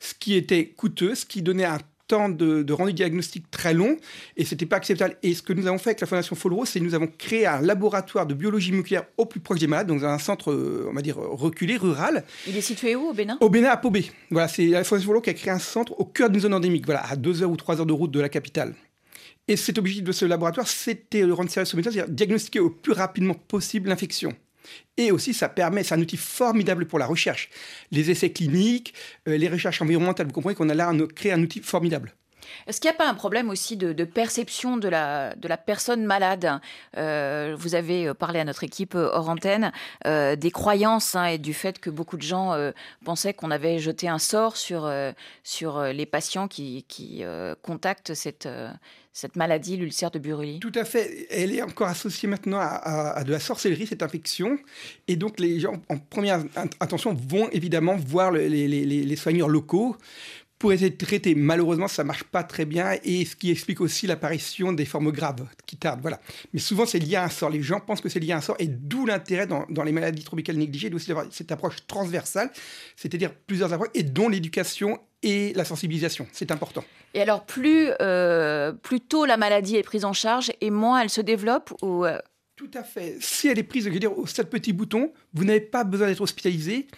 ce 0.00 0.14
qui 0.14 0.34
était 0.34 0.66
coûteux, 0.66 1.14
ce 1.14 1.26
qui 1.26 1.42
donnait 1.42 1.64
un 1.64 1.78
temps 2.06 2.30
de, 2.30 2.62
de 2.62 2.72
rendu 2.72 2.94
diagnostic 2.94 3.50
très 3.50 3.74
long 3.74 3.98
et 4.36 4.46
c'était 4.46 4.64
pas 4.64 4.76
acceptable. 4.76 5.16
Et 5.22 5.34
ce 5.34 5.42
que 5.42 5.52
nous 5.52 5.66
avons 5.66 5.76
fait 5.76 5.90
avec 5.90 6.00
la 6.00 6.06
Fondation 6.06 6.34
Follow, 6.36 6.64
c'est 6.64 6.80
que 6.80 6.84
nous 6.84 6.94
avons 6.94 7.06
créé 7.06 7.46
un 7.46 7.60
laboratoire 7.60 8.26
de 8.26 8.32
biologie 8.32 8.72
nucléaire 8.72 9.04
au 9.18 9.26
plus 9.26 9.40
proche 9.40 9.58
des 9.58 9.66
malades, 9.66 9.88
dans 9.88 10.02
un 10.04 10.18
centre, 10.18 10.54
on 10.88 10.94
va 10.94 11.02
dire, 11.02 11.18
reculé, 11.18 11.76
rural. 11.76 12.24
Il 12.46 12.56
est 12.56 12.62
situé 12.62 12.96
où 12.96 13.10
au 13.10 13.12
Bénin? 13.12 13.36
Au 13.40 13.50
Bénin, 13.50 13.68
à 13.68 13.76
Pobé. 13.76 14.10
Voilà, 14.30 14.48
c'est 14.48 14.66
la 14.68 14.84
Fondation 14.84 15.08
Follow 15.08 15.20
qui 15.20 15.30
a 15.30 15.34
créé 15.34 15.52
un 15.52 15.58
centre 15.58 15.92
au 16.00 16.06
cœur 16.06 16.30
d'une 16.30 16.40
zone 16.40 16.54
endémique, 16.54 16.86
voilà, 16.86 17.04
à 17.06 17.14
2 17.14 17.42
heures 17.42 17.50
ou 17.50 17.56
3 17.56 17.80
heures 17.80 17.86
de 17.86 17.92
route 17.92 18.10
de 18.10 18.20
la 18.20 18.30
capitale. 18.30 18.74
Et 19.48 19.56
cet 19.56 19.78
objectif 19.78 20.04
de 20.04 20.12
ce 20.12 20.26
laboratoire, 20.26 20.68
c'était 20.68 21.26
de 21.26 21.32
rendre 21.32 21.50
service 21.50 21.72
aux 21.72 21.78
médecins, 21.78 21.90
c'est-à-dire 21.90 22.14
diagnostiquer 22.14 22.60
au 22.60 22.70
plus 22.70 22.92
rapidement 22.92 23.34
possible 23.34 23.88
l'infection. 23.88 24.36
Et 24.98 25.10
aussi, 25.10 25.32
ça 25.32 25.48
permet, 25.48 25.82
c'est 25.82 25.94
un 25.94 26.00
outil 26.00 26.18
formidable 26.18 26.86
pour 26.86 26.98
la 26.98 27.06
recherche. 27.06 27.48
Les 27.90 28.10
essais 28.10 28.30
cliniques, 28.30 28.92
euh, 29.26 29.38
les 29.38 29.48
recherches 29.48 29.80
environnementales, 29.80 30.26
vous 30.26 30.32
comprenez 30.32 30.54
qu'on 30.54 30.68
a 30.68 30.74
là 30.74 30.92
créé 31.14 31.32
un 31.32 31.42
outil 31.42 31.60
formidable. 31.60 32.14
Est-ce 32.66 32.80
qu'il 32.80 32.90
n'y 32.90 32.94
a 32.94 32.98
pas 32.98 33.08
un 33.08 33.14
problème 33.14 33.50
aussi 33.50 33.76
de, 33.76 34.04
perception 34.04 34.76
de 34.76 34.88
la, 34.88 35.34
de 35.36 35.48
la 35.48 35.56
personne 35.56 36.04
malade 36.04 36.60
euh, 36.96 37.54
Vous 37.58 37.74
avez 37.74 38.12
parlé 38.14 38.40
à 38.40 38.44
notre 38.44 38.64
équipe 38.64 38.94
hors 38.94 39.28
antenne 39.28 39.72
euh, 40.06 40.36
des 40.36 40.50
croyances 40.50 41.14
hein, 41.14 41.26
et 41.26 41.38
du 41.38 41.54
fait 41.54 41.78
que 41.78 41.90
beaucoup 41.90 42.16
de 42.16 42.22
gens 42.22 42.52
euh, 42.52 42.72
pensaient 43.04 43.34
qu'on 43.34 43.50
avait 43.50 43.78
jeté 43.78 44.08
un 44.08 44.18
sort 44.18 44.56
sur, 44.56 44.86
euh, 44.86 45.12
sur 45.42 45.82
les 45.82 46.06
patients 46.06 46.48
qui, 46.48 46.84
qui 46.88 47.18
euh, 47.22 47.54
contactent 47.62 48.14
cette, 48.14 48.48
cette 49.12 49.36
maladie, 49.36 49.76
l'ulcère 49.76 50.10
de 50.10 50.18
Buruli? 50.18 50.60
Tout 50.60 50.72
à 50.74 50.84
fait. 50.84 51.26
Elle 51.30 51.52
est 51.52 51.62
encore 51.62 51.88
associée 51.88 52.28
maintenant 52.28 52.58
à, 52.60 53.22
de 53.24 53.32
la 53.32 53.40
sorcellerie, 53.40 53.86
cette 53.86 54.02
infection. 54.02 54.58
Et 55.08 55.16
donc 55.16 55.40
les 55.40 55.60
gens, 55.60 55.74
en 55.88 55.98
première 55.98 56.42
intention, 56.80 57.14
vont 57.14 57.48
évidemment 57.50 57.96
voir 57.96 58.30
le, 58.30 58.46
les, 58.46 58.68
les, 58.68 58.84
les 58.84 59.16
soigneurs 59.16 59.48
locaux 59.48 59.96
pour 60.58 60.72
essayer 60.72 60.90
de 60.90 60.96
traiter. 60.96 61.34
Malheureusement, 61.34 61.88
ça 61.88 62.04
marche 62.04 62.24
pas 62.24 62.42
très 62.42 62.64
bien 62.64 62.96
et 63.04 63.24
ce 63.24 63.36
qui 63.36 63.50
explique 63.50 63.80
aussi 63.80 64.06
l'apparition 64.06 64.72
des 64.72 64.84
formes 64.84 65.12
graves 65.12 65.46
qui 65.66 65.76
tardent. 65.76 66.00
Voilà. 66.00 66.20
Mais 66.52 66.60
souvent, 66.60 66.86
c'est 66.86 66.98
lié 66.98 67.16
à 67.16 67.24
un 67.24 67.28
sort. 67.28 67.50
Les 67.50 67.62
gens 67.62 67.80
pensent 67.80 68.00
que 68.00 68.08
c'est 68.08 68.20
lié 68.20 68.32
à 68.32 68.38
un 68.38 68.40
sort 68.40 68.56
et 68.58 68.66
d'où 68.66 69.06
l'intérêt 69.06 69.46
dans, 69.46 69.66
dans, 69.70 69.84
les 69.84 69.92
maladies 69.92 70.24
tropicales 70.24 70.56
négligées 70.56 70.90
d'aussi 70.90 71.10
avoir 71.10 71.26
cette 71.30 71.52
approche 71.52 71.76
transversale, 71.86 72.50
c'est-à-dire 72.96 73.32
plusieurs 73.46 73.72
approches 73.72 73.90
et 73.94 74.02
dont 74.02 74.28
l'éducation 74.28 74.98
et 75.22 75.52
la 75.54 75.64
sensibilisation. 75.64 76.26
C'est 76.32 76.50
important. 76.50 76.84
Et 77.14 77.20
alors, 77.20 77.44
plus, 77.44 77.90
euh, 78.00 78.72
plus 78.72 79.00
tôt 79.00 79.24
la 79.24 79.36
maladie 79.36 79.76
est 79.76 79.82
prise 79.82 80.04
en 80.04 80.12
charge 80.12 80.52
et 80.60 80.70
moins 80.70 81.00
elle 81.00 81.10
se 81.10 81.20
développe 81.20 81.72
ou 81.82 82.04
euh... 82.04 82.18
Tout 82.56 82.70
à 82.74 82.82
fait. 82.82 83.16
Si 83.20 83.46
elle 83.46 83.60
est 83.60 83.64
prise, 83.64 83.84
je 83.84 83.90
veux 83.90 84.00
dire, 84.00 84.18
au 84.18 84.26
stade 84.26 84.50
petit 84.50 84.72
bouton, 84.72 85.12
vous 85.32 85.44
n'avez 85.44 85.60
pas 85.60 85.84
besoin 85.84 86.08
d'être 86.08 86.20
hospitalisé. 86.20 86.88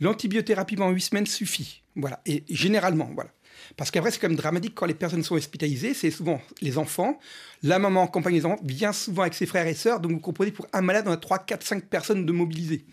L'antibiothérapie 0.00 0.76
pendant 0.76 0.90
8 0.90 1.00
semaines 1.00 1.26
suffit. 1.26 1.82
Voilà. 1.96 2.20
Et 2.26 2.44
généralement, 2.48 3.10
voilà. 3.14 3.30
Parce 3.76 3.90
qu'après, 3.90 4.10
c'est 4.10 4.18
quand 4.18 4.28
même 4.28 4.36
dramatique 4.36 4.74
quand 4.74 4.86
les 4.86 4.94
personnes 4.94 5.22
sont 5.22 5.34
hospitalisées. 5.34 5.94
C'est 5.94 6.10
souvent 6.10 6.40
les 6.60 6.78
enfants. 6.78 7.18
La 7.62 7.78
maman 7.78 8.04
accompagne 8.04 8.34
les 8.34 8.46
enfants, 8.46 8.60
vient 8.64 8.92
souvent 8.92 9.22
avec 9.22 9.34
ses 9.34 9.46
frères 9.46 9.66
et 9.66 9.74
sœurs. 9.74 10.00
Donc, 10.00 10.12
vous 10.12 10.20
comprenez, 10.20 10.50
pour 10.50 10.66
un 10.72 10.80
malade, 10.80 11.04
on 11.08 11.12
a 11.12 11.16
3, 11.16 11.38
4, 11.38 11.62
5 11.62 11.84
personnes 11.84 12.26
de 12.26 12.32
mobilisées. 12.32 12.84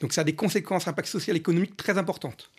Donc, 0.00 0.12
ça 0.12 0.20
a 0.20 0.24
des 0.24 0.34
conséquences, 0.34 0.86
un 0.86 0.90
impact 0.90 1.08
social, 1.08 1.36
économique 1.36 1.76
très 1.76 1.96
importantes. 1.96 2.50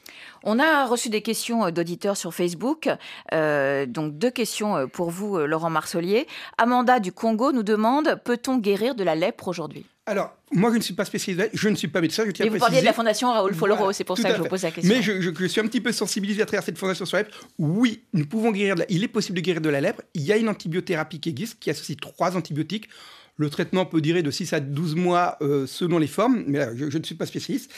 On 0.44 0.58
a 0.58 0.88
reçu 0.88 1.10
des 1.10 1.22
questions 1.22 1.70
d'auditeurs 1.70 2.18
sur 2.18 2.34
Facebook. 2.34 2.90
Euh, 3.32 3.86
donc, 3.86 4.18
deux 4.18 4.32
questions 4.32 4.88
pour 4.88 5.12
vous, 5.12 5.38
Laurent 5.38 5.70
Marcelier. 5.70 6.26
Amanda 6.58 7.00
du 7.00 7.12
Congo 7.12 7.52
nous 7.52 7.64
demande 7.64 8.20
Peut-on 8.24 8.58
guérir 8.58 8.96
de 8.96 9.04
la 9.04 9.16
lèpre 9.16 9.48
aujourd'hui? 9.48 9.86
Alors, 10.08 10.38
moi, 10.54 10.72
je 10.72 10.78
ne 10.78 10.82
suis 10.82 10.94
pas 10.94 11.04
spécialisé, 11.04 11.50
je 11.54 11.68
ne 11.68 11.76
suis 11.76 11.90
pas 11.90 12.00
médecin. 12.00 12.24
Je 12.26 12.32
tiens 12.32 12.46
Et 12.46 12.50
vous 12.50 12.58
parliez 12.58 12.80
de 12.80 12.86
la 12.86 12.94
fondation 12.94 13.30
Raoul 13.30 13.52
voilà, 13.52 13.78
c'est 13.92 14.06
pour 14.06 14.18
ça 14.18 14.30
que 14.30 14.38
je 14.38 14.42
vous 14.42 14.48
pose 14.48 14.64
la 14.64 14.72
question. 14.72 14.96
Mais 14.96 15.02
je, 15.02 15.20
je, 15.20 15.32
je, 15.38 15.46
suis 15.46 15.60
un 15.60 15.68
petit 15.68 15.82
peu 15.82 15.92
sensibilisé 15.92 16.42
à 16.42 16.46
travers 16.46 16.64
cette 16.64 16.78
fondation 16.78 17.06
sur 17.06 17.18
la 17.18 17.24
lèpre. 17.24 17.38
Oui, 17.60 18.04
nous 18.14 18.26
pouvons 18.26 18.52
guérir 18.52 18.76
de 18.76 18.80
la... 18.80 18.86
il 18.90 19.04
est 19.04 19.10
possible 19.10 19.36
de 19.36 19.42
guérir 19.42 19.60
de 19.60 19.68
la 19.68 19.82
lèpre. 19.82 20.02
Il 20.14 20.22
y 20.22 20.32
a 20.32 20.38
une 20.38 20.48
antibiothérapie 20.48 21.20
qui 21.20 21.28
existe, 21.28 21.60
qui 21.60 21.70
associe 21.70 21.98
trois 22.00 22.38
antibiotiques. 22.38 22.88
Le 23.36 23.50
traitement 23.50 23.86
peut 23.86 24.00
durer 24.00 24.24
de 24.24 24.32
6 24.32 24.54
à 24.54 24.62
12 24.62 24.96
mois 24.96 25.38
euh, 25.42 25.68
selon 25.68 25.98
les 25.98 26.08
formes, 26.08 26.46
mais 26.48 26.60
là, 26.60 26.70
je, 26.74 26.90
je, 26.90 26.98
ne 26.98 27.04
suis 27.04 27.16
pas 27.16 27.26
spécialiste. 27.26 27.70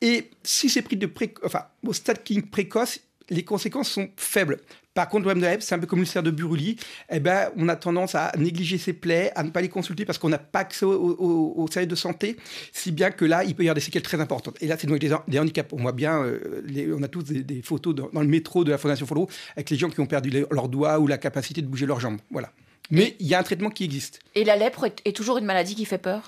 Et 0.00 0.30
si 0.44 0.70
c'est 0.70 0.82
pris 0.82 0.96
de 0.96 1.06
pré... 1.06 1.34
enfin, 1.42 1.64
au 1.84 1.92
stade 1.92 2.22
clinique 2.22 2.52
précoce, 2.52 3.00
les 3.28 3.44
conséquences 3.44 3.90
sont 3.90 4.08
faibles. 4.16 4.58
Par 4.96 5.10
contre, 5.10 5.26
le 5.26 5.34
problème 5.34 5.42
de 5.42 5.54
la 5.54 5.60
c'est 5.60 5.74
un 5.74 5.78
peu 5.78 5.86
comme 5.86 5.98
l'ulcère 5.98 6.22
de 6.22 6.30
Buruli. 6.30 6.76
Eh 7.10 7.20
ben, 7.20 7.50
on 7.58 7.68
a 7.68 7.76
tendance 7.76 8.14
à 8.14 8.32
négliger 8.38 8.78
ses 8.78 8.94
plaies, 8.94 9.30
à 9.34 9.42
ne 9.42 9.50
pas 9.50 9.60
les 9.60 9.68
consulter 9.68 10.06
parce 10.06 10.16
qu'on 10.16 10.30
n'a 10.30 10.38
pas 10.38 10.60
accès 10.60 10.86
au, 10.86 10.90
au, 10.94 11.52
au, 11.62 11.70
service 11.70 11.90
de 11.90 11.94
santé, 11.94 12.38
si 12.72 12.92
bien 12.92 13.10
que 13.10 13.26
là, 13.26 13.44
il 13.44 13.54
peut 13.54 13.62
y 13.62 13.66
avoir 13.66 13.74
des 13.74 13.82
séquelles 13.82 14.00
très 14.00 14.22
importantes. 14.22 14.56
Et 14.62 14.66
là, 14.66 14.76
c'est 14.78 14.86
donc 14.86 14.98
des, 14.98 15.14
des, 15.28 15.38
handicaps. 15.38 15.70
On 15.74 15.82
voit 15.82 15.92
bien, 15.92 16.22
euh, 16.22 16.62
les, 16.64 16.90
on 16.90 17.02
a 17.02 17.08
tous 17.08 17.24
des, 17.24 17.42
des 17.42 17.60
photos 17.60 17.94
dans, 17.94 18.08
dans, 18.10 18.22
le 18.22 18.26
métro 18.26 18.64
de 18.64 18.70
la 18.70 18.78
Fondation 18.78 19.04
Follow 19.04 19.28
avec 19.54 19.68
les 19.68 19.76
gens 19.76 19.90
qui 19.90 20.00
ont 20.00 20.06
perdu 20.06 20.30
les, 20.30 20.46
leurs 20.50 20.70
doigts 20.70 20.98
ou 20.98 21.06
la 21.06 21.18
capacité 21.18 21.60
de 21.60 21.66
bouger 21.66 21.84
leurs 21.84 22.00
jambes. 22.00 22.18
Voilà. 22.30 22.50
Mais 22.90 23.16
il 23.20 23.26
y 23.26 23.34
a 23.34 23.38
un 23.38 23.42
traitement 23.42 23.68
qui 23.68 23.84
existe. 23.84 24.20
Et 24.34 24.44
la 24.44 24.56
lèpre 24.56 24.86
est, 24.86 25.02
est 25.04 25.14
toujours 25.14 25.36
une 25.36 25.44
maladie 25.44 25.74
qui 25.74 25.84
fait 25.84 25.98
peur? 25.98 26.22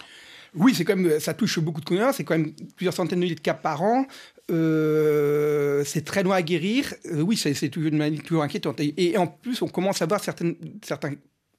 Oui, 0.55 0.75
c'est 0.75 0.85
quand 0.85 0.97
même, 0.97 1.21
ça 1.21 1.33
touche 1.33 1.59
beaucoup 1.59 1.81
de 1.81 1.87
connards, 1.87 2.13
c'est 2.13 2.25
quand 2.25 2.37
même 2.37 2.53
plusieurs 2.77 2.95
centaines 2.95 3.19
de 3.19 3.25
milliers 3.25 3.35
de 3.35 3.41
cas 3.41 3.55
par 3.55 3.83
an. 3.83 4.07
Euh, 4.51 5.85
c'est 5.85 6.05
très 6.05 6.23
loin 6.23 6.37
à 6.37 6.43
guérir. 6.43 6.95
Euh, 7.07 7.21
oui, 7.21 7.37
c'est 7.37 7.69
toujours 7.69 7.89
une 7.89 7.99
maladie 7.99 8.19
toujours 8.21 8.43
inquiétante. 8.43 8.81
Et, 8.81 8.95
et, 8.97 9.19
en 9.19 9.27
plus, 9.27 9.63
on 9.63 9.69
commence 9.69 10.01
à 10.01 10.07
voir 10.07 10.23
certaines, 10.23 10.57
certains, 10.83 11.13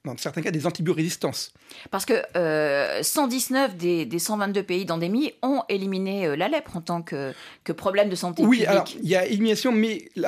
dans 0.04 0.16
certains 0.16 0.42
cas 0.42 0.50
des 0.50 0.66
antibiorésistances. 0.66 1.52
Parce 1.90 2.04
que 2.04 2.14
euh, 2.36 3.02
119 3.02 3.76
des, 3.76 4.06
des, 4.06 4.18
122 4.18 4.62
pays 4.62 4.84
d'endémie 4.84 5.32
ont 5.42 5.62
éliminé 5.68 6.26
euh, 6.26 6.36
la 6.36 6.48
lèpre 6.48 6.76
en 6.76 6.80
tant 6.80 7.02
que, 7.02 7.32
que 7.64 7.72
problème 7.72 8.08
de 8.08 8.16
santé 8.16 8.42
oui, 8.42 8.58
publique. 8.58 8.68
alors 8.68 8.88
il 9.02 9.08
y 9.08 9.16
a 9.16 9.26
élimination, 9.26 9.72
mais 9.72 10.08
il 10.16 10.24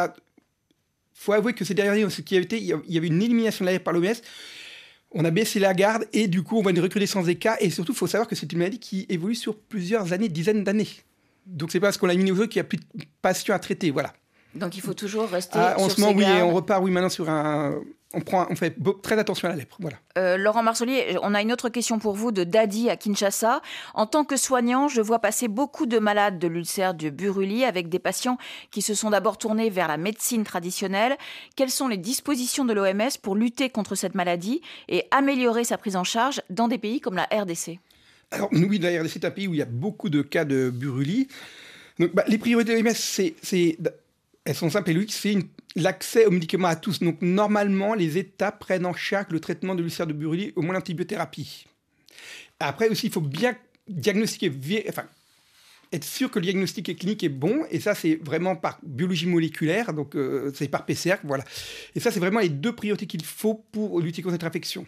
faut 1.15 1.33
avouer 1.33 1.55
que 1.55 1.65
ces 1.65 1.75
dernières 1.75 1.95
années, 1.95 2.11
ce 2.11 2.23
qui 2.23 2.37
a 2.37 2.41
été, 2.41 2.59
il 2.59 2.77
y 2.89 2.99
avait 2.99 3.09
une 3.09 3.23
élimination 3.23 3.65
de 3.65 3.67
la 3.67 3.73
lèpre 3.73 3.85
par 3.85 3.95
l'OMS 3.95 4.15
on 5.15 5.25
a 5.25 5.31
baissé 5.31 5.59
la 5.59 5.75
garde 5.75 6.07
et 6.13 6.27
du 6.27 6.43
coup 6.43 6.59
on 6.59 6.63
voit 6.63 6.71
une 6.71 6.81
recrudescence 6.81 7.27
des 7.27 7.37
cas 7.37 7.57
et 7.61 7.71
surtout 7.71 7.93
il 7.93 7.99
faut 7.99 8.07
savoir 8.07 8.29
que 8.29 8.35
c'est 8.35 8.51
une 8.53 8.59
maladie 8.59 8.79
qui 8.79 9.07
évolue 9.09 9.35
sur 9.35 9.57
plusieurs 9.57 10.13
années, 10.13 10.29
dizaines 10.29 10.65
d'années. 10.65 10.89
Donc 11.47 11.73
c'est 11.73 11.81
pas 11.81 11.89
parce 11.89 11.99
qu'on 11.99 12.07
l'a 12.07 12.15
mis 12.15 12.31
au 12.31 12.37
jeu 12.37 12.47
qu'il 12.47 12.61
n'y 12.61 12.67
a 12.67 12.69
plus 12.69 12.79
de 12.79 13.05
patients 13.21 13.55
à 13.55 13.59
traiter, 13.59 13.91
voilà. 13.91 14.13
Donc 14.55 14.77
il 14.77 14.81
faut 14.81 14.95
toujours 14.95 15.29
rester 15.29 15.59
ah, 15.59 15.77
en 15.79 15.89
ce 15.89 16.01
moment 16.01 16.13
oui, 16.15 16.25
et 16.25 16.43
on 16.43 16.53
repart 16.53 16.83
oui 16.83 16.91
maintenant 16.91 17.09
sur 17.09 17.29
un 17.31 17.81
on, 18.15 18.21
prend, 18.21 18.47
on 18.51 18.57
fait 18.57 18.77
très 19.03 19.19
attention 19.19 19.49
à 19.49 19.53
la 19.53 19.57
lèpre. 19.57 19.77
Voilà. 19.81 19.97
Euh, 20.19 20.37
Laurent 20.37 20.63
Marcelier, 20.63 21.17
on 21.23 21.35
a 21.35 21.43
une 21.43 21.53
autre 21.53 21.69
question 21.69 21.99
pour 21.99 22.15
vous 22.15 22.33
de 22.33 22.45
Dadi 22.45 22.91
à 22.91 22.97
Kinshasa. 22.97 23.63
En 23.95 24.07
tant 24.07 24.25
que 24.25 24.37
soignant, 24.37 24.89
je 24.89 25.01
vois 25.01 25.19
passer 25.19 25.49
beaucoup 25.49 25.87
de 25.87 25.99
malades 25.99 26.39
de 26.39 26.49
l'ulcère 26.49 26.95
du 26.95 27.11
Buruli 27.11 27.65
avec 27.65 27.89
des 27.89 27.99
patients 27.99 28.39
qui 28.71 28.83
se 28.83 28.95
sont 28.95 29.11
d'abord 29.11 29.39
tournés 29.39 29.71
vers 29.71 29.89
la 29.89 29.97
médecine 29.97 30.45
traditionnelle. 30.45 31.17
Quelles 31.57 31.71
sont 31.71 31.89
les 31.89 31.97
dispositions 31.97 32.65
de 32.65 32.73
l'OMS 32.73 33.19
pour 33.23 33.35
lutter 33.35 33.71
contre 33.71 33.95
cette 33.95 34.15
maladie 34.15 34.61
et 34.89 35.07
améliorer 35.11 35.65
sa 35.65 35.79
prise 35.79 35.97
en 35.97 36.05
charge 36.05 36.43
dans 36.51 36.69
des 36.69 36.79
pays 36.79 37.01
comme 37.01 37.17
la 37.17 37.29
RDC 37.33 37.79
Alors, 38.33 38.49
oui, 38.53 38.79
d'ailleurs, 38.79 39.05
c'est 39.09 39.25
un 39.25 39.31
pays 39.31 39.47
où 39.47 39.55
il 39.55 39.59
y 39.59 39.63
a 39.63 39.67
beaucoup 39.67 40.09
de 40.09 40.23
cas 40.23 40.45
de 40.45 40.71
burulie. 40.71 41.29
Donc, 41.99 42.15
bah, 42.15 42.25
les 42.27 42.39
priorités 42.39 42.75
de 42.75 42.83
l'OMS, 42.83 43.77
elles 44.45 44.55
sont 44.55 44.71
simples 44.71 44.91
et 44.91 44.95
logiques. 44.95 45.13
C'est 45.13 45.37
l'accès 45.77 46.25
aux 46.25 46.31
médicaments 46.31 46.69
à 46.69 46.77
tous. 46.77 47.01
Donc, 47.01 47.21
normalement, 47.21 47.95
les 47.95 48.17
États 48.17 48.51
prennent 48.51 48.87
en 48.87 48.95
charge 48.95 49.27
le 49.31 49.39
traitement 49.39 49.75
de 49.75 49.83
l'ulcère 49.83 50.07
de 50.07 50.15
burulie, 50.15 50.53
au 50.57 50.63
moins 50.63 50.75
l'antibiothérapie. 50.75 51.67
Après 52.59 52.89
aussi, 52.89 53.09
il 53.09 53.13
faut 53.13 53.21
bien 53.21 53.55
diagnostiquer, 53.87 54.51
enfin, 54.89 55.05
être 55.93 56.05
sûr 56.05 56.31
que 56.31 56.39
le 56.39 56.47
diagnostic 56.47 56.97
clinique 56.99 57.23
est 57.23 57.29
bon, 57.29 57.67
et 57.71 57.81
ça, 57.81 57.95
c'est 57.95 58.15
vraiment 58.23 58.57
par 58.57 58.79
biologie 58.83 59.27
moléculaire, 59.27 59.93
donc 59.93 60.15
euh, 60.15 60.51
c'est 60.55 60.69
par 60.69 60.87
PCR, 60.87 61.17
voilà. 61.25 61.45
Et 61.95 62.01
ça, 62.01 62.11
c'est 62.11 62.21
vraiment 62.21 62.41
les 62.41 62.49
deux 62.49 62.75
priorités 62.75 63.07
qu'il 63.07 63.25
faut 63.25 63.55
pour 63.73 64.01
lutter 64.01 64.23
contre 64.23 64.35
cette 64.35 64.45
infection. 64.45 64.87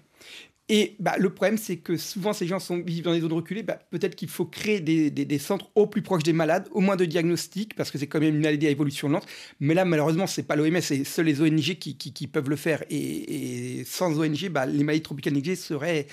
Et 0.71 0.97
bah, 0.99 1.17
le 1.19 1.29
problème, 1.29 1.59
c'est 1.59 1.77
que 1.77 1.99
souvent, 1.99 2.33
ces 2.33 2.47
gens 2.47 2.59
sont, 2.59 2.79
vivent 2.79 3.05
dans 3.05 3.13
des 3.13 3.21
zones 3.21 3.35
reculées. 3.35 3.63
Bah, 3.63 3.79
peut-être 3.91 4.15
qu'il 4.15 4.29
faut 4.29 4.47
créer 4.47 4.81
des, 4.81 5.39
centres 5.39 5.71
au 5.75 5.87
plus 5.87 6.01
proche 6.01 6.23
des 6.23 6.33
malades, 6.33 6.69
au 6.73 6.81
moins 6.81 6.97
de 6.97 7.05
diagnostic, 7.05 7.75
parce 7.75 7.91
que 7.91 7.99
c'est 7.99 8.07
quand 8.07 8.21
même 8.21 8.37
une 8.37 8.41
maladie 8.41 8.67
à 8.67 8.71
évolution 8.71 9.09
lente. 9.09 9.27
Mais 9.61 9.75
là, 9.75 9.85
malheureusement, 9.85 10.27
c'est 10.27 10.43
pas 10.43 10.57
l'OMS, 10.57 10.81
c'est 10.81 11.05
seuls 11.05 11.27
les 11.27 11.43
ONG 11.43 11.77
qui, 11.79 12.27
peuvent 12.27 12.49
le 12.49 12.57
faire. 12.57 12.83
Et, 12.89 13.85
sans 13.85 14.19
ONG, 14.19 14.49
bah, 14.49 14.65
les 14.65 14.85
maladies 14.85 15.03
tropicales 15.03 15.35
négligées 15.35 15.57
seraient, 15.57 16.07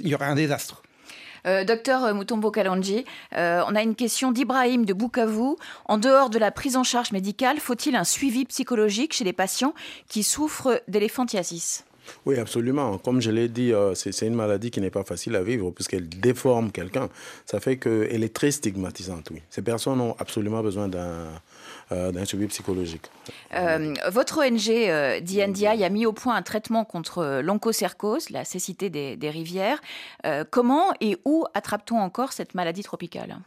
il 0.00 0.08
y 0.08 0.14
aurait 0.14 0.26
un 0.26 0.34
désastre. 0.34 0.82
Euh, 1.46 1.64
docteur 1.64 2.14
Mutombo 2.14 2.50
Kalonji, 2.50 3.04
euh, 3.36 3.62
on 3.68 3.74
a 3.74 3.82
une 3.82 3.94
question 3.94 4.32
d'Ibrahim 4.32 4.84
de 4.84 4.92
Bukavu. 4.92 5.54
En 5.86 5.96
dehors 5.96 6.28
de 6.28 6.38
la 6.38 6.50
prise 6.50 6.76
en 6.76 6.82
charge 6.82 7.12
médicale, 7.12 7.58
faut-il 7.58 7.96
un 7.96 8.04
suivi 8.04 8.44
psychologique 8.44 9.14
chez 9.14 9.24
les 9.24 9.32
patients 9.32 9.72
qui 10.08 10.24
souffrent 10.24 10.82
d'éléphantiasis 10.88 11.84
oui, 12.26 12.38
absolument. 12.38 12.98
Comme 12.98 13.20
je 13.20 13.30
l'ai 13.30 13.48
dit, 13.48 13.72
euh, 13.72 13.94
c'est 13.94 14.26
une 14.26 14.34
maladie 14.34 14.70
qui 14.70 14.80
n'est 14.80 14.90
pas 14.90 15.04
facile 15.04 15.36
à 15.36 15.42
vivre 15.42 15.70
puisqu'elle 15.70 16.08
déforme 16.08 16.70
quelqu'un. 16.70 17.08
Ça 17.46 17.60
fait 17.60 17.76
qu'elle 17.76 18.22
est 18.24 18.34
très 18.34 18.50
stigmatisante, 18.50 19.30
oui. 19.30 19.42
Ces 19.50 19.62
personnes 19.62 20.00
ont 20.00 20.14
absolument 20.18 20.62
besoin 20.62 20.88
d'un 20.88 21.26
d'un 21.90 22.24
suivi 22.24 22.46
psychologique. 22.46 23.10
Euh, 23.54 23.94
votre 24.10 24.38
ONG 24.38 24.68
euh, 24.68 25.20
DNDI 25.20 25.66
a 25.66 25.88
mis 25.88 26.06
au 26.06 26.12
point 26.12 26.36
un 26.36 26.42
traitement 26.42 26.84
contre 26.84 27.40
l'onchocercose, 27.42 28.30
la 28.30 28.44
cécité 28.44 28.90
des, 28.90 29.30
rivières. 29.30 29.80
comment 30.50 30.92
et 31.00 31.18
où 31.24 31.44
attrape-t-on 31.54 31.98
encore 31.98 32.32
cette 32.32 32.54
maladie 32.54 32.82
tropicale? 32.82 33.38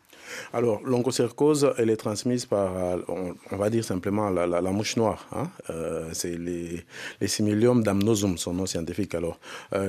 Alors, 0.53 0.81
l'onchocercose, 0.83 1.73
elle 1.77 1.89
est 1.89 1.97
transmise 1.97 2.45
par, 2.45 2.71
on, 3.07 3.57
va 3.57 3.69
dire 3.69 3.83
simplement 3.83 4.29
la, 4.29 4.61
mouche 4.71 4.95
noire. 4.95 5.27
Hein. 5.31 5.49
c'est 6.13 6.37
les, 6.37 6.85
les 7.19 7.27
Similium 7.27 7.83
damnosum, 7.83 8.37
son 8.37 8.53
nom 8.53 8.65
scientifique, 8.67 9.15
alors, 9.15 9.39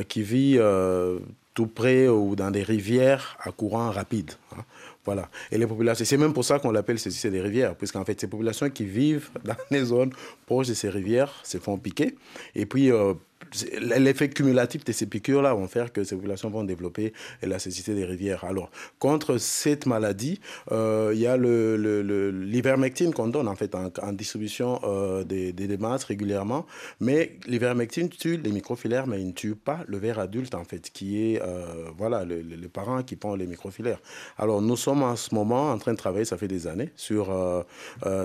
qui 0.09 0.23
vit 0.23 0.59
tout 1.55 1.67
près 1.67 2.09
ou 2.09 2.35
dans 2.35 2.51
des 2.51 2.63
rivières 2.63 3.37
à 3.41 3.53
courant 3.53 3.91
rapide. 3.91 4.33
Hein. 4.57 4.65
Voilà. 5.05 5.29
Et 5.51 5.59
les 5.59 5.67
populations, 5.67 6.05
c'est 6.05 6.17
même 6.17 6.33
pour 6.33 6.45
ça 6.45 6.59
qu'on 6.59 6.71
l'appelle 6.71 6.99
c'est 6.99 7.31
des 7.31 7.41
rivières, 7.41 7.75
puisqu'en 7.75 8.05
fait, 8.05 8.21
ces 8.21 8.29
populations 8.29 8.71
qui 8.71 8.85
vivent 8.85 9.31
dans 9.45 9.57
les 9.71 9.85
zones 9.85 10.13
proches 10.47 10.69
de 10.69 10.75
ces 10.75 10.89
rivières 10.89 11.33
se 11.43 11.59
font 11.59 11.77
piquer. 11.77 12.15
Et 12.55 12.67
puis, 12.67 12.93
euh, 12.93 13.15
l'effet 13.81 14.29
cumulatif 14.29 14.85
de 14.85 14.93
ces 14.93 15.07
piqûres-là 15.07 15.55
vont 15.55 15.69
faire 15.69 15.93
que 15.93 16.05
ces 16.05 16.17
populations 16.17 16.51
vont 16.51 16.65
développer 16.65 17.13
la 17.43 17.59
cécité 17.59 17.95
des 17.95 18.05
rivières. 18.05 18.45
Alors, 18.45 18.71
contre 18.99 19.39
cette 19.39 19.87
maladie, 19.87 20.41
euh, 20.71 21.11
il 21.15 21.21
y 21.21 21.27
a 21.27 21.37
l'ivermectine 21.37 23.09
le, 23.09 23.13
qu'on 23.13 23.29
donne 23.29 23.49
en 23.49 23.57
fait 23.57 23.75
en, 23.75 24.13
distribution 24.13 24.81
euh, 24.85 25.25
des, 25.25 25.53
des, 25.53 25.77
masses 25.77 26.05
régulièrement, 26.05 26.67
mais 27.01 27.37
l'ivermectine 27.47 28.09
tue 28.09 28.37
les 28.37 28.51
microfilaires, 28.51 29.07
mais 29.07 29.21
il 29.21 29.29
ne 29.29 29.33
tue 29.33 29.55
pas 29.55 29.81
le 29.87 29.99
ver 29.99 30.19
adulte 30.19 30.55
en 30.55 30.65
fait, 30.65 30.91
qui 30.91 31.33
est 31.33 31.43
euh, 31.43 31.91
voilà 31.97 32.25
le, 32.25 32.43
parents 32.69 33.03
qui 33.03 33.17
prend 33.17 33.35
les 33.35 33.47
microfilaires. 33.47 34.01
Alors, 34.39 34.63
nous 34.63 34.77
sommes 34.77 35.03
en 35.03 35.17
ce 35.17 35.35
moment 35.35 35.71
en 35.71 35.79
train 35.79 35.93
de 35.93 35.99
travailler, 35.99 36.25
ça 36.25 36.39
fait 36.39 36.49
des 36.49 36.67
années, 36.67 36.91
sur 36.97 37.33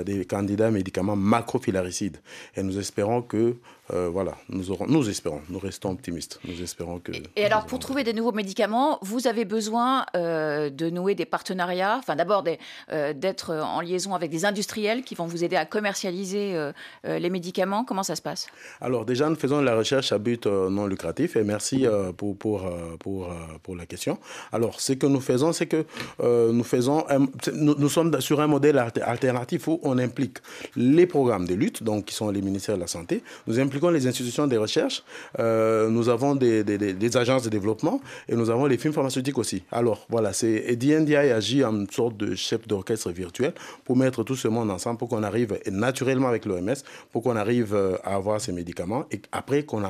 des 0.05 0.25
candidats 0.25 0.71
médicaments 0.71 1.15
macrofilaricides, 1.15 2.17
et 2.55 2.63
nous 2.63 2.77
espérons 2.77 3.21
que 3.21 3.55
euh, 3.93 4.09
voilà, 4.09 4.35
nous, 4.49 4.71
aurons, 4.71 4.85
nous 4.87 5.09
espérons, 5.09 5.41
nous 5.49 5.59
restons 5.59 5.91
optimistes. 5.91 6.39
Nous 6.45 6.61
espérons 6.61 6.99
que. 6.99 7.13
Et, 7.35 7.45
alors, 7.45 7.65
pour 7.65 7.79
trouver 7.79 8.03
des 8.03 8.13
nouveaux 8.13 8.33
médicaments, 8.33 8.99
vous 9.01 9.27
avez 9.27 9.45
besoin 9.45 10.05
euh, 10.15 10.69
de 10.69 10.89
nouer 10.89 11.15
des 11.15 11.25
partenariats, 11.25 11.95
enfin 11.97 12.15
d'abord 12.15 12.43
euh, 12.91 13.13
d'être 13.13 13.53
en 13.53 13.79
liaison 13.79 14.13
avec 14.13 14.29
des 14.29 14.43
industriels 14.43 15.03
qui 15.03 15.15
vont 15.15 15.25
vous 15.25 15.43
aider 15.43 15.55
à 15.55 15.65
commercialiser 15.65 16.71
les 17.03 17.29
médicaments. 17.29 17.85
Comment 17.85 18.03
ça 18.03 18.15
se 18.15 18.21
passe? 18.21 18.47
Alors, 18.81 19.05
déjà, 19.05 19.29
nous 19.29 19.35
faisons 19.35 19.61
la 19.61 19.75
recherche 19.75 20.11
à 20.11 20.17
but 20.17 20.45
non 20.47 20.85
lucratif 20.85 21.35
et 21.35 21.43
merci 21.43 21.85
pour, 22.17 22.37
pour, 22.37 22.69
pour, 22.99 23.29
pour, 23.63 23.75
la 23.75 23.85
question. 23.85 24.17
Alors, 24.51 24.79
ce 24.79 24.93
que 24.93 25.07
nous 25.07 25.21
faisons, 25.21 25.53
c'est 25.53 25.67
que 25.67 25.85
nous, 26.19 26.63
faisons 26.63 27.05
nous, 27.53 27.75
nous, 27.77 27.89
sommes 27.89 28.19
sur 28.21 28.41
un 28.41 28.47
modèle 28.47 28.77
alternatif 29.01 29.67
où 29.67 29.79
on 29.83 29.97
implique 29.97 30.39
les 30.75 31.05
programmes 31.05 31.45
de 31.45 31.53
lutte, 31.53 31.83
donc 31.83 32.05
qui 32.05 32.13
sont 32.13 32.29
les 32.29 32.41
ministères 32.41 32.75
de 32.75 32.81
la 32.81 32.87
Santé. 32.87 33.23
Nous 33.47 33.59
impliquons 33.59 33.76
les 33.91 34.07
institutions 34.07 34.47
de 34.47 34.57
recherche, 34.57 35.03
euh, 35.39 35.89
nous 35.89 36.09
avons 36.09 36.35
des, 36.35 36.63
des, 36.63 37.17
agences 37.17 37.43
de 37.43 37.49
développement 37.49 38.01
et 38.27 38.35
nous 38.35 38.49
avons 38.49 38.65
les 38.65 38.77
films 38.77 38.93
pharmaceutiques 38.93 39.37
aussi. 39.37 39.63
Alors 39.71 40.05
voilà, 40.09 40.33
c'est 40.33 40.75
DNDI 40.75 41.15
agit 41.15 41.63
en 41.63 41.85
sorte 41.89 42.17
de 42.17 42.35
chef 42.35 42.67
d'orchestre 42.67 43.11
virtuel 43.11 43.53
pour 43.83 43.95
mettre 43.95 44.23
tout 44.23 44.35
ce 44.35 44.47
monde 44.47 44.69
ensemble 44.71 44.97
pour 44.97 45.09
qu'on 45.09 45.23
arrive 45.23 45.59
naturellement 45.71 46.27
avec 46.27 46.45
l'OMS, 46.45 46.75
pour 47.11 47.23
qu'on 47.23 47.35
arrive 47.35 47.73
euh, 47.73 47.97
à 48.03 48.15
avoir 48.15 48.41
ces 48.41 48.51
médicaments 48.51 49.05
et 49.11 49.21
après 49.31 49.63
qu'on 49.63 49.83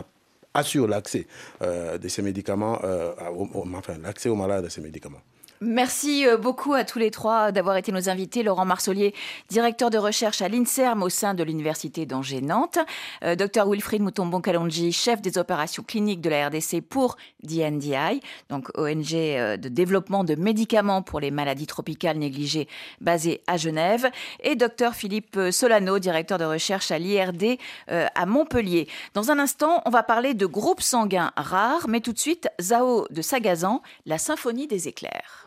assure 0.54 0.88
l'accès 0.88 1.26
euh, 1.62 1.98
de 1.98 2.08
ces 2.08 2.22
médicaments, 2.22 2.80
enfin 3.76 3.98
l'accès 4.02 4.30
aux 4.30 4.36
malades 4.36 4.66
à 4.66 4.70
ces 4.70 4.82
médicaments. 4.82 5.22
Merci 5.60 6.28
euh, 6.28 6.38
beaucoup 6.38 6.74
à 6.74 6.84
tous 6.84 7.00
les 7.00 7.10
trois 7.10 7.52
d'avoir 7.52 7.78
été 7.78 7.92
nos 7.92 8.10
invités. 8.10 8.44
Laurent 8.44 8.66
Marsolier, 8.66 9.16
directeur 9.50 9.90
de 9.90 9.98
recherche 9.98 10.44
à 10.44 10.50
l'INSERM 10.50 11.02
au 11.02 11.10
sein 11.10 11.34
de 11.34 11.44
l'Université 11.44 12.06
d'Angers-Nantes. 12.06 12.78
Euh, 13.24 13.36
Dr 13.36 13.68
Wilfried 13.68 14.04
Moutombon-Kalonji, 14.04 14.92
chef 14.92 15.20
des 15.20 15.40
opérations 15.40 15.82
cliniques 15.82 16.22
de 16.22 16.30
la 16.30 16.50
RDC 16.50 16.82
pour 16.88 17.18
DNDI, 17.42 18.22
donc 18.50 18.70
ONG 18.78 19.16
euh, 19.16 19.58
de 19.58 19.68
développement 19.68 20.24
de 20.24 20.36
médicaments 20.36 21.02
pour 21.02 21.20
les 21.20 21.32
maladies 21.32 21.66
tropicales 21.66 22.18
négligées 22.18 22.68
basée 23.02 23.42
à 23.48 23.58
Genève. 23.58 24.12
Et 24.42 24.56
Dr 24.56 24.94
Philippe 24.94 25.40
Solano, 25.50 25.98
directeur 25.98 26.38
de 26.38 26.46
recherche 26.46 26.92
à 26.92 27.00
l'IRD 27.00 27.58
à 27.88 28.26
Montpellier. 28.26 28.88
Dans 29.16 29.32
un 29.32 29.40
instant, 29.40 29.82
on 29.86 29.90
va 29.90 30.04
parler 30.04 30.36
de 30.36 30.46
groupes 30.46 30.82
sanguins 30.82 31.32
rares, 31.36 31.88
mais 31.88 32.02
tout 32.02 32.14
de 32.14 32.20
suite, 32.20 32.48
Zao 32.62 33.08
de 33.10 33.22
Sagazan, 33.24 33.82
la 34.06 34.18
symphonie 34.18 34.68
des 34.68 34.88
éclairs. 34.88 35.47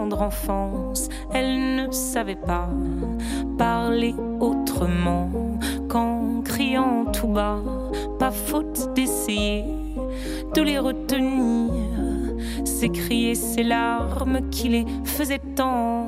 enfance, 0.13 1.09
elle 1.33 1.75
ne 1.75 1.91
savait 1.91 2.35
pas 2.35 2.69
parler 3.57 4.15
autrement 4.39 5.29
qu'en 5.87 6.41
criant 6.43 7.05
tout 7.11 7.27
bas. 7.27 7.59
Pas 8.19 8.31
faute 8.31 8.93
d'essayer 8.95 9.65
de 10.55 10.61
les 10.61 10.79
retenir, 10.79 11.71
s'écrier 12.65 13.35
ses 13.35 13.63
larmes 13.63 14.49
qui 14.49 14.69
les 14.69 14.85
faisaient 15.03 15.41
tant. 15.55 16.07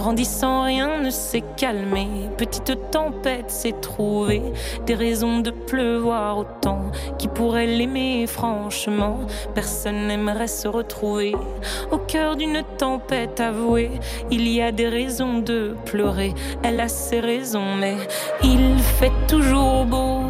Grandissant, 0.00 0.62
rien 0.62 1.02
ne 1.02 1.10
s'est 1.10 1.44
calmé. 1.58 2.08
Petite 2.38 2.90
tempête 2.90 3.50
s'est 3.50 3.78
trouvée. 3.82 4.40
Des 4.86 4.94
raisons 4.94 5.40
de 5.40 5.50
pleuvoir 5.50 6.38
autant. 6.38 6.90
Qui 7.18 7.28
pourrait 7.28 7.66
l'aimer 7.66 8.26
franchement 8.26 9.18
Personne 9.54 10.06
n'aimerait 10.06 10.46
se 10.46 10.68
retrouver 10.68 11.34
au 11.90 11.98
cœur 11.98 12.36
d'une 12.36 12.62
tempête 12.78 13.40
avouée. 13.40 13.90
Il 14.30 14.48
y 14.48 14.62
a 14.62 14.72
des 14.72 14.88
raisons 14.88 15.40
de 15.40 15.76
pleurer. 15.84 16.32
Elle 16.62 16.80
a 16.80 16.88
ses 16.88 17.20
raisons, 17.20 17.74
mais 17.78 17.96
il 18.42 18.78
fait 18.78 19.12
toujours 19.28 19.84
beau 19.84 20.29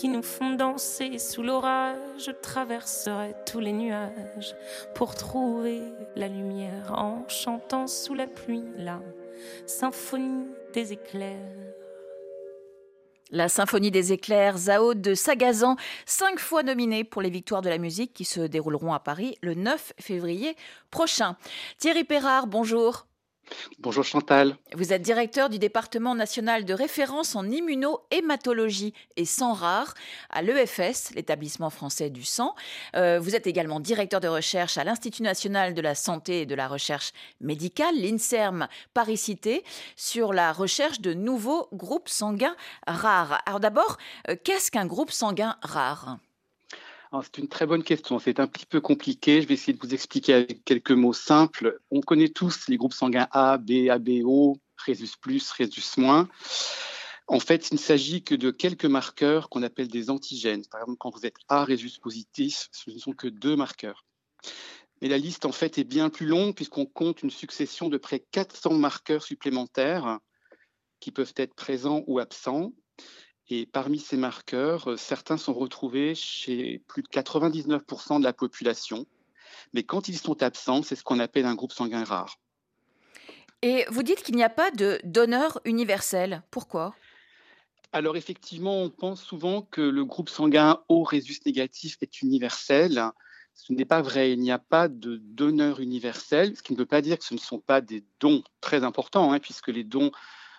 Qui 0.00 0.08
nous 0.08 0.22
font 0.22 0.54
danser 0.54 1.18
sous 1.18 1.42
l'orage. 1.42 1.98
Je 2.24 2.30
traverserai 2.30 3.34
tous 3.44 3.60
les 3.60 3.74
nuages 3.74 4.56
pour 4.94 5.14
trouver 5.14 5.82
la 6.16 6.26
lumière 6.26 6.94
en 6.96 7.28
chantant 7.28 7.86
sous 7.86 8.14
la 8.14 8.26
pluie 8.26 8.64
la 8.78 9.02
symphonie 9.66 10.46
des 10.72 10.94
éclairs. 10.94 11.36
La 13.30 13.50
Symphonie 13.50 13.90
des 13.90 14.12
éclairs, 14.12 14.56
Zao 14.56 14.94
de 14.94 15.14
Sagazan, 15.14 15.76
cinq 16.06 16.40
fois 16.40 16.62
nominé 16.62 17.04
pour 17.04 17.20
les 17.20 17.30
victoires 17.30 17.62
de 17.62 17.68
la 17.68 17.78
musique 17.78 18.14
qui 18.14 18.24
se 18.24 18.40
dérouleront 18.40 18.94
à 18.94 19.00
Paris 19.00 19.36
le 19.42 19.52
9 19.52 19.92
février 20.00 20.56
prochain. 20.90 21.36
Thierry 21.78 22.04
Perrard, 22.04 22.46
bonjour. 22.46 23.06
Bonjour 23.78 24.04
Chantal. 24.04 24.56
Vous 24.74 24.92
êtes 24.92 25.02
directeur 25.02 25.48
du 25.48 25.58
département 25.58 26.14
national 26.14 26.64
de 26.64 26.74
référence 26.74 27.34
en 27.36 27.48
immunohématologie 27.48 28.94
et 29.16 29.24
sang 29.24 29.52
rare 29.52 29.94
à 30.30 30.42
l'EFS, 30.42 31.14
l'établissement 31.14 31.70
français 31.70 32.10
du 32.10 32.24
sang. 32.24 32.54
Euh, 32.96 33.18
vous 33.20 33.34
êtes 33.34 33.46
également 33.46 33.80
directeur 33.80 34.20
de 34.20 34.28
recherche 34.28 34.78
à 34.78 34.84
l'Institut 34.84 35.22
national 35.22 35.74
de 35.74 35.80
la 35.80 35.94
santé 35.94 36.42
et 36.42 36.46
de 36.46 36.54
la 36.54 36.68
recherche 36.68 37.12
médicale, 37.40 37.94
l'INSERM 37.96 38.68
Paris-Cité, 38.94 39.64
sur 39.96 40.32
la 40.32 40.52
recherche 40.52 41.00
de 41.00 41.14
nouveaux 41.14 41.68
groupes 41.72 42.08
sanguins 42.08 42.56
rares. 42.86 43.42
Alors 43.46 43.60
d'abord, 43.60 43.98
euh, 44.28 44.36
qu'est-ce 44.42 44.70
qu'un 44.70 44.86
groupe 44.86 45.10
sanguin 45.10 45.56
rare? 45.62 46.18
C'est 47.22 47.38
une 47.38 47.48
très 47.48 47.66
bonne 47.66 47.82
question. 47.82 48.18
C'est 48.18 48.40
un 48.40 48.46
petit 48.46 48.66
peu 48.66 48.80
compliqué. 48.80 49.42
Je 49.42 49.48
vais 49.48 49.54
essayer 49.54 49.72
de 49.72 49.80
vous 49.82 49.94
expliquer 49.94 50.34
avec 50.34 50.64
quelques 50.64 50.92
mots 50.92 51.12
simples. 51.12 51.80
On 51.90 52.00
connaît 52.00 52.28
tous 52.28 52.68
les 52.68 52.76
groupes 52.76 52.94
sanguins 52.94 53.28
A, 53.32 53.58
B, 53.58 53.88
ABO, 53.90 54.56
Rhésus 54.76 55.16
plus, 55.20 55.50
Rhésus 55.50 55.98
moins. 55.98 56.28
En 57.26 57.40
fait, 57.40 57.70
il 57.70 57.74
ne 57.74 57.78
s'agit 57.78 58.22
que 58.22 58.34
de 58.34 58.50
quelques 58.50 58.86
marqueurs 58.86 59.48
qu'on 59.48 59.62
appelle 59.62 59.88
des 59.88 60.10
antigènes. 60.10 60.64
Par 60.66 60.80
exemple, 60.80 60.98
quand 60.98 61.14
vous 61.14 61.26
êtes 61.26 61.36
A 61.48 61.64
Rhésus 61.64 61.98
positif, 62.00 62.68
ce 62.72 62.90
ne 62.90 62.98
sont 62.98 63.12
que 63.12 63.28
deux 63.28 63.56
marqueurs. 63.56 64.04
Mais 65.02 65.08
la 65.08 65.18
liste, 65.18 65.46
en 65.46 65.52
fait, 65.52 65.78
est 65.78 65.84
bien 65.84 66.10
plus 66.10 66.26
longue 66.26 66.54
puisqu'on 66.54 66.86
compte 66.86 67.22
une 67.22 67.30
succession 67.30 67.88
de 67.88 67.98
près 67.98 68.20
400 68.20 68.74
marqueurs 68.74 69.22
supplémentaires 69.22 70.18
qui 71.00 71.10
peuvent 71.10 71.34
être 71.36 71.54
présents 71.54 72.04
ou 72.06 72.18
absents. 72.18 72.72
Et 73.52 73.66
parmi 73.66 73.98
ces 73.98 74.16
marqueurs, 74.16 74.92
euh, 74.92 74.96
certains 74.96 75.36
sont 75.36 75.52
retrouvés 75.52 76.14
chez 76.14 76.82
plus 76.86 77.02
de 77.02 77.08
99% 77.08 78.20
de 78.20 78.24
la 78.24 78.32
population. 78.32 79.06
Mais 79.74 79.82
quand 79.82 80.08
ils 80.08 80.18
sont 80.18 80.40
absents, 80.42 80.84
c'est 80.84 80.94
ce 80.94 81.02
qu'on 81.02 81.18
appelle 81.18 81.46
un 81.46 81.56
groupe 81.56 81.72
sanguin 81.72 82.04
rare. 82.04 82.38
Et 83.62 83.84
vous 83.90 84.04
dites 84.04 84.22
qu'il 84.22 84.36
n'y 84.36 84.44
a 84.44 84.50
pas 84.50 84.70
de 84.70 85.00
donneur 85.02 85.60
universel. 85.64 86.42
Pourquoi? 86.52 86.94
Alors 87.92 88.16
effectivement, 88.16 88.82
on 88.82 88.88
pense 88.88 89.20
souvent 89.20 89.62
que 89.62 89.80
le 89.80 90.04
groupe 90.04 90.28
sanguin 90.28 90.80
O 90.88 91.02
résus 91.02 91.40
négatif 91.44 91.96
est 92.02 92.22
universel. 92.22 93.02
Ce 93.54 93.72
n'est 93.72 93.84
pas 93.84 94.00
vrai, 94.00 94.32
il 94.32 94.38
n'y 94.38 94.52
a 94.52 94.60
pas 94.60 94.86
de 94.86 95.16
donneur 95.16 95.80
universel, 95.80 96.56
ce 96.56 96.62
qui 96.62 96.72
ne 96.72 96.78
veut 96.78 96.86
pas 96.86 97.02
dire 97.02 97.18
que 97.18 97.24
ce 97.24 97.34
ne 97.34 97.40
sont 97.40 97.58
pas 97.58 97.80
des 97.80 98.04
dons 98.20 98.44
très 98.60 98.84
importants, 98.84 99.32
hein, 99.32 99.40
puisque 99.40 99.68
les 99.68 99.82
dons 99.82 100.12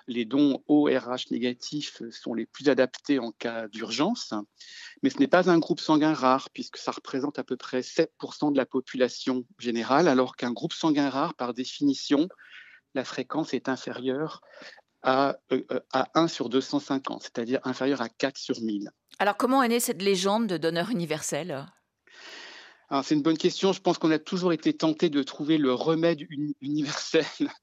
les 0.08 0.26
dons 0.26 0.64
ORH 0.68 1.32
négatifs 1.32 2.02
sont 2.12 2.34
les 2.34 2.45
plus 2.45 2.70
adaptés 2.70 3.20
en 3.20 3.32
cas 3.32 3.68
d'urgence, 3.68 4.34
mais 5.04 5.10
ce 5.10 5.20
n'est 5.20 5.28
pas 5.28 5.49
un 5.49 5.60
groupe 5.60 5.80
sanguin 5.80 6.14
rare 6.14 6.49
puisque 6.52 6.78
ça 6.78 6.91
représente 6.91 7.39
à 7.39 7.43
peu 7.43 7.58
près 7.58 7.82
7% 7.82 8.52
de 8.52 8.58
la 8.58 8.66
population 8.66 9.45
générale, 9.60 10.08
alors 10.08 10.36
qu'un 10.36 10.52
groupe 10.52 10.74
sanguin 10.74 11.10
rare, 11.10 11.34
par 11.34 11.54
définition, 11.54 12.28
la 12.93 13.04
fréquence 13.04 13.54
est 13.54 13.70
inférieure 13.70 14.41
à, 15.04 15.38
euh, 15.52 15.64
à 15.93 16.10
1 16.14 16.28
sur 16.28 16.49
250, 16.49 17.24
c'est-à-dire 17.24 17.60
inférieure 17.64 18.02
à 18.02 18.10
4 18.10 18.38
sur 18.38 18.62
1000. 18.62 18.91
Alors 19.20 19.38
comment 19.38 19.64
est 19.64 19.70
née 19.70 19.80
cette 19.80 20.02
légende 20.02 20.47
de 20.47 20.58
donneur 20.58 20.89
universel? 20.89 21.66
C'est 23.04 23.16
une 23.16 23.22
bonne 23.22 23.38
question. 23.38 23.72
Je 23.72 23.80
pense 23.80 23.97
qu'on 23.97 24.12
a 24.12 24.20
toujours 24.20 24.52
été 24.52 24.74
tenté 24.74 25.10
de 25.10 25.24
trouver 25.24 25.58
le 25.58 25.74
remède 25.74 26.28
universel. 26.62 27.26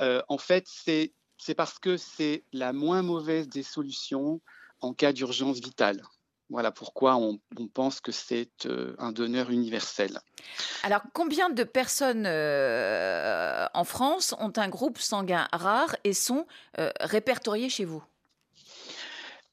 Euh, 0.00 0.22
en 0.28 0.38
fait, 0.38 0.64
c'est 0.66 1.12
c'est 1.44 1.54
parce 1.56 1.80
que 1.80 1.96
c'est 1.96 2.44
la 2.52 2.72
moins 2.72 3.02
mauvaise 3.02 3.48
des 3.48 3.64
solutions 3.64 4.40
en 4.80 4.94
cas 4.94 5.12
d'urgence 5.12 5.58
vitale. 5.58 6.02
Voilà 6.50 6.70
pourquoi 6.70 7.16
on, 7.16 7.40
pense 7.74 8.00
que 8.00 8.12
c'est 8.12 8.66
euh, 8.66 8.94
un 8.98 9.10
donneur 9.10 9.50
universel. 9.50 10.20
Alors, 10.84 11.00
combien 11.14 11.50
de 11.50 11.64
personnes 11.64 12.26
euh, 12.26 13.66
en 13.74 13.84
France 13.84 14.34
ont 14.38 14.52
un 14.56 14.68
groupe 14.68 14.98
sanguin 14.98 15.48
rare 15.52 15.96
et 16.04 16.12
sont 16.12 16.46
euh, 16.78 16.90
répertoriées 17.00 17.70
chez 17.70 17.86
vous? 17.86 18.04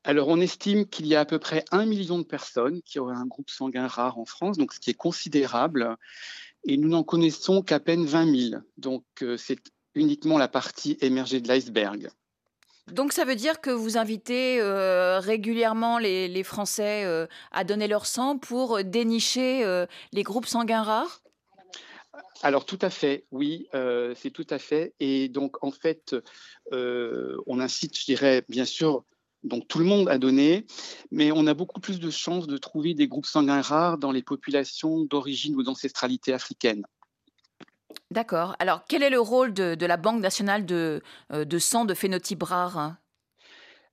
Alors, 0.04 0.28
on 0.28 0.40
estime 0.40 0.86
qu'il 0.86 1.08
y 1.08 1.16
a 1.16 1.22
à 1.22 1.26
peu 1.26 1.40
près 1.40 1.66
un 1.72 1.86
million 1.86 2.20
de 2.20 2.24
personnes 2.24 2.82
qui 2.84 3.00
auraient 3.00 3.16
un 3.16 3.26
groupe 3.26 3.50
sanguin 3.50 3.88
rare 3.88 4.20
en 4.20 4.26
France, 4.26 4.58
donc 4.58 4.74
ce 4.74 4.80
qui 4.80 4.92
est 4.92 5.02
considérable. 5.08 5.96
Et 6.66 6.78
nous 6.78 6.90
n'en 6.90 7.04
connaissons 7.04 7.62
qu'à 7.64 7.80
peine 7.80 8.06
20 8.06 8.50
000. 8.52 8.62
Donc, 8.78 9.06
c'est 9.38 9.60
uniquement 9.96 10.38
la 10.38 10.48
partie 10.48 10.98
émergée 11.02 11.42
de 11.42 11.48
l'iceberg. 11.48 12.10
Donc 12.92 13.14
ça 13.14 13.26
veut 13.26 13.36
dire 13.36 13.62
que 13.62 13.70
vous 13.70 13.98
invitez 13.98 14.60
euh, 14.60 15.20
régulièrement 15.20 16.00
les, 16.00 16.44
Français 16.44 17.04
euh, 17.06 17.28
à 17.52 17.64
donner 17.64 17.88
leur 17.88 18.06
sang 18.06 18.38
pour 18.38 18.84
dénicher 18.84 19.64
euh, 19.64 19.86
les 20.12 20.24
groupes 20.24 20.48
sanguins 20.48 20.84
rares? 20.84 21.22
Alors 22.42 22.66
tout 22.66 22.80
à 22.82 22.90
fait, 22.90 23.26
oui, 23.32 23.68
c'est 24.16 24.32
tout 24.32 24.48
à 24.50 24.60
fait. 24.60 24.94
Et 25.00 25.28
donc 25.28 25.62
en 25.64 25.72
fait, 25.72 26.16
on 26.72 27.60
incite, 27.60 27.98
je 27.98 28.06
dirais, 28.06 28.44
bien 28.50 28.66
sûr, 28.66 29.04
donc 29.44 29.68
tout 29.68 29.80
le 29.80 29.86
monde 29.86 30.10
à 30.10 30.18
donner, 30.18 30.66
mais 31.12 31.32
on 31.32 31.48
a 31.48 31.54
beaucoup 31.54 31.80
plus 31.80 32.00
de 32.00 32.10
chances 32.10 32.48
de 32.48 32.58
trouver 32.58 32.94
des 32.94 33.08
groupes 33.08 33.26
sanguins 33.26 33.62
rares 33.62 33.98
dans 33.98 34.12
les 34.12 34.24
populations 34.24 35.04
d'origine 35.04 35.56
ou 35.56 35.64
d'ancestralité 35.64 36.34
africaine. 36.34 36.86
D'accord. 38.12 38.56
Alors, 38.58 38.86
quel 38.88 39.04
est 39.04 39.12
le 39.12 39.20
rôle 39.20 39.54
de, 39.54 39.86
la 39.86 39.98
Banque 39.98 40.20
nationale 40.20 40.66
de, 40.66 41.02
euh, 41.32 41.46
de 41.46 41.60
sang 41.60 41.86
de 41.86 41.94
phénotype 41.94 42.42
rare 42.42 42.96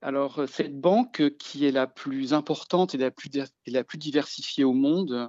Alors, 0.00 0.40
euh, 0.40 0.46
cette 0.46 0.80
banque, 0.80 1.20
euh, 1.20 1.28
qui 1.28 1.66
est 1.66 1.70
la 1.70 1.86
plus 1.86 2.32
importante 2.32 2.94
et 2.94 2.98
la 2.98 3.10
plus, 3.10 3.28
la 3.66 3.84
plus 3.84 3.98
diversifiée 3.98 4.64
au 4.64 4.72
monde, 4.72 5.28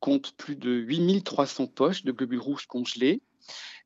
compte 0.00 0.32
plus 0.36 0.56
de 0.56 0.70
8300 0.70 1.68
poches 1.68 2.04
de 2.04 2.12
globules 2.12 2.40
rouges 2.40 2.66
congelés. 2.66 3.22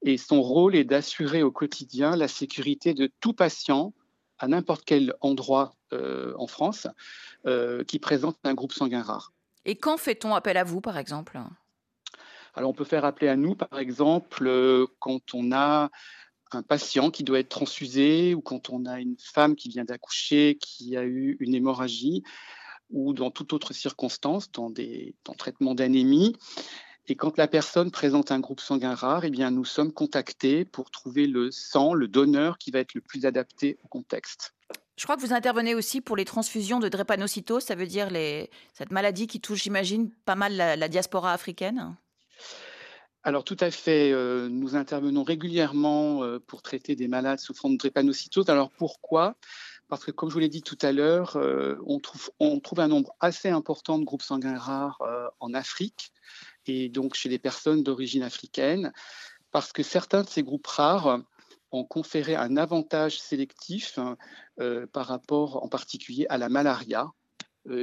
Et 0.02 0.16
son 0.16 0.42
rôle 0.42 0.74
est 0.74 0.84
d'assurer 0.84 1.44
au 1.44 1.52
quotidien 1.52 2.16
la 2.16 2.28
sécurité 2.28 2.92
de 2.92 3.10
tout 3.20 3.34
patient 3.34 3.94
à 4.38 4.48
n'importe 4.48 4.84
quel 4.84 5.14
endroit 5.20 5.74
en 5.92 6.46
France 6.48 6.86
qui 7.86 7.98
présente 8.00 8.36
un 8.44 8.52
groupe 8.52 8.72
sanguin 8.72 9.02
rare. 9.02 9.32
Et 9.64 9.76
quand 9.76 9.96
fait-on 9.96 10.34
appel 10.34 10.56
à 10.56 10.64
vous, 10.64 10.80
par 10.80 10.98
exemple? 10.98 11.40
Alors 12.54 12.70
on 12.70 12.74
peut 12.74 12.84
faire 12.84 13.04
appeler 13.04 13.28
à 13.28 13.36
nous, 13.36 13.54
par 13.54 13.78
exemple, 13.78 14.46
euh, 14.46 14.86
quand 15.00 15.34
on 15.34 15.52
a 15.52 15.90
un 16.52 16.62
patient 16.62 17.10
qui 17.10 17.24
doit 17.24 17.40
être 17.40 17.48
transfusé 17.48 18.34
ou 18.34 18.40
quand 18.40 18.70
on 18.70 18.86
a 18.86 19.00
une 19.00 19.16
femme 19.18 19.56
qui 19.56 19.68
vient 19.68 19.84
d'accoucher, 19.84 20.56
qui 20.60 20.96
a 20.96 21.02
eu 21.04 21.36
une 21.40 21.54
hémorragie 21.54 22.22
ou 22.90 23.12
dans 23.12 23.30
toute 23.30 23.52
autre 23.52 23.72
circonstance, 23.72 24.52
dans 24.52 24.70
des 24.70 25.14
dans 25.24 25.34
traitement 25.34 25.74
d'anémie. 25.74 26.36
Et 27.06 27.16
quand 27.16 27.36
la 27.36 27.48
personne 27.48 27.90
présente 27.90 28.30
un 28.30 28.40
groupe 28.40 28.60
sanguin 28.60 28.94
rare, 28.94 29.24
eh 29.24 29.30
bien, 29.30 29.50
nous 29.50 29.64
sommes 29.64 29.92
contactés 29.92 30.64
pour 30.64 30.90
trouver 30.90 31.26
le 31.26 31.50
sang, 31.50 31.92
le 31.92 32.08
donneur 32.08 32.56
qui 32.56 32.70
va 32.70 32.78
être 32.78 32.94
le 32.94 33.02
plus 33.02 33.26
adapté 33.26 33.76
au 33.84 33.88
contexte. 33.88 34.54
Je 34.96 35.04
crois 35.04 35.16
que 35.16 35.20
vous 35.20 35.32
intervenez 35.32 35.74
aussi 35.74 36.00
pour 36.00 36.16
les 36.16 36.24
transfusions 36.24 36.78
de 36.78 36.88
drépanocytose, 36.88 37.64
ça 37.64 37.74
veut 37.74 37.86
dire 37.86 38.10
les... 38.10 38.48
cette 38.72 38.92
maladie 38.92 39.26
qui 39.26 39.40
touche, 39.40 39.64
j'imagine, 39.64 40.10
pas 40.24 40.36
mal 40.36 40.54
la, 40.54 40.88
diaspora 40.88 41.32
africaine 41.32 41.96
alors 43.26 43.42
tout 43.42 43.56
à 43.60 43.70
fait, 43.70 44.12
euh, 44.12 44.50
nous 44.50 44.76
intervenons 44.76 45.22
régulièrement 45.22 46.22
euh, 46.22 46.38
pour 46.38 46.60
traiter 46.60 46.94
des 46.94 47.08
malades 47.08 47.38
souffrant 47.38 47.70
de 47.70 47.78
drépanocytose. 47.78 48.50
Alors 48.50 48.70
pourquoi? 48.70 49.36
Parce 49.88 50.04
que 50.04 50.10
comme 50.10 50.28
je 50.28 50.34
vous 50.34 50.40
l'ai 50.40 50.50
dit 50.50 50.60
tout 50.60 50.76
à 50.82 50.92
l'heure, 50.92 51.36
euh, 51.36 51.76
on, 51.86 52.00
trouve, 52.00 52.30
on, 52.38 52.60
trouve, 52.60 52.80
un 52.80 52.88
nombre 52.88 53.14
assez 53.20 53.48
important 53.48 53.98
de 53.98 54.04
groupes 54.04 54.22
sanguins 54.22 54.58
rares 54.58 55.00
en 55.40 55.54
Afrique 55.54 56.12
et 56.66 56.90
donc 56.90 57.14
chez 57.14 57.30
les 57.30 57.38
personnes 57.38 57.82
d'origine 57.82 58.22
africaine, 58.22 58.92
parce 59.52 59.72
que 59.72 59.82
certains 59.82 60.22
de 60.22 60.28
ces 60.28 60.42
groupes 60.42 60.66
rares 60.66 61.20
ont 61.70 61.84
conféré 61.84 62.36
un 62.36 62.58
avantage 62.58 63.18
sélectif 63.20 63.98
euh, 64.60 64.86
par 64.86 65.06
rapport 65.06 65.64
en 65.64 65.68
particulier 65.68 66.26
à 66.28 66.36
la 66.36 66.50
malaria. 66.50 67.10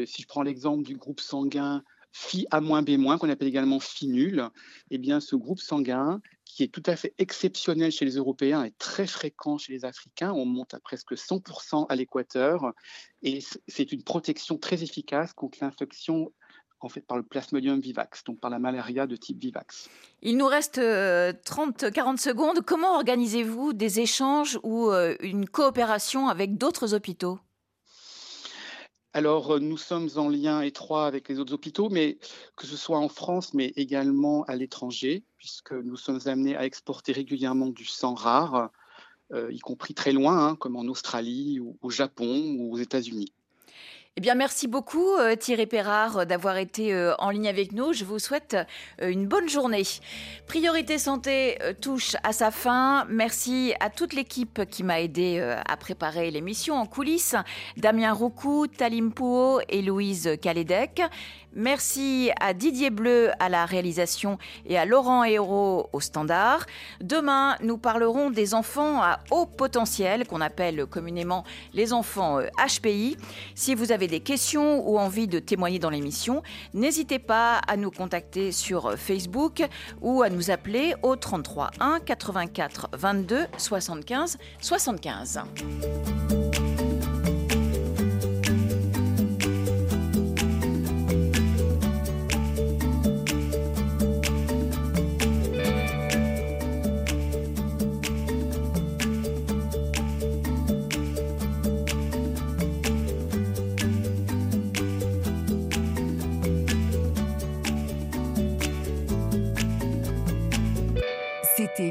Si 0.06 0.22
je 0.22 0.28
prends 0.28 0.44
l'exemple 0.44 0.84
du 0.84 0.96
groupe 0.96 1.20
sanguin 1.20 1.84
Phi 2.12 2.46
A-B-, 2.52 3.18
qu'on 3.20 3.30
appelle 3.30 3.48
également 3.48 3.80
Phi 3.80 4.08
nul, 4.08 4.48
eh 4.90 4.98
bien 4.98 5.20
ce 5.20 5.36
groupe 5.36 5.60
sanguin 5.60 6.22
qui 6.46 6.64
est 6.64 6.68
tout 6.68 6.84
à 6.86 6.98
fait 6.98 7.14
exceptionnel 7.18 7.92
chez 7.92 8.04
les 8.04 8.16
Européens 8.16 8.64
et 8.64 8.72
très 8.72 9.08
fréquent 9.08 9.58
chez 9.58 9.72
les 9.72 9.86
Africains, 9.86 10.34
on 10.34 10.46
monte 10.46 10.74
à 10.74 10.82
presque 10.82 11.14
100% 11.14 11.86
à 11.88 11.96
l'équateur, 11.96 12.74
et 13.24 13.40
c'est 13.70 13.92
une 13.94 14.04
protection 14.04 14.58
très 14.58 14.84
efficace 14.84 15.32
contre 15.32 15.60
l'infection 15.62 16.34
en 16.82 16.90
fait 16.90 17.02
par 17.02 17.16
le 17.16 17.24
Plasmodium 17.24 17.80
vivax, 17.80 18.24
donc 18.24 18.40
par 18.40 18.50
la 18.50 18.60
malaria 18.60 19.08
de 19.08 19.16
type 19.16 19.40
vivax. 19.40 19.90
Il 20.22 20.38
nous 20.38 20.48
reste 20.48 20.78
30-40 20.78 20.82
euh, 20.84 22.18
secondes. 22.18 22.62
Comment 22.66 22.96
organisez-vous 22.96 23.74
des 23.74 24.00
échanges 24.00 24.60
ou 24.64 24.90
euh, 24.90 25.16
une 25.22 25.48
coopération 25.48 26.28
avec 26.28 26.58
d'autres 26.58 26.94
hôpitaux? 26.94 27.40
Alors, 29.14 29.56
euh, 29.56 29.60
nous 29.60 29.78
sommes 29.78 30.10
en 30.16 30.30
lien 30.30 30.62
étroit 30.62 31.06
avec 31.06 31.28
les 31.28 31.40
autres 31.40 31.54
hôpitaux, 31.54 31.90
mais 31.90 32.18
que 32.56 32.66
ce 32.66 32.78
soit 32.78 32.98
en 32.98 33.10
France, 33.10 33.54
mais 33.54 33.74
également 33.76 34.44
à 34.46 34.56
l'étranger, 34.56 35.24
puisque 35.38 35.74
nous 35.74 35.98
sommes 35.98 36.22
amenés 36.26 36.56
à 36.56 36.66
exporter 36.66 37.12
régulièrement 37.12 37.68
du 37.68 37.86
sang 37.86 38.14
rare, 38.14 38.72
y 39.50 39.60
compris 39.60 39.94
très 39.94 40.12
loin, 40.12 40.46
hein, 40.46 40.56
comme 40.58 40.76
en 40.76 40.84
Australie 40.84 41.62
ou 41.62 41.78
au 41.82 41.90
Japon 41.90 42.56
ou 42.58 42.74
aux 42.74 42.78
États-Unis. 42.78 43.34
Eh 44.18 44.36
merci 44.36 44.68
beaucoup 44.68 45.16
euh, 45.16 45.38
Thierry 45.38 45.68
Perrard 45.68 46.18
euh, 46.18 46.26
d'avoir 46.26 46.58
été 46.58 46.94
euh, 46.94 47.14
en 47.18 47.30
ligne 47.30 47.48
avec 47.48 47.72
nous. 47.72 47.94
Je 47.94 48.04
vous 48.04 48.20
souhaite 48.20 48.58
une 49.02 49.26
bonne 49.26 49.48
journée. 49.48 49.84
Priorité 50.48 50.98
santé 50.98 51.58
touche 51.80 52.18
à 52.24 52.34
sa 52.34 52.52
fin. 52.52 53.06
Merci 53.08 53.74
à 53.80 53.90
toute 53.90 54.12
l'équipe 54.12 54.66
qui 54.70 54.84
m'a 54.84 55.00
aidé 55.00 55.40
à 55.66 55.78
préparer 55.78 56.30
l'émission 56.30 56.76
en 56.76 56.86
coulisses. 56.86 57.36
Damien 57.78 58.12
Roucou, 58.12 58.68
Talim 58.68 59.14
Pouo 59.14 59.62
et 59.70 59.82
Louise 59.82 60.38
Calédec. 60.42 61.02
Merci 61.54 62.32
à 62.40 62.54
Didier 62.54 62.90
Bleu 62.90 63.32
à 63.40 63.48
la 63.48 63.66
réalisation 63.66 64.38
et 64.66 64.78
à 64.78 64.86
Laurent 64.86 65.24
Hérault 65.24 65.90
au 65.94 66.00
standard. 66.02 66.66
Demain, 67.00 67.56
nous 67.62 67.78
parlerons 67.78 68.30
des 68.30 68.54
enfants 68.54 69.02
à 69.02 69.20
haut 69.32 69.46
potentiel 69.46 70.28
qu'on 70.28 70.42
appelle 70.42 70.86
communément 70.86 71.46
les 71.74 71.94
enfants 71.94 72.40
HPI. 72.58 73.16
Si 73.56 73.74
vous 73.74 73.92
avez 73.92 74.02
avez 74.02 74.08
des 74.08 74.20
questions 74.20 74.90
ou 74.90 74.98
envie 74.98 75.28
de 75.28 75.38
témoigner 75.38 75.78
dans 75.78 75.92
l'émission, 75.92 76.42
n'hésitez 76.74 77.20
pas 77.20 77.60
à 77.68 77.78
nous 77.78 77.92
contacter 77.92 78.52
sur 78.52 78.98
Facebook 78.98 79.62
ou 80.02 80.24
à 80.24 80.30
nous 80.32 80.50
appeler 80.50 80.96
au 81.04 81.16
33 81.16 81.70
1 81.80 82.00
84 82.00 82.90
22 82.94 83.46
75 83.58 84.40
75. 84.60 85.42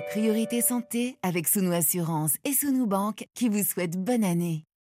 Priorité 0.09 0.63
Santé 0.63 1.17
avec 1.23 1.49
Sounou 1.49 1.73
Assurance 1.73 2.37
et 2.45 2.53
Sounou 2.53 2.87
Banque 2.87 3.27
qui 3.35 3.49
vous 3.49 3.63
souhaitent 3.63 4.03
bonne 4.03 4.25
année. 4.25 4.65